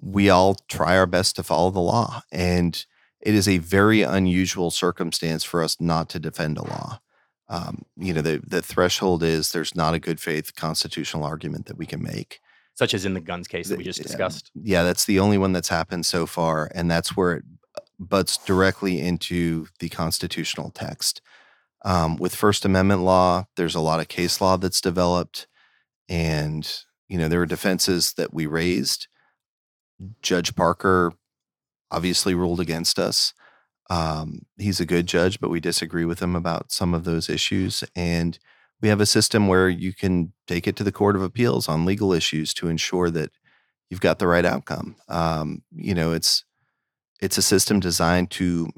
we 0.00 0.30
all 0.30 0.56
try 0.68 0.96
our 0.96 1.06
best 1.06 1.36
to 1.36 1.42
follow 1.42 1.70
the 1.70 1.80
law, 1.80 2.22
and 2.32 2.84
it 3.20 3.34
is 3.34 3.48
a 3.48 3.58
very 3.58 4.02
unusual 4.02 4.70
circumstance 4.70 5.44
for 5.44 5.62
us 5.62 5.80
not 5.80 6.08
to 6.10 6.18
defend 6.18 6.58
a 6.58 6.64
law. 6.64 7.00
Um, 7.48 7.82
you 7.96 8.14
know, 8.14 8.22
the 8.22 8.40
the 8.46 8.62
threshold 8.62 9.22
is 9.22 9.52
there's 9.52 9.74
not 9.74 9.94
a 9.94 9.98
good 9.98 10.20
faith 10.20 10.54
constitutional 10.54 11.24
argument 11.24 11.66
that 11.66 11.78
we 11.78 11.86
can 11.86 12.02
make 12.02 12.40
such 12.80 12.94
as 12.94 13.04
in 13.04 13.12
the 13.12 13.20
guns 13.20 13.46
case 13.46 13.68
that 13.68 13.76
we 13.76 13.84
just 13.84 14.02
discussed. 14.02 14.50
Yeah, 14.54 14.84
that's 14.84 15.04
the 15.04 15.20
only 15.20 15.36
one 15.36 15.52
that's 15.52 15.68
happened 15.68 16.06
so 16.06 16.24
far, 16.24 16.70
and 16.74 16.90
that's 16.90 17.14
where 17.14 17.34
it 17.34 17.44
butts 17.98 18.38
directly 18.38 18.98
into 18.98 19.66
the 19.80 19.90
constitutional 19.90 20.70
text. 20.70 21.20
Um, 21.84 22.16
with 22.16 22.34
First 22.34 22.64
Amendment 22.64 23.02
law, 23.02 23.44
there's 23.56 23.74
a 23.74 23.80
lot 23.80 24.00
of 24.00 24.08
case 24.08 24.40
law 24.40 24.56
that's 24.56 24.80
developed, 24.80 25.46
and 26.08 26.66
you 27.06 27.18
know 27.18 27.28
there 27.28 27.40
were 27.40 27.44
defenses 27.44 28.14
that 28.14 28.32
we 28.32 28.46
raised. 28.46 29.08
Judge 30.22 30.54
Parker 30.54 31.12
obviously 31.90 32.34
ruled 32.34 32.60
against 32.60 32.98
us. 32.98 33.32
Um, 33.88 34.42
he's 34.56 34.80
a 34.80 34.86
good 34.86 35.06
judge, 35.06 35.40
but 35.40 35.50
we 35.50 35.60
disagree 35.60 36.04
with 36.04 36.20
him 36.20 36.36
about 36.36 36.70
some 36.70 36.94
of 36.94 37.04
those 37.04 37.28
issues, 37.28 37.82
and 37.96 38.38
we 38.80 38.88
have 38.88 39.00
a 39.00 39.06
system 39.06 39.48
where 39.48 39.68
you 39.68 39.92
can 39.92 40.32
take 40.46 40.66
it 40.66 40.76
to 40.76 40.84
the 40.84 40.92
court 40.92 41.16
of 41.16 41.22
appeals 41.22 41.68
on 41.68 41.84
legal 41.84 42.12
issues 42.12 42.54
to 42.54 42.68
ensure 42.68 43.10
that 43.10 43.30
you've 43.90 44.00
got 44.00 44.18
the 44.18 44.28
right 44.28 44.44
outcome. 44.44 44.96
Um, 45.08 45.62
you 45.74 45.94
know, 45.94 46.12
it's 46.12 46.44
it's 47.20 47.36
a 47.36 47.42
system 47.42 47.80
designed 47.80 48.30
to 48.30 48.68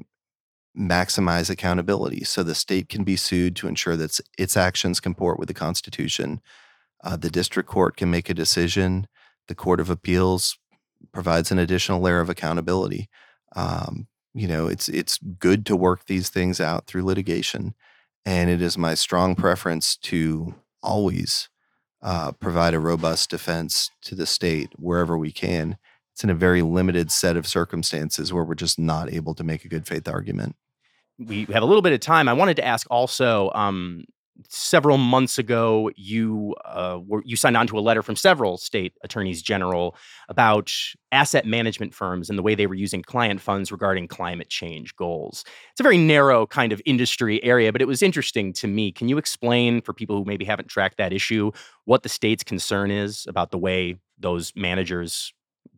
maximize 0.77 1.49
accountability, 1.49 2.23
so 2.23 2.41
the 2.41 2.55
state 2.55 2.89
can 2.89 3.03
be 3.03 3.15
sued 3.15 3.55
to 3.57 3.67
ensure 3.67 3.95
that 3.95 4.19
its 4.37 4.57
actions 4.57 4.99
comport 4.99 5.39
with 5.39 5.47
the 5.47 5.53
Constitution. 5.53 6.41
Uh, 7.03 7.17
the 7.17 7.29
district 7.29 7.69
court 7.69 7.95
can 7.95 8.09
make 8.09 8.29
a 8.29 8.33
decision. 8.33 9.07
The 9.47 9.55
court 9.55 9.79
of 9.79 9.89
appeals 9.89 10.57
provides 11.11 11.51
an 11.51 11.59
additional 11.59 11.99
layer 11.99 12.19
of 12.19 12.29
accountability. 12.29 13.09
Um, 13.55 14.07
you 14.33 14.47
know, 14.47 14.67
it's 14.67 14.89
it's 14.89 15.19
good 15.39 15.65
to 15.67 15.75
work 15.75 16.05
these 16.05 16.29
things 16.29 16.59
out 16.59 16.87
through 16.87 17.03
litigation. 17.03 17.75
And 18.25 18.49
it 18.49 18.61
is 18.61 18.77
my 18.77 18.93
strong 18.93 19.35
preference 19.35 19.97
to 19.97 20.55
always 20.81 21.49
uh, 22.01 22.31
provide 22.33 22.73
a 22.73 22.79
robust 22.79 23.29
defense 23.29 23.91
to 24.03 24.15
the 24.15 24.25
state 24.25 24.71
wherever 24.77 25.17
we 25.17 25.31
can. 25.31 25.77
It's 26.13 26.23
in 26.23 26.29
a 26.29 26.35
very 26.35 26.61
limited 26.61 27.11
set 27.11 27.37
of 27.37 27.47
circumstances 27.47 28.31
where 28.31 28.43
we're 28.43 28.55
just 28.55 28.77
not 28.77 29.11
able 29.11 29.33
to 29.35 29.43
make 29.43 29.65
a 29.65 29.67
good 29.67 29.87
faith 29.87 30.07
argument. 30.07 30.55
We 31.17 31.45
have 31.45 31.63
a 31.63 31.65
little 31.65 31.81
bit 31.81 31.93
of 31.93 31.99
time. 31.99 32.27
I 32.27 32.33
wanted 32.33 32.55
to 32.57 32.65
ask 32.65 32.87
also 32.89 33.51
um, 33.53 34.05
several 34.49 34.97
months 34.97 35.37
ago, 35.37 35.91
you 35.95 36.55
uh, 36.65 36.99
were 37.05 37.21
you 37.25 37.35
signed 37.35 37.57
on 37.57 37.67
to 37.67 37.77
a 37.77 37.81
letter 37.81 38.01
from 38.01 38.15
several 38.15 38.57
state 38.57 38.93
attorneys 39.03 39.41
general 39.41 39.95
about 40.29 40.71
asset 41.11 41.45
management 41.45 41.93
firms 41.93 42.29
and 42.29 42.37
the 42.37 42.43
way 42.43 42.55
they 42.55 42.67
were 42.67 42.73
using 42.73 43.01
client 43.01 43.39
funds 43.39 43.71
regarding 43.71 44.07
climate 44.07 44.49
change 44.49 44.95
goals. 44.95 45.43
It's 45.71 45.79
a 45.79 45.83
very 45.83 45.97
narrow 45.97 46.47
kind 46.47 46.71
of 46.71 46.81
industry 46.85 47.43
area, 47.43 47.71
but 47.71 47.81
it 47.81 47.87
was 47.87 48.01
interesting 48.01 48.53
to 48.53 48.67
me. 48.67 48.91
Can 48.91 49.07
you 49.07 49.17
explain 49.17 49.81
for 49.81 49.93
people 49.93 50.17
who 50.17 50.25
maybe 50.25 50.45
haven't 50.45 50.67
tracked 50.67 50.97
that 50.97 51.13
issue 51.13 51.51
what 51.85 52.03
the 52.03 52.09
state's 52.09 52.43
concern 52.43 52.91
is 52.91 53.25
about 53.27 53.51
the 53.51 53.57
way 53.57 53.97
those 54.17 54.53
managers 54.55 55.33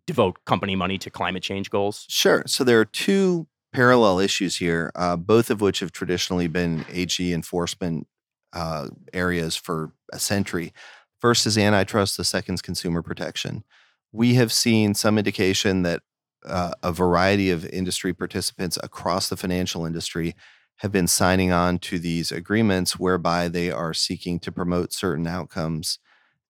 devote 0.07 0.37
company 0.45 0.75
money 0.75 0.97
to 0.99 1.09
climate 1.09 1.43
change 1.43 1.69
goals? 1.69 2.05
Sure. 2.09 2.43
So 2.45 2.63
there 2.63 2.79
are 2.79 2.85
two 2.85 3.47
parallel 3.73 4.19
issues 4.19 4.55
here, 4.55 4.91
uh, 4.95 5.17
both 5.17 5.49
of 5.49 5.59
which 5.59 5.79
have 5.81 5.91
traditionally 5.91 6.47
been 6.47 6.85
AG 6.91 7.33
enforcement 7.33 8.07
uh, 8.55 8.87
areas 9.13 9.55
for 9.55 9.91
a 10.11 10.19
century. 10.19 10.73
First 11.19 11.45
is 11.45 11.57
antitrust, 11.57 12.17
the 12.17 12.23
second 12.23 12.55
is 12.55 12.61
consumer 12.61 13.01
protection. 13.01 13.63
We 14.11 14.35
have 14.35 14.51
seen 14.51 14.93
some 14.93 15.17
indication 15.17 15.83
that 15.83 16.01
uh, 16.45 16.71
a 16.81 16.91
variety 16.91 17.51
of 17.51 17.65
industry 17.65 18.13
participants 18.13 18.77
across 18.81 19.29
the 19.29 19.37
financial 19.37 19.85
industry 19.85 20.35
have 20.77 20.91
been 20.91 21.07
signing 21.07 21.51
on 21.51 21.79
to 21.79 21.99
these 21.99 22.31
agreements 22.31 22.99
whereby 22.99 23.47
they 23.47 23.71
are 23.71 23.93
seeking 23.93 24.39
to 24.39 24.51
promote 24.51 24.93
certain 24.93 25.25
outcomes 25.27 25.99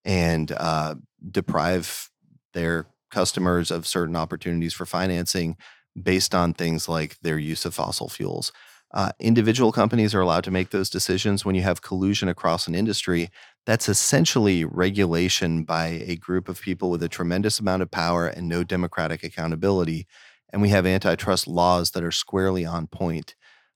and 0.04 0.52
uh, 0.52 0.96
deprive 1.32 2.10
their 2.54 2.88
customers 3.12 3.72
of 3.72 3.88
certain 3.88 4.16
opportunities 4.16 4.74
for 4.74 4.86
financing 4.86 5.56
based 6.02 6.36
on 6.36 6.54
things 6.54 6.90
like 6.90 7.18
their 7.22 7.38
use 7.38 7.66
of 7.66 7.74
fossil 7.74 8.10
fuels. 8.10 8.52
Uh, 8.94 9.12
individual 9.20 9.72
companies 9.72 10.16
are 10.16 10.22
allowed 10.22 10.44
to 10.44 10.52
make 10.52 10.70
those 10.70 10.90
decisions 10.90 11.44
when 11.44 11.56
you 11.56 11.62
have 11.62 11.82
collusion 11.82 12.30
across 12.30 12.68
an 12.68 12.76
industry. 12.76 13.30
That's 13.66 13.90
essentially 13.90 14.64
regulation 14.64 15.64
by 15.64 16.04
a 16.06 16.16
group 16.16 16.48
of 16.48 16.62
people 16.62 16.90
with 16.90 17.04
a 17.04 17.10
tremendous 17.10 17.60
amount 17.60 17.82
of 17.82 17.92
power 17.92 18.28
and 18.28 18.48
no 18.48 18.64
democratic 18.64 19.24
accountability. 19.24 20.08
And 20.54 20.62
we 20.62 20.70
have 20.70 20.86
antitrust 20.86 21.48
laws 21.48 21.92
that 21.92 22.04
are 22.04 22.12
squarely 22.12 22.66
on 22.66 22.88
point 22.88 23.36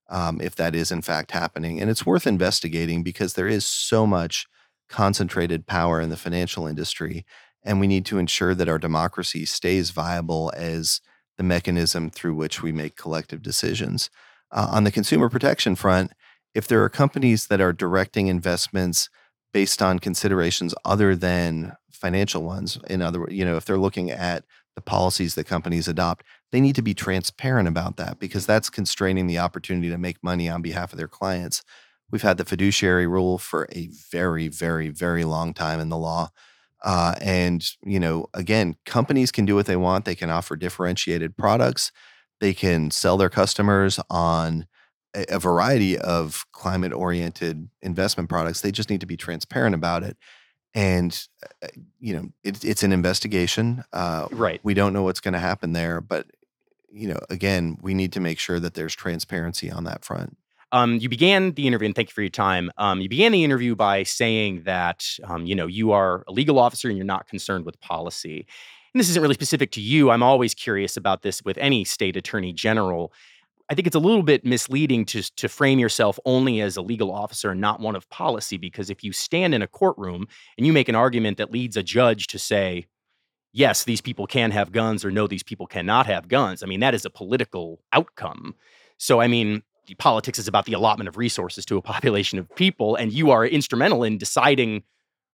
um, 0.09 0.41
if 0.41 0.55
that 0.55 0.75
is 0.75 0.91
in 0.91 1.01
fact 1.01 1.31
happening. 1.31 1.79
And 1.79 1.89
it's 1.89 2.05
worth 2.05 2.25
investigating 2.25 3.03
because 3.03 3.33
there 3.33 3.47
is 3.47 3.65
so 3.65 4.07
much 4.07 4.47
concentrated 4.89 5.67
power 5.67 6.01
in 6.01 6.09
the 6.09 6.17
financial 6.17 6.65
industry. 6.65 7.25
And 7.63 7.79
we 7.79 7.87
need 7.87 8.05
to 8.07 8.17
ensure 8.17 8.55
that 8.55 8.69
our 8.69 8.79
democracy 8.79 9.45
stays 9.45 9.91
viable 9.91 10.51
as 10.55 11.01
the 11.37 11.43
mechanism 11.43 12.09
through 12.09 12.35
which 12.35 12.61
we 12.63 12.71
make 12.71 12.95
collective 12.95 13.41
decisions. 13.41 14.09
Uh, 14.51 14.67
on 14.71 14.83
the 14.83 14.91
consumer 14.91 15.29
protection 15.29 15.75
front, 15.75 16.11
if 16.55 16.67
there 16.67 16.83
are 16.83 16.89
companies 16.89 17.47
that 17.47 17.61
are 17.61 17.73
directing 17.73 18.27
investments 18.27 19.09
based 19.53 19.81
on 19.81 19.99
considerations 19.99 20.73
other 20.85 21.15
than 21.15 21.73
financial 21.91 22.43
ones, 22.43 22.79
in 22.89 23.01
other 23.01 23.19
words, 23.21 23.33
you 23.33 23.45
know, 23.45 23.57
if 23.57 23.65
they're 23.65 23.77
looking 23.77 24.09
at 24.09 24.43
the 24.75 24.81
policies 24.81 25.35
that 25.35 25.45
companies 25.45 25.87
adopt, 25.87 26.23
they 26.51 26.61
need 26.61 26.75
to 26.75 26.81
be 26.81 26.93
transparent 26.93 27.67
about 27.67 27.97
that 27.97 28.19
because 28.19 28.45
that's 28.45 28.69
constraining 28.69 29.27
the 29.27 29.37
opportunity 29.37 29.89
to 29.89 29.97
make 29.97 30.23
money 30.23 30.49
on 30.49 30.61
behalf 30.61 30.93
of 30.93 30.97
their 30.97 31.07
clients. 31.07 31.63
We've 32.11 32.21
had 32.21 32.37
the 32.37 32.45
fiduciary 32.45 33.05
rule 33.05 33.37
for 33.37 33.67
a 33.71 33.89
very, 34.11 34.47
very, 34.47 34.89
very 34.89 35.25
long 35.25 35.53
time 35.53 35.79
in 35.79 35.89
the 35.89 35.97
law. 35.97 36.29
Uh, 36.83 37.15
and 37.21 37.63
you 37.83 37.99
know, 37.99 38.27
again, 38.33 38.77
companies 38.85 39.31
can 39.31 39.45
do 39.45 39.55
what 39.55 39.65
they 39.65 39.75
want. 39.75 40.05
They 40.05 40.15
can 40.15 40.29
offer 40.29 40.55
differentiated 40.55 41.37
products. 41.37 41.91
They 42.39 42.53
can 42.53 42.91
sell 42.91 43.17
their 43.17 43.29
customers 43.29 43.99
on 44.09 44.65
a, 45.13 45.39
variety 45.39 45.97
of 45.97 46.45
climate-oriented 46.51 47.69
investment 47.81 48.29
products. 48.29 48.61
They 48.61 48.71
just 48.71 48.89
need 48.89 49.01
to 49.01 49.07
be 49.07 49.17
transparent 49.17 49.75
about 49.75 50.03
it. 50.03 50.17
And 50.73 51.19
uh, 51.63 51.67
you 51.99 52.13
know, 52.13 52.29
it, 52.43 52.63
it's 52.63 52.83
an 52.83 52.91
investigation. 52.91 53.83
Uh, 53.91 54.27
Right. 54.31 54.59
we 54.63 54.73
don't 54.73 54.93
know 54.93 55.03
what's 55.03 55.19
going 55.19 55.33
to 55.33 55.39
happen 55.39 55.73
there, 55.73 55.99
but 55.99 56.27
you 56.91 57.07
know, 57.07 57.19
again, 57.29 57.77
we 57.81 57.93
need 57.93 58.13
to 58.13 58.19
make 58.19 58.39
sure 58.39 58.59
that 58.59 58.73
there's 58.73 58.95
transparency 58.95 59.69
on 59.71 59.83
that 59.85 60.03
front. 60.03 60.37
Um, 60.71 60.97
you 60.97 61.09
began 61.09 61.53
the 61.53 61.65
interview, 61.65 61.87
and 61.87 61.95
thank 61.95 62.09
you 62.09 62.13
for 62.13 62.21
your 62.21 62.29
time. 62.29 62.71
Um, 62.77 63.01
you 63.01 63.09
began 63.09 63.31
the 63.31 63.43
interview 63.43 63.75
by 63.75 64.03
saying 64.03 64.63
that 64.65 65.05
um, 65.23 65.45
you 65.45 65.55
know 65.55 65.65
you 65.65 65.91
are 65.91 66.23
a 66.27 66.31
legal 66.31 66.59
officer 66.59 66.87
and 66.87 66.97
you're 66.97 67.05
not 67.05 67.27
concerned 67.27 67.65
with 67.65 67.79
policy. 67.79 68.45
And 68.93 68.99
this 68.99 69.09
isn't 69.09 69.21
really 69.21 69.35
specific 69.35 69.71
to 69.71 69.81
you. 69.81 70.09
I'm 70.09 70.23
always 70.23 70.53
curious 70.53 70.97
about 70.97 71.21
this 71.21 71.43
with 71.43 71.57
any 71.57 71.83
state 71.83 72.17
attorney 72.17 72.53
general. 72.53 73.13
I 73.69 73.75
think 73.75 73.85
it's 73.85 73.95
a 73.95 73.99
little 73.99 74.23
bit 74.23 74.43
misleading 74.43 75.05
to 75.05 75.21
to 75.35 75.47
frame 75.47 75.77
yourself 75.77 76.19
only 76.25 76.59
as 76.59 76.75
a 76.75 76.81
legal 76.81 77.11
officer 77.11 77.51
and 77.51 77.61
not 77.61 77.79
one 77.79 77.95
of 77.95 78.09
policy, 78.09 78.57
because 78.57 78.89
if 78.89 79.03
you 79.03 79.13
stand 79.13 79.53
in 79.53 79.61
a 79.61 79.67
courtroom 79.67 80.27
and 80.57 80.65
you 80.65 80.73
make 80.73 80.89
an 80.89 80.95
argument 80.95 81.37
that 81.37 81.51
leads 81.51 81.77
a 81.77 81.83
judge 81.83 82.27
to 82.27 82.39
say, 82.39 82.87
yes, 83.53 83.83
these 83.83 84.01
people 84.01 84.25
can 84.25 84.49
have 84.51 84.71
guns, 84.71 85.05
or 85.05 85.11
no, 85.11 85.27
these 85.27 85.43
people 85.43 85.67
cannot 85.67 86.07
have 86.07 86.27
guns, 86.27 86.63
I 86.63 86.65
mean 86.65 86.79
that 86.79 86.95
is 86.95 87.05
a 87.05 87.11
political 87.11 87.79
outcome. 87.93 88.55
So 88.97 89.21
I 89.21 89.27
mean, 89.27 89.61
politics 89.99 90.39
is 90.39 90.47
about 90.47 90.65
the 90.65 90.73
allotment 90.73 91.07
of 91.07 91.17
resources 91.17 91.63
to 91.65 91.77
a 91.77 91.81
population 91.81 92.39
of 92.39 92.49
people, 92.55 92.95
and 92.95 93.13
you 93.13 93.29
are 93.29 93.45
instrumental 93.45 94.03
in 94.03 94.17
deciding 94.17 94.81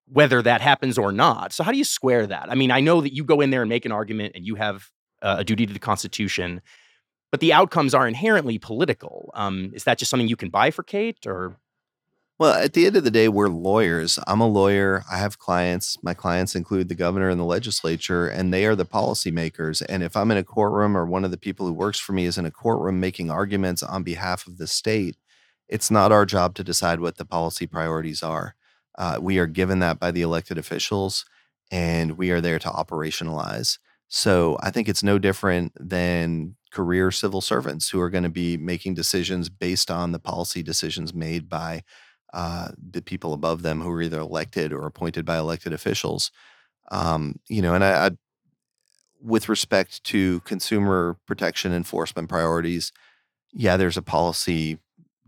whether 0.08 0.42
that 0.42 0.62
happens 0.62 0.98
or 0.98 1.12
not. 1.12 1.52
So 1.52 1.64
how 1.64 1.72
do 1.72 1.78
you 1.78 1.84
square 1.84 2.28
that? 2.28 2.50
I 2.50 2.56
mean, 2.56 2.72
I 2.72 2.80
know 2.80 3.02
that 3.02 3.14
you 3.14 3.24
go 3.24 3.42
in 3.42 3.50
there 3.50 3.62
and 3.62 3.70
make 3.70 3.86
an 3.86 3.92
argument, 3.92 4.34
and 4.36 4.46
you 4.46 4.56
have 4.56 4.90
uh, 5.22 5.38
a 5.40 5.44
duty 5.44 5.66
to 5.66 5.74
the 5.74 5.80
Constitution, 5.80 6.62
but 7.32 7.40
the 7.40 7.54
outcomes 7.54 7.94
are 7.94 8.08
inherently 8.08 8.60
political. 8.60 9.32
Um, 9.34 9.72
is 9.74 9.84
that 9.86 9.98
just 9.98 10.10
something 10.10 10.28
you 10.28 10.36
can 10.36 10.52
bifurcate, 10.52 11.26
or 11.26 11.58
Well, 12.38 12.54
at 12.54 12.74
the 12.74 12.86
end 12.86 12.98
of 12.98 13.04
the 13.04 13.12
day, 13.12 13.30
we're 13.30 13.48
lawyers. 13.48 14.20
I'm 14.28 14.42
a 14.42 14.48
lawyer. 14.48 15.04
I 15.12 15.18
have 15.18 15.40
clients. 15.40 15.98
My 16.04 16.14
clients 16.14 16.54
include 16.56 16.90
the 16.90 16.96
governor 16.96 17.30
and 17.30 17.40
the 17.40 17.46
legislature, 17.46 18.28
and 18.28 18.54
they 18.54 18.66
are 18.66 18.76
the 18.76 18.86
policymakers. 18.86 19.82
And 19.88 20.04
if 20.04 20.16
I'm 20.16 20.32
in 20.32 20.38
a 20.38 20.44
courtroom 20.44 20.96
or 20.96 21.06
one 21.06 21.26
of 21.26 21.32
the 21.32 21.38
people 21.38 21.66
who 21.66 21.74
works 21.74 22.00
for 22.00 22.14
me 22.14 22.26
is 22.26 22.38
in 22.38 22.46
a 22.46 22.52
courtroom 22.52 23.00
making 23.00 23.32
arguments 23.32 23.82
on 23.82 24.04
behalf 24.04 24.48
of 24.48 24.58
the 24.58 24.68
state, 24.68 25.18
it's 25.68 25.90
not 25.90 26.12
our 26.12 26.26
job 26.26 26.54
to 26.56 26.64
decide 26.64 27.00
what 27.00 27.18
the 27.18 27.26
policy 27.26 27.66
priorities 27.66 28.22
are. 28.22 28.56
Uh, 28.98 29.18
we 29.22 29.38
are 29.40 29.48
given 29.48 29.80
that 29.80 30.00
by 30.00 30.12
the 30.12 30.22
elected 30.22 30.58
officials, 30.58 31.26
and 31.72 32.18
we 32.18 32.32
are 32.32 32.42
there 32.42 32.60
to 32.60 32.70
operationalize. 32.70 33.78
So 34.08 34.58
I 34.62 34.72
think 34.72 34.88
it's 34.88 35.04
no 35.04 35.18
different 35.20 35.74
than 35.80 36.56
career 36.72 37.10
civil 37.12 37.42
servants 37.42 37.90
who 37.90 38.00
are 38.02 38.10
going 38.10 38.24
to 38.24 38.30
be 38.30 38.58
making 38.58 38.94
decisions 38.94 39.50
based 39.50 39.90
on 39.90 40.12
the 40.12 40.20
policy 40.20 40.62
decisions 40.62 41.14
made 41.14 41.50
by 41.50 41.84
uh, 42.34 42.70
the 42.92 43.02
people 43.02 43.34
above 43.34 43.62
them 43.62 43.82
who 43.82 43.90
are 43.90 44.02
either 44.02 44.20
elected 44.20 44.74
or 44.74 44.86
appointed 44.86 45.26
by 45.26 45.38
elected 45.38 45.74
officials. 45.74 46.32
Um, 46.92 47.40
you 47.48 47.62
know, 47.62 47.74
and 47.74 47.84
I, 47.84 48.08
I, 48.08 48.12
with 49.22 49.50
respect 49.50 50.04
to 50.06 50.42
consumer 50.42 51.18
protection 51.26 51.74
enforcement 51.74 52.30
priorities, 52.30 52.92
yeah, 53.54 53.78
there's 53.78 53.98
a 53.98 54.02
policy 54.02 54.78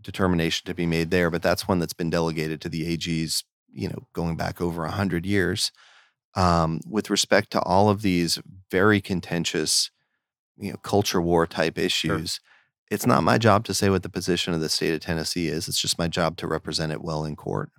determination 0.00 0.66
to 0.66 0.74
be 0.74 0.86
made 0.86 1.10
there, 1.10 1.30
but 1.30 1.42
that's 1.42 1.66
one 1.66 1.78
that's 1.78 1.94
been 1.94 2.10
delegated 2.10 2.60
to 2.60 2.68
the 2.68 2.96
AGs, 2.96 3.42
you 3.78 3.88
know, 3.88 4.06
going 4.12 4.36
back 4.36 4.60
over 4.60 4.84
a 4.84 4.90
hundred 4.90 5.24
years. 5.24 5.70
Um, 6.34 6.80
with 6.86 7.10
respect 7.10 7.50
to 7.52 7.62
all 7.62 7.88
of 7.88 8.02
these 8.02 8.38
very 8.70 9.00
contentious, 9.00 9.90
you 10.58 10.70
know, 10.70 10.76
culture 10.78 11.20
war 11.22 11.46
type 11.46 11.78
issues, 11.78 12.40
it's 12.90 13.06
not 13.06 13.22
my 13.22 13.38
job 13.38 13.64
to 13.64 13.74
say 13.74 13.88
what 13.88 14.02
the 14.02 14.08
position 14.08 14.52
of 14.52 14.60
the 14.60 14.68
state 14.68 14.94
of 14.94 15.00
Tennessee 15.00 15.48
is. 15.48 15.68
It's 15.68 15.80
just 15.80 15.98
my 15.98 16.08
job 16.08 16.36
to 16.38 16.46
represent 16.46 16.92
it 16.92 17.02
well 17.02 17.24
in 17.24 17.36
court. 17.36 17.70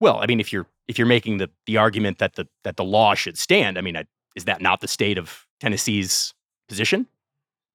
well, 0.00 0.18
I 0.18 0.26
mean, 0.26 0.40
if 0.40 0.52
you're 0.52 0.66
if 0.88 0.98
you're 0.98 1.06
making 1.06 1.38
the 1.38 1.50
the 1.66 1.76
argument 1.76 2.18
that 2.18 2.34
the 2.34 2.46
that 2.64 2.76
the 2.76 2.84
law 2.84 3.14
should 3.14 3.38
stand, 3.38 3.78
I 3.78 3.80
mean, 3.80 3.96
I, 3.96 4.04
is 4.36 4.44
that 4.44 4.60
not 4.62 4.80
the 4.80 4.88
state 4.88 5.18
of 5.18 5.46
Tennessee's 5.60 6.34
position? 6.68 7.06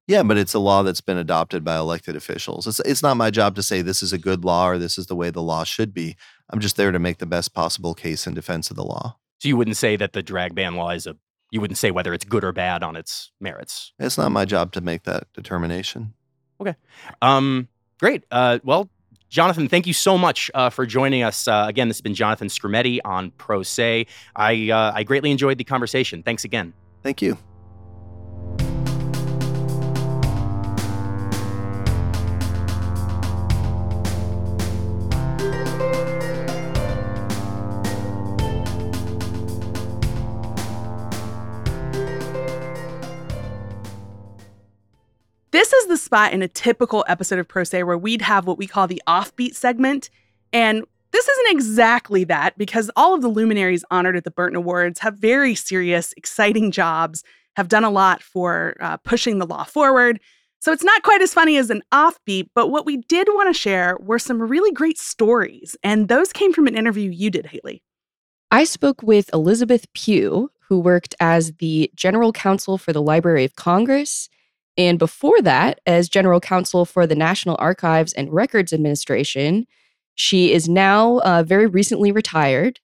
Yeah, 0.07 0.23
but 0.23 0.38
it's 0.38 0.53
a 0.53 0.59
law 0.59 0.84
that's 0.84 1.01
been 1.01 1.17
adopted 1.17 1.65
by 1.65 1.78
elected 1.78 2.15
officials. 2.15 2.67
It's 2.67 2.80
it's 2.82 3.03
not 3.03 3.17
my 3.17 3.30
job 3.30 3.55
to 3.55 3.63
say 3.63 3.82
this 3.82 4.01
is 4.01 4.13
a 4.13 4.17
good 4.17 4.45
law 4.45 4.69
or 4.69 4.78
this 4.78 4.97
is 4.97 5.07
the 5.07 5.15
way 5.15 5.30
the 5.30 5.41
law 5.41 5.65
should 5.65 5.93
be. 5.93 6.15
I'm 6.50 6.60
just 6.60 6.78
there 6.78 6.91
to 6.91 7.00
make 7.00 7.18
the 7.18 7.26
best 7.26 7.54
possible 7.54 7.93
case 7.93 8.28
in 8.28 8.34
defense 8.34 8.70
of 8.70 8.76
the 8.76 8.86
law. 8.86 9.18
So 9.39 9.50
you 9.50 9.58
wouldn't 9.58 9.78
say 9.78 9.95
that 9.98 10.14
the 10.14 10.24
drag 10.24 10.56
ban 10.56 10.76
law 10.76 10.91
is 10.91 11.08
a 11.08 11.16
you 11.52 11.62
wouldn't 11.62 11.78
say 11.78 11.91
whether 11.91 12.14
it's 12.14 12.26
good 12.26 12.43
or 12.43 12.52
bad 12.52 12.84
on 12.84 12.95
its 12.95 13.32
merits. 13.39 13.93
It's 14.00 14.18
not 14.18 14.32
my 14.32 14.43
job 14.45 14.74
to 14.74 14.82
make 14.82 15.04
that 15.04 15.32
determination. 15.34 16.14
Okay. 16.60 16.76
Um, 17.22 17.70
great. 18.00 18.26
Uh, 18.32 18.60
well, 18.64 18.89
Jonathan, 19.30 19.68
thank 19.68 19.88
you 19.88 19.93
so 19.93 20.18
much 20.18 20.50
uh, 20.54 20.70
for 20.70 20.86
joining 20.86 21.24
us. 21.24 21.48
Uh, 21.48 21.66
again, 21.68 21.88
this 21.88 21.98
has 21.98 22.02
been 22.02 22.16
Jonathan 22.16 22.48
Skrmetti 22.48 23.00
on 23.04 23.32
Pro 23.32 23.64
Say. 23.64 24.08
I 24.36 24.70
uh, 24.72 24.91
I 24.95 25.04
greatly 25.04 25.32
enjoyed 25.32 25.58
the 25.58 25.64
conversation. 25.64 26.24
Thanks 26.24 26.43
again. 26.43 26.74
Thank 27.04 27.22
you. 27.22 27.38
This 45.68 45.84
is 45.84 45.88
the 45.89 45.97
spot 45.97 46.32
in 46.32 46.41
a 46.41 46.47
typical 46.47 47.03
episode 47.09 47.39
of 47.39 47.47
Pro 47.49 47.65
Say 47.65 47.84
where 47.84 47.97
we'd 47.97 48.22
have 48.22 48.47
what 48.47 48.57
we 48.57 48.68
call 48.68 48.88
the 48.88 49.01
offbeat 49.05 49.53
segment. 49.53 50.09
And 50.53 50.86
this 51.11 51.28
isn't 51.28 51.51
exactly 51.51 52.24
that 52.24 52.57
because 52.57 52.89
all 52.95 53.13
of 53.13 53.22
the 53.22 53.28
luminaries 53.28 53.84
honored 53.91 54.15
at 54.15 54.24
the 54.24 54.32
Burton 54.32 54.55
Awards 54.55 54.99
have 54.99 55.18
very 55.18 55.55
serious, 55.55 56.13
exciting 56.15 56.72
jobs, 56.72 57.22
have 57.57 57.68
done 57.68 57.84
a 57.84 57.89
lot 57.89 58.24
for 58.24 58.78
uh, 58.80 58.95
pushing 58.95 59.39
the 59.39 59.45
law 59.45 59.65
forward. 59.65 60.22
So 60.61 60.72
it's 60.72 60.86
not 60.86 61.03
quite 61.03 61.22
as 61.22 61.34
funny 61.34 61.57
as 61.57 61.70
an 61.70 61.82
offbeat, 61.93 62.47
but 62.55 62.70
what 62.70 62.86
we 62.86 62.95
did 62.95 63.28
want 63.32 63.53
to 63.53 63.59
share 63.59 63.97
were 63.99 64.20
some 64.20 64.41
really 64.41 64.72
great 64.72 64.97
stories. 64.97 65.76
And 65.84 66.07
those 66.07 66.32
came 66.32 66.53
from 66.53 66.68
an 66.68 66.78
interview 66.78 67.11
you 67.11 67.30
did, 67.30 67.47
Hailey. 67.47 67.84
I 68.51 68.63
spoke 68.63 69.03
with 69.03 69.30
Elizabeth 69.34 69.86
Pugh, 69.91 70.49
who 70.70 70.80
worked 70.80 71.13
as 71.20 71.51
the 71.55 71.91
general 71.93 72.32
counsel 72.32 72.78
for 72.78 72.93
the 72.93 73.01
Library 73.01 73.43
of 73.43 73.57
Congress, 73.57 74.30
and 74.78 74.99
before 74.99 75.41
that, 75.41 75.80
as 75.86 76.07
general 76.07 76.39
counsel 76.39 76.86
for 76.86 77.07
the 77.07 77.15
National 77.15 77.55
Archives 77.59 78.13
and 78.13 78.32
Records 78.32 78.71
Administration. 78.71 79.65
She 80.15 80.51
is 80.51 80.67
now 80.67 81.19
uh, 81.19 81.43
very 81.43 81.67
recently 81.67 82.11
retired, 82.11 82.80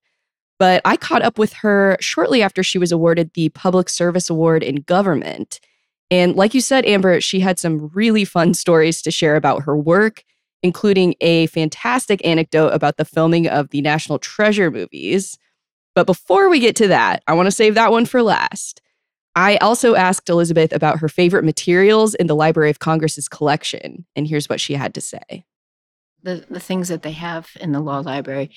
but 0.59 0.81
I 0.85 0.97
caught 0.97 1.23
up 1.23 1.39
with 1.39 1.53
her 1.53 1.97
shortly 1.99 2.41
after 2.41 2.63
she 2.63 2.77
was 2.77 2.91
awarded 2.91 3.31
the 3.33 3.49
Public 3.49 3.89
Service 3.89 4.29
Award 4.29 4.63
in 4.63 4.77
Government. 4.77 5.59
And 6.11 6.35
like 6.35 6.53
you 6.53 6.61
said, 6.61 6.85
Amber, 6.85 7.21
she 7.21 7.39
had 7.39 7.57
some 7.57 7.89
really 7.93 8.25
fun 8.25 8.53
stories 8.63 9.01
to 9.01 9.11
share 9.11 9.35
about 9.35 9.63
her 9.63 9.75
work, 9.75 10.23
including 10.61 11.15
a 11.21 11.47
fantastic 11.47 12.25
anecdote 12.25 12.69
about 12.69 12.97
the 12.97 13.05
filming 13.05 13.47
of 13.47 13.69
the 13.69 13.81
National 13.81 14.19
Treasure 14.19 14.69
movies. 14.69 15.37
But 15.95 16.07
before 16.07 16.49
we 16.49 16.59
get 16.59 16.75
to 16.77 16.87
that, 16.87 17.23
I 17.27 17.33
want 17.33 17.47
to 17.47 17.51
save 17.51 17.75
that 17.75 17.91
one 17.91 18.05
for 18.05 18.21
last. 18.21 18.81
I 19.35 19.57
also 19.57 19.95
asked 19.95 20.29
Elizabeth 20.29 20.71
about 20.71 20.99
her 20.99 21.09
favorite 21.09 21.43
materials 21.43 22.13
in 22.15 22.27
the 22.27 22.35
Library 22.35 22.69
of 22.69 22.79
Congress's 22.79 23.27
collection, 23.27 24.05
and 24.15 24.27
here's 24.27 24.47
what 24.47 24.61
she 24.61 24.73
had 24.75 24.93
to 24.93 25.01
say. 25.01 25.45
the, 26.23 26.45
the 26.49 26.59
things 26.59 26.87
that 26.87 27.03
they 27.03 27.11
have 27.11 27.49
in 27.59 27.71
the 27.71 27.79
law 27.79 27.99
library 27.99 28.51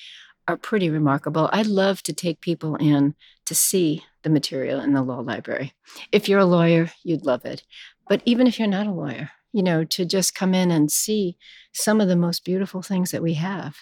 are 0.47 0.57
pretty 0.57 0.89
remarkable. 0.89 1.49
I'd 1.51 1.67
love 1.67 2.01
to 2.03 2.13
take 2.13 2.39
people 2.41 2.75
in 2.77 3.15
to 3.45 3.53
see 3.53 4.03
the 4.23 4.29
material 4.29 4.79
in 4.79 4.93
the 4.93 5.03
law 5.03 5.19
library. 5.19 5.73
If 6.11 6.27
you're 6.29 6.39
a 6.39 6.45
lawyer, 6.45 6.91
you'd 7.03 7.25
love 7.25 7.45
it. 7.45 7.63
But 8.07 8.21
even 8.25 8.47
if 8.47 8.57
you're 8.57 8.67
not 8.67 8.87
a 8.87 8.91
lawyer, 8.91 9.31
you 9.51 9.63
know, 9.63 9.83
to 9.83 10.05
just 10.05 10.35
come 10.35 10.53
in 10.53 10.71
and 10.71 10.91
see 10.91 11.37
some 11.73 11.99
of 11.99 12.07
the 12.07 12.15
most 12.15 12.45
beautiful 12.45 12.81
things 12.81 13.11
that 13.11 13.23
we 13.23 13.33
have. 13.35 13.77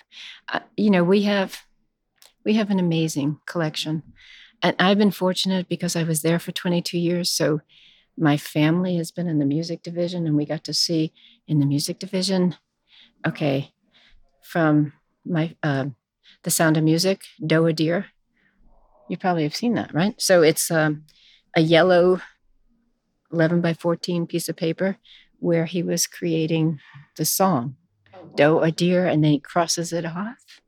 Uh, 0.52 0.62
you 0.78 0.90
know, 0.90 1.04
we 1.04 1.24
have 1.24 1.64
we 2.44 2.54
have 2.54 2.70
an 2.70 2.80
amazing 2.80 3.40
collection. 3.48 4.04
And 4.66 4.76
I've 4.80 4.98
been 4.98 5.12
fortunate 5.12 5.70
because 5.70 5.96
I 5.96 6.02
was 6.02 6.24
there 6.24 6.40
for 6.40 6.52
22 6.52 6.98
years, 6.98 7.30
so 7.30 7.62
my 8.18 8.36
family 8.36 8.98
has 8.98 9.12
been 9.12 9.28
in 9.28 9.38
the 9.38 9.46
music 9.46 9.84
division 9.84 10.26
and 10.26 10.36
we 10.36 10.44
got 10.44 10.64
to 10.64 10.74
see 10.74 11.14
in 11.48 11.60
the 11.60 11.68
music 11.68 12.00
division 12.00 12.56
okay 13.28 13.74
from 14.42 14.94
my 15.24 15.56
uh, 15.62 15.86
the 16.42 16.50
sound 16.50 16.78
of 16.78 16.84
music 16.84 17.22
doe 17.46 17.66
a 17.66 17.74
deer 17.74 18.08
you 19.08 19.18
probably 19.18 19.44
have 19.44 19.56
seen 19.56 19.76
that 19.76 19.94
right? 19.94 20.20
So 20.20 20.42
it's 20.42 20.72
um, 20.72 21.04
a 21.56 21.62
yellow 21.62 22.22
11 23.32 23.62
by 23.62 23.76
14 23.76 24.26
piece 24.26 24.50
of 24.50 24.56
paper 24.56 24.98
where 25.38 25.66
he 25.66 25.84
was 25.84 26.08
creating 26.08 26.80
the 27.18 27.26
song 27.26 27.76
doe 28.36 28.62
a 28.62 28.72
deer 28.72 29.06
and 29.06 29.24
then 29.24 29.34
he 29.34 29.40
crosses 29.40 29.94
it 29.94 30.06
off 30.06 30.62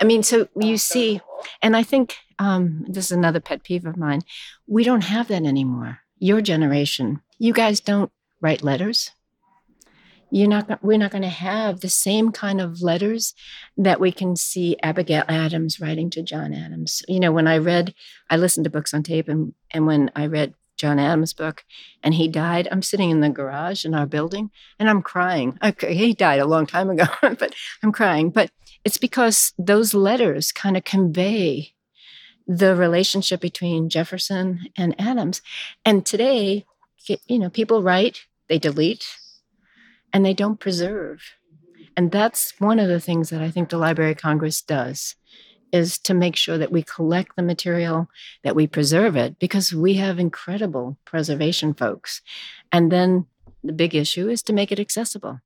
I 0.00 0.04
mean, 0.04 0.22
so 0.22 0.48
you 0.58 0.78
see, 0.78 1.20
and 1.62 1.76
I 1.76 1.82
think 1.82 2.16
um, 2.38 2.86
this 2.88 3.06
is 3.06 3.12
another 3.12 3.40
pet 3.40 3.62
peeve 3.62 3.84
of 3.84 3.96
mine. 3.96 4.22
We 4.66 4.82
don't 4.82 5.04
have 5.04 5.28
that 5.28 5.44
anymore. 5.44 5.98
Your 6.18 6.40
generation, 6.40 7.20
you 7.38 7.52
guys 7.52 7.80
don't 7.80 8.10
write 8.40 8.62
letters. 8.62 9.10
You're 10.30 10.48
not. 10.48 10.82
We're 10.82 10.98
not 10.98 11.10
going 11.10 11.22
to 11.22 11.28
have 11.28 11.80
the 11.80 11.88
same 11.88 12.30
kind 12.30 12.60
of 12.60 12.82
letters 12.82 13.34
that 13.76 13.98
we 13.98 14.12
can 14.12 14.36
see 14.36 14.76
Abigail 14.82 15.24
Adams 15.28 15.80
writing 15.80 16.08
to 16.10 16.22
John 16.22 16.54
Adams. 16.54 17.02
You 17.08 17.18
know, 17.18 17.32
when 17.32 17.48
I 17.48 17.58
read, 17.58 17.94
I 18.30 18.36
listened 18.36 18.64
to 18.64 18.70
books 18.70 18.94
on 18.94 19.02
tape, 19.02 19.28
and 19.28 19.54
and 19.72 19.86
when 19.86 20.10
I 20.14 20.26
read 20.26 20.54
John 20.80 20.98
Adams' 20.98 21.34
book, 21.34 21.64
and 22.02 22.14
he 22.14 22.26
died. 22.26 22.68
I'm 22.70 22.80
sitting 22.80 23.10
in 23.10 23.20
the 23.20 23.28
garage 23.28 23.84
in 23.84 23.92
our 23.92 24.06
building, 24.06 24.50
and 24.78 24.88
I'm 24.88 25.02
crying. 25.02 25.58
Okay, 25.62 25.94
he 25.94 26.14
died 26.14 26.40
a 26.40 26.46
long 26.46 26.64
time 26.64 26.88
ago, 26.88 27.04
but 27.22 27.54
I'm 27.82 27.92
crying. 27.92 28.30
But 28.30 28.50
it's 28.84 28.98
because 28.98 29.52
those 29.58 29.94
letters 29.94 30.52
kind 30.52 30.76
of 30.76 30.84
convey 30.84 31.74
the 32.46 32.74
relationship 32.74 33.40
between 33.40 33.88
Jefferson 33.88 34.68
and 34.76 34.94
Adams. 35.00 35.42
And 35.84 36.04
today, 36.04 36.64
you 37.26 37.38
know, 37.38 37.50
people 37.50 37.82
write, 37.82 38.26
they 38.48 38.58
delete, 38.58 39.06
and 40.12 40.24
they 40.24 40.34
don't 40.34 40.58
preserve. 40.58 41.22
And 41.96 42.10
that's 42.10 42.58
one 42.58 42.78
of 42.78 42.88
the 42.88 43.00
things 43.00 43.30
that 43.30 43.42
I 43.42 43.50
think 43.50 43.68
the 43.68 43.78
Library 43.78 44.12
of 44.12 44.18
Congress 44.18 44.62
does 44.62 45.16
is 45.72 45.98
to 45.98 46.14
make 46.14 46.34
sure 46.34 46.58
that 46.58 46.72
we 46.72 46.82
collect 46.82 47.36
the 47.36 47.42
material, 47.42 48.08
that 48.42 48.56
we 48.56 48.66
preserve 48.66 49.16
it, 49.16 49.38
because 49.38 49.72
we 49.72 49.94
have 49.94 50.18
incredible 50.18 50.98
preservation 51.04 51.74
folks. 51.74 52.22
And 52.72 52.90
then 52.90 53.26
the 53.62 53.72
big 53.72 53.94
issue 53.94 54.28
is 54.28 54.42
to 54.44 54.52
make 54.52 54.72
it 54.72 54.80
accessible. 54.80 55.40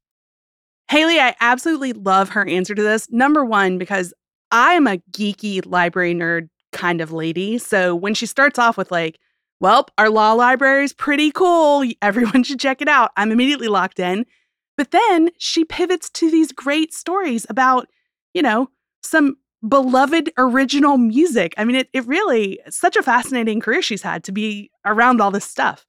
Hailey, 0.90 1.18
I 1.18 1.34
absolutely 1.40 1.92
love 1.92 2.30
her 2.30 2.46
answer 2.46 2.74
to 2.74 2.82
this. 2.82 3.10
Number 3.10 3.44
one, 3.44 3.78
because 3.78 4.12
I 4.50 4.74
am 4.74 4.86
a 4.86 4.98
geeky 5.10 5.64
library 5.64 6.14
nerd 6.14 6.48
kind 6.72 7.00
of 7.00 7.12
lady. 7.12 7.58
So 7.58 7.94
when 7.94 8.14
she 8.14 8.26
starts 8.26 8.58
off 8.58 8.76
with, 8.76 8.90
like, 8.90 9.18
well, 9.60 9.86
our 9.96 10.10
law 10.10 10.32
library 10.32 10.84
is 10.84 10.92
pretty 10.92 11.30
cool, 11.30 11.84
everyone 12.02 12.42
should 12.42 12.60
check 12.60 12.82
it 12.82 12.88
out, 12.88 13.12
I'm 13.16 13.32
immediately 13.32 13.68
locked 13.68 13.98
in. 13.98 14.26
But 14.76 14.90
then 14.90 15.30
she 15.38 15.64
pivots 15.64 16.10
to 16.10 16.30
these 16.30 16.52
great 16.52 16.92
stories 16.92 17.46
about, 17.48 17.88
you 18.34 18.42
know, 18.42 18.70
some 19.02 19.36
beloved 19.66 20.32
original 20.36 20.98
music. 20.98 21.54
I 21.56 21.64
mean, 21.64 21.76
it, 21.76 21.88
it 21.92 22.06
really, 22.06 22.58
such 22.68 22.96
a 22.96 23.02
fascinating 23.02 23.60
career 23.60 23.82
she's 23.82 24.02
had 24.02 24.24
to 24.24 24.32
be 24.32 24.70
around 24.84 25.20
all 25.20 25.30
this 25.30 25.44
stuff. 25.44 25.86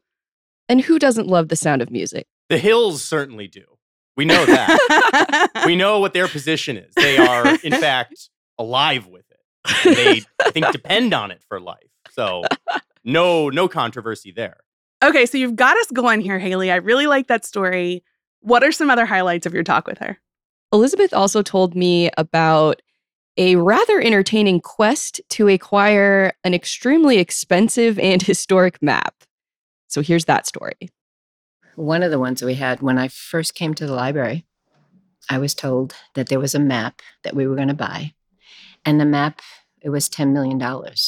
And 0.69 0.81
who 0.81 0.99
doesn't 0.99 1.27
love 1.27 1.49
the 1.49 1.55
sound 1.55 1.81
of 1.81 1.91
music? 1.91 2.27
The 2.49 2.57
Hills 2.57 3.03
certainly 3.03 3.47
do. 3.47 3.63
We 4.17 4.25
know 4.25 4.45
that. 4.45 5.63
we 5.65 5.75
know 5.75 5.99
what 5.99 6.13
their 6.13 6.27
position 6.27 6.77
is. 6.77 6.93
They 6.95 7.17
are, 7.17 7.47
in 7.63 7.71
fact, 7.79 8.29
alive 8.57 9.07
with 9.07 9.25
it. 9.29 9.85
And 9.85 9.95
they, 9.95 10.21
I 10.43 10.51
think, 10.51 10.71
depend 10.71 11.13
on 11.13 11.31
it 11.31 11.43
for 11.47 11.59
life. 11.59 11.89
So, 12.11 12.43
no, 13.03 13.49
no 13.49 13.67
controversy 13.67 14.31
there. 14.31 14.57
Okay, 15.03 15.25
so 15.25 15.37
you've 15.37 15.55
got 15.55 15.77
us 15.77 15.87
going 15.91 16.21
here, 16.21 16.39
Hailey. 16.39 16.71
I 16.71 16.77
really 16.77 17.07
like 17.07 17.27
that 17.27 17.45
story. 17.45 18.03
What 18.39 18.63
are 18.63 18.71
some 18.71 18.89
other 18.89 19.05
highlights 19.05 19.45
of 19.45 19.53
your 19.53 19.63
talk 19.63 19.87
with 19.87 19.97
her? 19.97 20.17
Elizabeth 20.71 21.13
also 21.13 21.41
told 21.41 21.75
me 21.75 22.09
about 22.17 22.81
a 23.37 23.57
rather 23.57 23.99
entertaining 23.99 24.61
quest 24.61 25.19
to 25.29 25.47
acquire 25.47 26.33
an 26.43 26.53
extremely 26.53 27.17
expensive 27.17 27.99
and 27.99 28.21
historic 28.23 28.81
map. 28.81 29.13
So 29.87 30.01
here's 30.01 30.25
that 30.25 30.45
story. 30.47 30.75
One 31.75 32.03
of 32.03 32.11
the 32.11 32.19
ones 32.19 32.39
that 32.39 32.45
we 32.45 32.55
had 32.55 32.81
when 32.81 32.97
I 32.97 33.07
first 33.07 33.55
came 33.55 33.73
to 33.75 33.85
the 33.85 33.93
library, 33.93 34.45
I 35.29 35.37
was 35.37 35.53
told 35.53 35.95
that 36.13 36.29
there 36.29 36.39
was 36.39 36.55
a 36.55 36.59
map 36.59 37.01
that 37.23 37.35
we 37.35 37.47
were 37.47 37.55
going 37.55 37.67
to 37.67 37.73
buy. 37.73 38.13
And 38.85 38.99
the 38.99 39.05
map, 39.05 39.41
it 39.81 39.89
was 39.89 40.09
$10 40.09 40.31
million. 40.31 40.61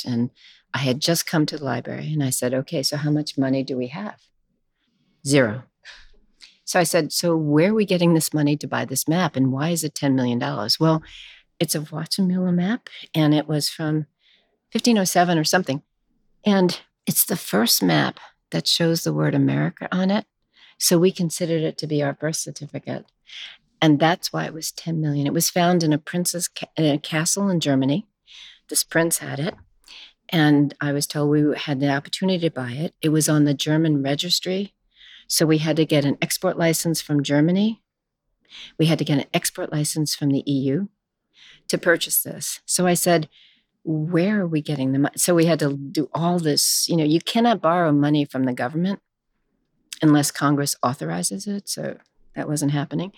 And 0.06 0.32
I 0.74 0.80
had 0.80 1.00
just 1.00 1.26
come 1.26 1.46
to 1.46 1.58
the 1.58 1.64
library 1.64 2.12
and 2.12 2.24
I 2.24 2.32
said, 2.32 2.54
okay, 2.54 2.84
so 2.84 2.98
how 2.98 3.12
much 3.12 3.38
money 3.38 3.64
do 3.64 3.78
we 3.78 3.88
have? 3.88 4.20
Zero. 5.26 5.64
So 6.66 6.80
I 6.80 6.84
said, 6.84 7.14
so 7.14 7.36
where 7.38 7.72
are 7.72 7.74
we 7.74 7.86
getting 7.86 8.14
this 8.14 8.34
money 8.34 8.58
to 8.58 8.68
buy 8.68 8.84
this 8.84 9.08
map 9.08 9.36
and 9.36 9.54
why 9.54 9.70
is 9.70 9.84
it 9.84 9.94
$10 9.94 10.16
million? 10.16 10.40
Well, 10.80 11.02
it's 11.60 11.76
a 11.76 11.80
Waldseemüller 11.80 12.54
map 12.54 12.90
and 13.16 13.34
it 13.34 13.48
was 13.48 13.70
from 13.70 14.08
1507 14.74 15.38
or 15.38 15.44
something. 15.44 15.82
And 16.46 16.80
it's 17.06 17.26
the 17.26 17.38
first 17.38 17.82
map 17.82 18.20
that 18.52 18.68
shows 18.68 19.04
the 19.04 19.14
word 19.14 19.34
America 19.34 19.88
on 19.92 20.12
it. 20.12 20.26
So 20.78 20.98
we 20.98 21.12
considered 21.12 21.64
it 21.64 21.78
to 21.80 21.88
be 21.88 22.04
our 22.04 22.14
birth 22.14 22.36
certificate. 22.36 23.06
And 23.82 24.00
that's 24.00 24.34
why 24.34 24.46
it 24.46 24.54
was 24.54 24.72
10 24.72 25.00
million. 25.02 25.28
It 25.28 25.34
was 25.34 25.50
found 25.50 25.84
in 25.84 25.94
a 25.94 25.98
prince's 25.98 26.48
ca- 26.48 26.70
in 26.76 26.86
a 26.86 26.98
castle 26.98 27.50
in 27.50 27.60
Germany. 27.60 28.08
This 28.70 28.84
prince 28.84 29.20
had 29.20 29.40
it. 29.40 29.56
And 30.30 30.74
I 30.82 30.92
was 30.92 31.08
told 31.08 31.30
we 31.30 31.56
had 31.56 31.80
the 31.80 31.90
opportunity 31.90 32.40
to 32.40 32.52
buy 32.52 32.72
it. 32.72 32.94
It 33.02 33.10
was 33.10 33.30
on 33.30 33.46
the 33.46 33.54
German 33.54 34.04
registry. 34.04 34.74
So 35.28 35.46
we 35.46 35.60
had 35.60 35.76
to 35.78 35.86
get 35.86 36.06
an 36.06 36.18
export 36.22 36.58
license 36.58 37.02
from 37.02 37.24
Germany. 37.24 37.82
We 38.78 38.88
had 38.88 38.98
to 39.00 39.06
get 39.06 39.20
an 39.20 39.26
export 39.34 39.72
license 39.72 40.16
from 40.16 40.30
the 40.30 40.44
EU 40.46 40.88
to 41.68 41.78
purchase 41.78 42.22
this. 42.22 42.62
So 42.66 42.88
I 42.88 42.94
said, 42.94 43.30
where 43.84 44.42
are 44.42 44.48
we 44.48 44.62
getting 44.62 44.92
the 44.92 45.00
money? 45.00 45.16
So 45.18 45.34
we 45.34 45.46
had 45.46 45.60
to 45.60 45.76
do 45.76 46.10
all 46.14 46.40
this. 46.40 46.88
You 46.90 46.98
know, 46.98 47.04
you 47.04 47.22
cannot 47.22 47.62
borrow 47.62 47.92
money 47.92 48.26
from 48.26 48.44
the 48.44 48.54
government 48.54 49.00
unless 50.02 50.32
Congress 50.32 50.76
authorizes 50.84 51.48
it. 51.48 51.70
So 51.70 51.98
that 52.36 52.48
wasn't 52.48 52.72
happening. 52.72 53.12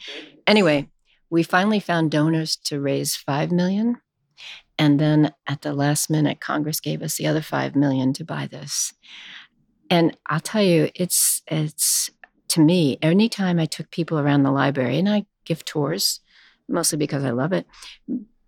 Anyway, 0.47 0.89
we 1.29 1.43
finally 1.43 1.79
found 1.79 2.11
donors 2.11 2.55
to 2.55 2.79
raise 2.79 3.15
5 3.15 3.51
million. 3.51 3.97
And 4.77 4.99
then 4.99 5.33
at 5.45 5.61
the 5.61 5.73
last 5.73 6.09
minute, 6.09 6.39
Congress 6.39 6.79
gave 6.79 7.01
us 7.01 7.17
the 7.17 7.27
other 7.27 7.41
5 7.41 7.75
million 7.75 8.13
to 8.13 8.23
buy 8.23 8.47
this. 8.47 8.93
And 9.89 10.15
I'll 10.27 10.39
tell 10.39 10.63
you, 10.63 10.89
it's, 10.95 11.41
it's 11.47 12.09
to 12.49 12.61
me, 12.61 12.97
anytime 13.01 13.59
I 13.59 13.65
took 13.65 13.91
people 13.91 14.19
around 14.19 14.43
the 14.43 14.51
library 14.51 14.97
and 14.97 15.09
I 15.09 15.25
give 15.45 15.65
tours, 15.65 16.21
mostly 16.67 16.97
because 16.97 17.23
I 17.23 17.31
love 17.31 17.53
it, 17.53 17.65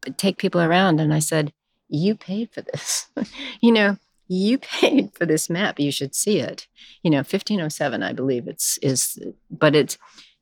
but 0.02 0.18
take 0.18 0.38
people 0.38 0.62
around 0.62 1.00
and 1.00 1.14
I 1.14 1.20
said, 1.20 1.54
You 1.90 2.16
paid 2.16 2.52
for 2.52 2.62
this. 2.62 3.08
you 3.62 3.72
know, 3.72 3.98
you 4.32 4.58
paid 4.58 5.14
for 5.14 5.26
this 5.26 5.50
map. 5.50 5.80
You 5.80 5.92
should 5.92 6.16
see 6.16 6.40
it. 6.40 6.68
You 7.04 7.12
know, 7.12 7.18
1507, 7.18 8.02
I 8.02 8.14
believe 8.14 8.48
it's 8.48 8.78
is, 8.82 9.20
but 9.50 9.76
it's, 9.76 9.98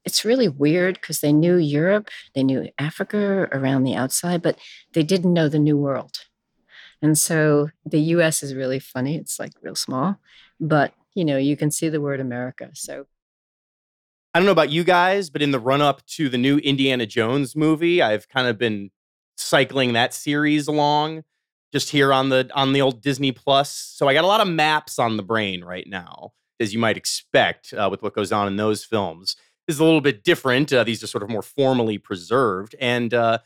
it's 0.05 0.23
really 0.23 0.47
weird 0.47 0.95
because 1.01 1.21
they 1.21 1.33
knew 1.33 1.57
Europe, 1.57 2.09
they 2.35 2.43
knew 2.43 2.69
Africa 2.77 3.47
around 3.51 3.83
the 3.83 3.95
outside, 3.95 4.41
but 4.41 4.59
they 4.93 5.03
didn't 5.03 5.33
know 5.33 5.49
the 5.49 5.59
New 5.59 5.75
World. 5.75 6.17
And 7.01 7.17
so 7.17 7.69
the 7.83 7.99
US 8.15 8.43
is 8.43 8.53
really 8.53 8.79
funny. 8.79 9.15
It's 9.15 9.39
like 9.39 9.53
real 9.61 9.75
small, 9.75 10.17
but 10.59 10.93
you 11.15 11.25
know, 11.25 11.37
you 11.37 11.57
can 11.57 11.71
see 11.71 11.89
the 11.89 12.01
word 12.01 12.19
America. 12.19 12.69
So 12.73 13.07
I 14.33 14.39
don't 14.39 14.45
know 14.45 14.51
about 14.51 14.69
you 14.69 14.83
guys, 14.83 15.31
but 15.31 15.41
in 15.41 15.49
the 15.49 15.59
run 15.59 15.81
up 15.81 16.05
to 16.07 16.29
the 16.29 16.37
new 16.37 16.59
Indiana 16.59 17.07
Jones 17.07 17.55
movie, 17.55 18.01
I've 18.01 18.29
kind 18.29 18.47
of 18.47 18.59
been 18.59 18.91
cycling 19.35 19.93
that 19.93 20.13
series 20.13 20.67
along 20.67 21.23
just 21.71 21.89
here 21.91 22.11
on 22.11 22.29
the 22.29 22.49
on 22.53 22.73
the 22.73 22.81
old 22.81 23.01
Disney 23.01 23.31
Plus. 23.31 23.71
So 23.71 24.07
I 24.07 24.13
got 24.13 24.23
a 24.23 24.27
lot 24.27 24.41
of 24.41 24.47
maps 24.47 24.99
on 24.99 25.17
the 25.17 25.23
brain 25.23 25.63
right 25.63 25.87
now, 25.87 26.33
as 26.59 26.73
you 26.73 26.79
might 26.79 26.97
expect 26.97 27.73
uh, 27.73 27.87
with 27.89 28.01
what 28.01 28.13
goes 28.13 28.31
on 28.31 28.47
in 28.47 28.55
those 28.55 28.83
films. 28.83 29.35
This 29.67 29.75
is 29.75 29.79
a 29.79 29.85
little 29.85 30.01
bit 30.01 30.23
different. 30.23 30.73
Uh, 30.73 30.83
these 30.83 31.03
are 31.03 31.07
sort 31.07 31.23
of 31.23 31.29
more 31.29 31.43
formally 31.43 31.97
preserved 31.97 32.75
and 32.79 33.13
uh, 33.13 33.39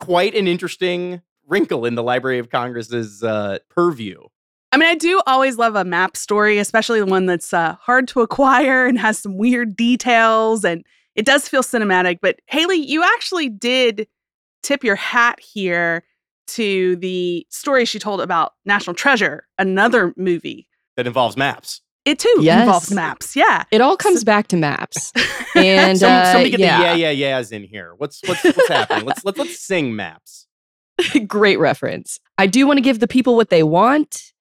quite 0.00 0.34
an 0.34 0.48
interesting 0.48 1.20
wrinkle 1.46 1.84
in 1.84 1.94
the 1.94 2.02
Library 2.02 2.38
of 2.38 2.50
Congress's 2.50 3.22
uh, 3.22 3.58
purview. 3.68 4.20
I 4.72 4.78
mean, 4.78 4.88
I 4.88 4.94
do 4.94 5.22
always 5.26 5.58
love 5.58 5.76
a 5.76 5.84
map 5.84 6.16
story, 6.16 6.58
especially 6.58 6.98
the 6.98 7.06
one 7.06 7.26
that's 7.26 7.54
uh, 7.54 7.76
hard 7.80 8.08
to 8.08 8.20
acquire 8.20 8.86
and 8.86 8.98
has 8.98 9.18
some 9.18 9.36
weird 9.36 9.76
details, 9.76 10.64
and 10.64 10.84
it 11.14 11.24
does 11.24 11.48
feel 11.48 11.62
cinematic. 11.62 12.18
But 12.20 12.40
Hailey, 12.46 12.76
you 12.76 13.04
actually 13.04 13.48
did 13.48 14.08
tip 14.62 14.82
your 14.82 14.96
hat 14.96 15.38
here 15.40 16.02
to 16.48 16.96
the 16.96 17.46
story 17.50 17.84
she 17.84 17.98
told 17.98 18.20
about 18.20 18.52
National 18.64 18.94
Treasure, 18.94 19.46
another 19.58 20.12
movie 20.16 20.68
that 20.96 21.06
involves 21.06 21.36
maps. 21.36 21.80
It 22.04 22.18
too 22.20 22.34
Yes. 22.40 22.60
involves 22.60 22.92
maps. 22.92 23.34
Yeah. 23.34 23.64
It 23.72 23.80
all 23.80 23.96
comes 23.96 24.22
back 24.24 24.48
to 24.48 24.56
maps. 24.56 25.12
And 25.56 25.98
Some, 25.98 26.12
uh, 26.12 26.24
somebody 26.32 26.50
get 26.50 26.60
yeah, 26.60 26.92
the 26.92 26.98
yeah 26.98 27.10
yeah 27.10 27.36
yeahs 27.38 27.50
in 27.50 27.64
here. 27.64 27.94
What's 27.96 28.20
what's 28.26 28.44
what's 28.44 28.68
happening? 28.68 29.06
Let's 29.06 29.24
let's 29.24 29.38
let's 29.38 29.58
sing 29.58 29.96
maps. 29.96 30.46
great 31.26 31.58
reference. 31.58 32.20
I 32.36 32.46
do 32.46 32.66
want 32.66 32.76
to 32.76 32.82
give 32.82 33.00
the 33.00 33.08
people 33.08 33.36
what 33.36 33.48
they 33.48 33.62
want. 33.62 34.32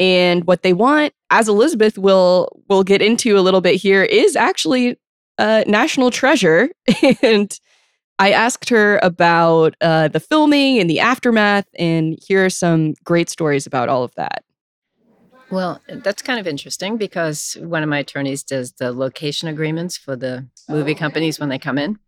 And 0.00 0.44
what 0.44 0.62
they 0.62 0.72
want, 0.72 1.14
as 1.30 1.48
Elizabeth 1.48 1.96
will 1.98 2.60
will 2.68 2.82
get 2.82 3.00
into 3.00 3.38
a 3.38 3.40
little 3.40 3.60
bit 3.60 3.76
here, 3.76 4.02
is 4.02 4.34
actually 4.34 4.98
a 5.38 5.64
national 5.68 6.10
treasure. 6.10 6.68
and 7.22 7.56
I 8.18 8.32
asked 8.32 8.70
her 8.70 8.98
about 9.02 9.74
uh, 9.80 10.08
the 10.08 10.20
filming 10.20 10.78
and 10.78 10.88
the 10.88 11.00
aftermath, 11.00 11.66
and 11.78 12.18
here 12.26 12.44
are 12.44 12.50
some 12.50 12.94
great 13.04 13.28
stories 13.28 13.66
about 13.66 13.88
all 13.88 14.02
of 14.04 14.14
that. 14.14 14.42
Well, 15.50 15.80
that's 15.88 16.22
kind 16.22 16.40
of 16.40 16.46
interesting 16.46 16.96
because 16.96 17.56
one 17.60 17.82
of 17.82 17.88
my 17.88 17.98
attorneys 17.98 18.42
does 18.42 18.72
the 18.72 18.90
location 18.92 19.48
agreements 19.48 19.96
for 19.96 20.16
the 20.16 20.46
movie 20.68 20.94
companies 20.94 21.38
when 21.38 21.50
they 21.50 21.58
come 21.58 21.78
in. 21.78 21.98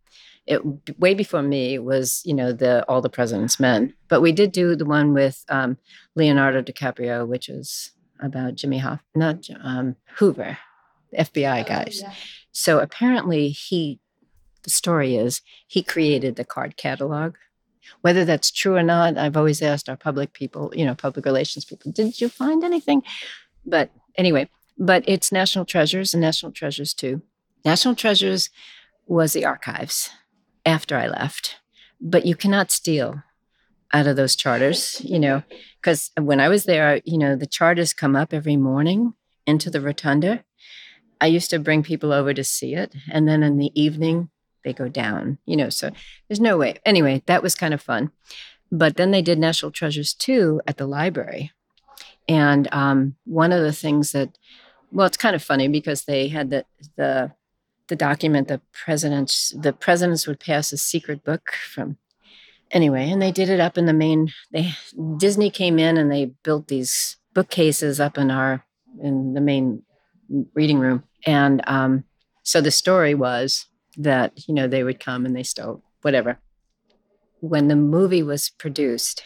it 0.45 0.61
way 0.99 1.13
before 1.13 1.41
me 1.41 1.77
was 1.79 2.21
you 2.25 2.33
know 2.33 2.51
the 2.51 2.83
all 2.89 3.01
the 3.01 3.09
president's 3.09 3.59
men 3.59 3.93
but 4.07 4.21
we 4.21 4.31
did 4.31 4.51
do 4.51 4.75
the 4.75 4.85
one 4.85 5.13
with 5.13 5.45
um, 5.49 5.77
leonardo 6.15 6.61
dicaprio 6.61 7.25
which 7.27 7.47
is 7.49 7.91
about 8.19 8.55
jimmy 8.55 8.79
hoff 8.79 9.01
not 9.15 9.45
um, 9.63 9.95
hoover 10.15 10.57
fbi 11.17 11.65
guys 11.67 12.03
so 12.51 12.79
apparently 12.79 13.49
he 13.49 13.99
the 14.63 14.69
story 14.69 15.15
is 15.15 15.41
he 15.67 15.81
created 15.81 16.35
the 16.35 16.45
card 16.45 16.77
catalog 16.77 17.35
whether 18.01 18.25
that's 18.25 18.51
true 18.51 18.75
or 18.75 18.83
not 18.83 19.17
i've 19.17 19.37
always 19.37 19.61
asked 19.61 19.89
our 19.89 19.97
public 19.97 20.33
people 20.33 20.71
you 20.75 20.85
know 20.85 20.95
public 20.95 21.25
relations 21.25 21.65
people 21.65 21.91
did 21.91 22.19
you 22.21 22.29
find 22.29 22.63
anything 22.63 23.01
but 23.65 23.91
anyway 24.15 24.47
but 24.77 25.03
it's 25.07 25.31
national 25.31 25.65
treasures 25.65 26.13
and 26.13 26.21
national 26.21 26.51
treasures 26.51 26.93
too 26.93 27.21
national 27.65 27.95
treasures 27.95 28.49
was 29.09 29.33
the 29.33 29.43
archives 29.43 30.09
after 30.65 30.95
I 30.95 31.07
left. 31.07 31.57
But 31.99 32.25
you 32.25 32.35
cannot 32.35 32.71
steal 32.71 33.23
out 33.91 34.07
of 34.07 34.15
those 34.15 34.35
charters, 34.35 35.01
you 35.03 35.19
know, 35.19 35.43
because 35.81 36.11
when 36.17 36.39
I 36.39 36.47
was 36.47 36.65
there, 36.65 37.01
you 37.03 37.17
know, 37.17 37.35
the 37.35 37.47
charters 37.47 37.93
come 37.93 38.15
up 38.15 38.33
every 38.33 38.55
morning 38.55 39.15
into 39.47 39.69
the 39.69 39.81
rotunda. 39.81 40.43
I 41.19 41.25
used 41.25 41.49
to 41.49 41.59
bring 41.59 41.83
people 41.83 42.13
over 42.13 42.33
to 42.33 42.43
see 42.43 42.75
it. 42.75 42.95
And 43.11 43.27
then 43.27 43.43
in 43.43 43.57
the 43.57 43.71
evening, 43.79 44.29
they 44.69 44.73
go 44.73 44.87
down, 44.87 45.39
you 45.45 45.57
know, 45.57 45.69
so 45.69 45.89
there's 46.27 46.39
no 46.39 46.57
way. 46.57 46.75
Anyway, 46.85 47.23
that 47.25 47.41
was 47.41 47.55
kind 47.55 47.73
of 47.73 47.81
fun. 47.81 48.11
But 48.71 48.97
then 48.97 49.09
they 49.09 49.23
did 49.23 49.39
National 49.39 49.71
Treasures 49.71 50.13
too 50.13 50.61
at 50.67 50.77
the 50.77 50.85
library. 50.85 51.51
And 52.27 52.67
um, 52.71 53.15
one 53.25 53.51
of 53.51 53.63
the 53.63 53.73
things 53.73 54.11
that, 54.11 54.37
well, 54.91 55.07
it's 55.07 55.17
kind 55.17 55.35
of 55.35 55.41
funny 55.41 55.67
because 55.67 56.03
they 56.03 56.27
had 56.27 56.51
the, 56.51 56.65
the 56.95 57.31
the 57.87 57.95
document 57.95 58.47
the 58.47 58.61
presidents 58.71 59.51
the 59.59 59.73
presidents 59.73 60.27
would 60.27 60.39
pass 60.39 60.71
a 60.71 60.77
secret 60.77 61.23
book 61.23 61.51
from 61.51 61.97
anyway 62.69 63.09
and 63.09 63.19
they 63.19 63.31
did 63.31 63.49
it 63.49 63.59
up 63.59 63.79
in 63.79 63.87
the 63.87 63.93
main 63.93 64.31
they 64.51 64.71
disney 65.17 65.49
came 65.49 65.79
in 65.79 65.97
and 65.97 66.11
they 66.11 66.25
built 66.43 66.67
these 66.67 67.17
bookcases 67.33 67.99
up 67.99 68.15
in 68.15 68.29
our 68.29 68.63
in 69.01 69.33
the 69.33 69.41
main 69.41 69.81
reading 70.53 70.77
room 70.77 71.03
and 71.25 71.61
um, 71.65 72.03
so 72.43 72.61
the 72.61 72.71
story 72.71 73.15
was 73.15 73.65
that 73.99 74.47
you 74.47 74.53
know 74.53 74.67
they 74.67 74.83
would 74.83 74.99
come 74.99 75.25
and 75.25 75.35
they 75.35 75.43
stole 75.43 75.83
whatever 76.01 76.39
when 77.41 77.67
the 77.67 77.75
movie 77.75 78.23
was 78.23 78.49
produced 78.49 79.23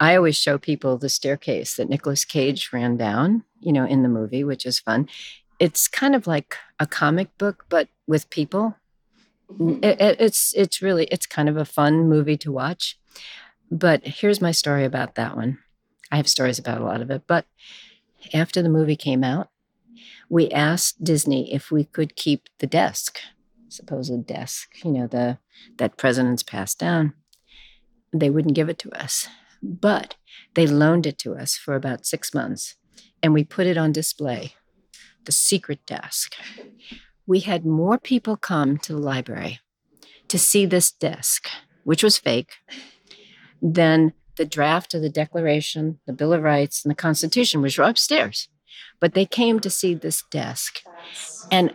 i 0.00 0.16
always 0.16 0.36
show 0.36 0.58
people 0.58 0.98
the 0.98 1.08
staircase 1.08 1.76
that 1.76 1.88
nicolas 1.88 2.24
cage 2.24 2.70
ran 2.72 2.96
down 2.96 3.44
you 3.60 3.72
know 3.72 3.84
in 3.84 4.02
the 4.02 4.08
movie 4.08 4.42
which 4.42 4.66
is 4.66 4.80
fun 4.80 5.06
it's 5.60 5.86
kind 5.86 6.16
of 6.16 6.26
like 6.26 6.56
a 6.80 6.86
comic 6.86 7.36
book, 7.38 7.66
but 7.68 7.88
with 8.08 8.30
people. 8.30 8.76
Mm-hmm. 9.52 9.84
It, 9.84 10.00
it, 10.00 10.20
it's 10.20 10.54
it's 10.54 10.82
really 10.82 11.04
it's 11.06 11.26
kind 11.26 11.48
of 11.48 11.56
a 11.56 11.64
fun 11.64 12.08
movie 12.08 12.38
to 12.38 12.50
watch. 12.50 12.98
But 13.70 14.04
here's 14.04 14.40
my 14.40 14.50
story 14.50 14.84
about 14.84 15.14
that 15.14 15.36
one. 15.36 15.58
I 16.10 16.16
have 16.16 16.28
stories 16.28 16.58
about 16.58 16.80
a 16.80 16.84
lot 16.84 17.02
of 17.02 17.10
it, 17.10 17.22
but 17.28 17.46
after 18.34 18.62
the 18.62 18.68
movie 18.68 18.96
came 18.96 19.22
out, 19.22 19.48
we 20.28 20.50
asked 20.50 21.04
Disney 21.04 21.52
if 21.52 21.70
we 21.70 21.84
could 21.84 22.16
keep 22.16 22.48
the 22.58 22.66
desk, 22.66 23.20
supposed 23.72 24.12
a 24.12 24.18
desk, 24.18 24.84
you 24.84 24.92
know, 24.92 25.06
the 25.06 25.38
that 25.78 25.96
presidents 25.96 26.42
passed 26.42 26.78
down. 26.78 27.14
They 28.12 28.30
wouldn't 28.30 28.54
give 28.54 28.68
it 28.68 28.78
to 28.80 28.90
us, 28.90 29.28
but 29.62 30.16
they 30.54 30.66
loaned 30.66 31.06
it 31.06 31.18
to 31.18 31.34
us 31.34 31.56
for 31.56 31.74
about 31.74 32.06
six 32.06 32.34
months, 32.34 32.76
and 33.22 33.32
we 33.32 33.44
put 33.44 33.66
it 33.66 33.76
on 33.76 33.92
display 33.92 34.54
the 35.24 35.32
secret 35.32 35.84
desk. 35.86 36.34
We 37.26 37.40
had 37.40 37.64
more 37.64 37.98
people 37.98 38.36
come 38.36 38.78
to 38.78 38.92
the 38.92 38.98
library 38.98 39.60
to 40.28 40.38
see 40.38 40.66
this 40.66 40.90
desk, 40.90 41.48
which 41.84 42.02
was 42.02 42.18
fake, 42.18 42.52
than 43.60 44.12
the 44.36 44.44
draft 44.46 44.94
of 44.94 45.02
the 45.02 45.10
Declaration, 45.10 46.00
the 46.06 46.12
Bill 46.12 46.32
of 46.32 46.42
Rights, 46.42 46.84
and 46.84 46.90
the 46.90 46.96
Constitution, 46.96 47.60
which 47.60 47.78
were 47.78 47.84
upstairs. 47.84 48.48
But 49.00 49.14
they 49.14 49.26
came 49.26 49.60
to 49.60 49.70
see 49.70 49.94
this 49.94 50.22
desk. 50.30 50.80
And 51.50 51.74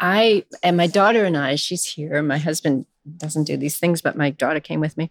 I, 0.00 0.44
and 0.62 0.76
my 0.76 0.86
daughter 0.86 1.24
and 1.24 1.36
I, 1.36 1.54
she's 1.56 1.84
here. 1.84 2.22
My 2.22 2.38
husband 2.38 2.86
doesn't 3.16 3.44
do 3.44 3.56
these 3.56 3.76
things, 3.76 4.00
but 4.00 4.16
my 4.16 4.30
daughter 4.30 4.60
came 4.60 4.80
with 4.80 4.96
me. 4.96 5.10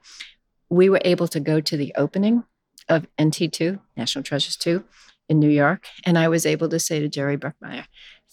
We 0.70 0.90
were 0.90 1.02
able 1.04 1.28
to 1.30 1.40
go 1.40 1.62
to 1.62 1.78
the 1.78 1.94
opening 1.96 2.44
of 2.90 3.08
NT2, 3.18 3.80
National 3.96 4.24
Treasures 4.24 4.56
2, 4.58 4.84
in 5.30 5.40
New 5.40 5.50
York. 5.50 5.88
And 6.06 6.18
I 6.18 6.28
was 6.28 6.46
able 6.46 6.70
to 6.70 6.80
say 6.80 7.00
to 7.00 7.08
Jerry 7.08 7.38
Bruckheimer, 7.38 7.86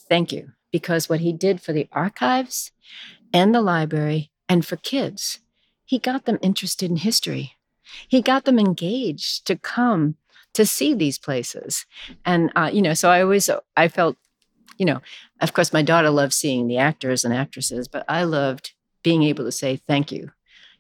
thank 0.09 0.33
you, 0.33 0.53
because 0.73 1.09
what 1.09 1.21
he 1.21 1.33
did 1.33 1.61
for 1.61 1.73
the 1.73 1.89
archives 1.93 2.73
and 3.33 3.55
the 3.55 3.61
library 3.61 4.31
and 4.49 4.65
for 4.65 4.77
kids, 4.77 5.41
he 5.85 5.99
got 5.99 6.25
them 6.25 6.39
interested 6.43 6.91
in 6.91 6.97
history. 6.97 7.53
He 8.09 8.23
got 8.23 8.45
them 8.45 8.59
engaged 8.59 9.47
to 9.47 9.57
come 9.57 10.17
to 10.55 10.67
see 10.67 10.95
these 10.95 11.19
places. 11.19 11.87
And, 12.25 12.53
uh, 12.57 12.71
you 12.73 12.83
know, 12.83 12.95
so 12.95 13.11
I 13.11 13.23
always, 13.23 13.49
I 13.77 13.89
felt, 13.89 14.17
you 14.81 14.87
know, 14.87 15.01
of 15.41 15.53
course, 15.53 15.73
my 15.73 15.83
daughter 15.83 16.09
loved 16.11 16.33
seeing 16.33 16.67
the 16.67 16.79
actors 16.79 17.25
and 17.25 17.35
actresses, 17.35 17.87
but 17.87 18.05
I 18.09 18.25
loved 18.25 18.73
being 19.05 19.23
able 19.23 19.45
to 19.45 19.53
say 19.53 19.77
thank 19.77 20.11
you, 20.11 20.31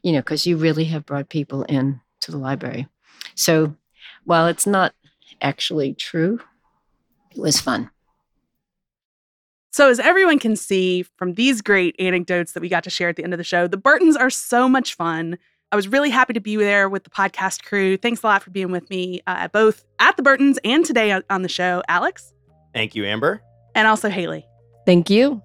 you 0.02 0.12
know, 0.12 0.20
because 0.20 0.46
you 0.46 0.56
really 0.56 0.86
have 0.86 1.04
brought 1.04 1.28
people 1.28 1.64
in 1.64 2.00
to 2.22 2.30
the 2.30 2.38
library. 2.38 2.88
So 3.34 3.76
while 4.24 4.46
it's 4.46 4.66
not 4.66 4.94
actually 5.40 5.94
true. 5.94 6.40
It 7.30 7.38
was 7.38 7.60
fun. 7.60 7.90
So, 9.72 9.88
as 9.88 10.00
everyone 10.00 10.38
can 10.38 10.56
see 10.56 11.04
from 11.16 11.34
these 11.34 11.60
great 11.60 11.94
anecdotes 11.98 12.52
that 12.52 12.60
we 12.60 12.68
got 12.68 12.82
to 12.84 12.90
share 12.90 13.08
at 13.08 13.16
the 13.16 13.22
end 13.22 13.32
of 13.32 13.38
the 13.38 13.44
show, 13.44 13.68
the 13.68 13.76
Burtons 13.76 14.16
are 14.16 14.30
so 14.30 14.68
much 14.68 14.94
fun. 14.94 15.38
I 15.70 15.76
was 15.76 15.86
really 15.86 16.10
happy 16.10 16.32
to 16.32 16.40
be 16.40 16.56
there 16.56 16.88
with 16.88 17.04
the 17.04 17.10
podcast 17.10 17.62
crew. 17.62 17.96
Thanks 17.96 18.24
a 18.24 18.26
lot 18.26 18.42
for 18.42 18.50
being 18.50 18.72
with 18.72 18.90
me, 18.90 19.20
uh, 19.28 19.46
both 19.46 19.84
at 20.00 20.16
the 20.16 20.24
Burtons 20.24 20.58
and 20.64 20.84
today 20.84 21.12
on 21.30 21.42
the 21.42 21.48
show, 21.48 21.82
Alex. 21.86 22.32
Thank 22.74 22.96
you, 22.96 23.04
Amber. 23.04 23.42
And 23.74 23.86
also 23.86 24.08
Hailey. 24.08 24.46
Thank 24.86 25.10
you. 25.10 25.42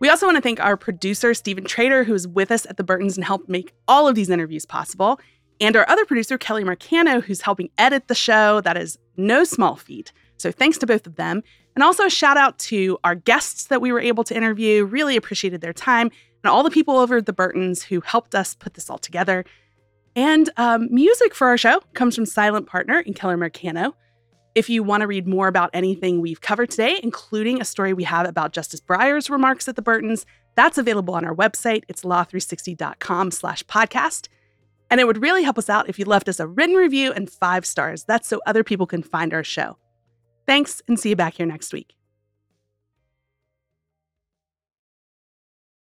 We 0.00 0.08
also 0.08 0.24
want 0.24 0.36
to 0.36 0.40
thank 0.40 0.60
our 0.60 0.78
producer, 0.78 1.34
Stephen 1.34 1.64
Trader, 1.64 2.04
who 2.04 2.14
is 2.14 2.26
with 2.26 2.50
us 2.50 2.64
at 2.64 2.78
the 2.78 2.82
Burtons 2.82 3.18
and 3.18 3.24
helped 3.24 3.50
make 3.50 3.74
all 3.86 4.08
of 4.08 4.14
these 4.14 4.30
interviews 4.30 4.64
possible, 4.64 5.20
and 5.60 5.76
our 5.76 5.86
other 5.90 6.06
producer, 6.06 6.38
Kelly 6.38 6.64
Marcano, 6.64 7.22
who's 7.22 7.42
helping 7.42 7.68
edit 7.76 8.08
the 8.08 8.14
show. 8.14 8.62
That 8.62 8.78
is 8.78 8.98
no 9.18 9.44
small 9.44 9.76
feat. 9.76 10.10
So 10.38 10.50
thanks 10.50 10.78
to 10.78 10.86
both 10.86 11.06
of 11.06 11.16
them. 11.16 11.42
And 11.74 11.84
also 11.84 12.06
a 12.06 12.10
shout 12.10 12.38
out 12.38 12.58
to 12.60 12.98
our 13.04 13.14
guests 13.14 13.66
that 13.66 13.82
we 13.82 13.92
were 13.92 14.00
able 14.00 14.24
to 14.24 14.34
interview. 14.34 14.86
Really 14.86 15.16
appreciated 15.16 15.60
their 15.60 15.74
time 15.74 16.10
and 16.42 16.50
all 16.50 16.62
the 16.62 16.70
people 16.70 16.98
over 16.98 17.18
at 17.18 17.26
the 17.26 17.32
Burtons 17.32 17.82
who 17.82 18.00
helped 18.00 18.34
us 18.34 18.54
put 18.54 18.74
this 18.74 18.90
all 18.90 18.98
together. 18.98 19.44
And 20.16 20.50
um, 20.56 20.88
music 20.90 21.34
for 21.34 21.48
our 21.48 21.58
show 21.58 21.80
comes 21.94 22.14
from 22.14 22.26
Silent 22.26 22.66
Partner 22.66 23.02
and 23.04 23.14
Keller 23.14 23.36
Marcano. 23.36 23.92
If 24.54 24.68
you 24.68 24.82
want 24.82 25.02
to 25.02 25.06
read 25.06 25.28
more 25.28 25.46
about 25.46 25.70
anything 25.72 26.20
we've 26.20 26.40
covered 26.40 26.70
today, 26.70 26.98
including 27.02 27.60
a 27.60 27.64
story 27.64 27.92
we 27.92 28.04
have 28.04 28.28
about 28.28 28.52
Justice 28.52 28.80
Breyer's 28.80 29.30
remarks 29.30 29.68
at 29.68 29.76
the 29.76 29.82
Burtons, 29.82 30.26
that's 30.56 30.78
available 30.78 31.14
on 31.14 31.24
our 31.24 31.34
website. 31.34 31.84
It's 31.88 32.02
law360.com 32.02 33.30
slash 33.30 33.64
podcast. 33.66 34.28
And 34.90 35.00
it 35.00 35.06
would 35.06 35.22
really 35.22 35.44
help 35.44 35.56
us 35.56 35.70
out 35.70 35.88
if 35.88 35.98
you 35.98 36.04
left 36.04 36.28
us 36.28 36.40
a 36.40 36.48
written 36.48 36.74
review 36.74 37.12
and 37.12 37.30
five 37.30 37.64
stars. 37.64 38.04
That's 38.04 38.26
so 38.26 38.40
other 38.44 38.64
people 38.64 38.86
can 38.86 39.04
find 39.04 39.32
our 39.32 39.44
show. 39.44 39.78
Thanks 40.46 40.82
and 40.88 40.98
see 40.98 41.10
you 41.10 41.16
back 41.16 41.34
here 41.34 41.46
next 41.46 41.72
week. 41.72 41.99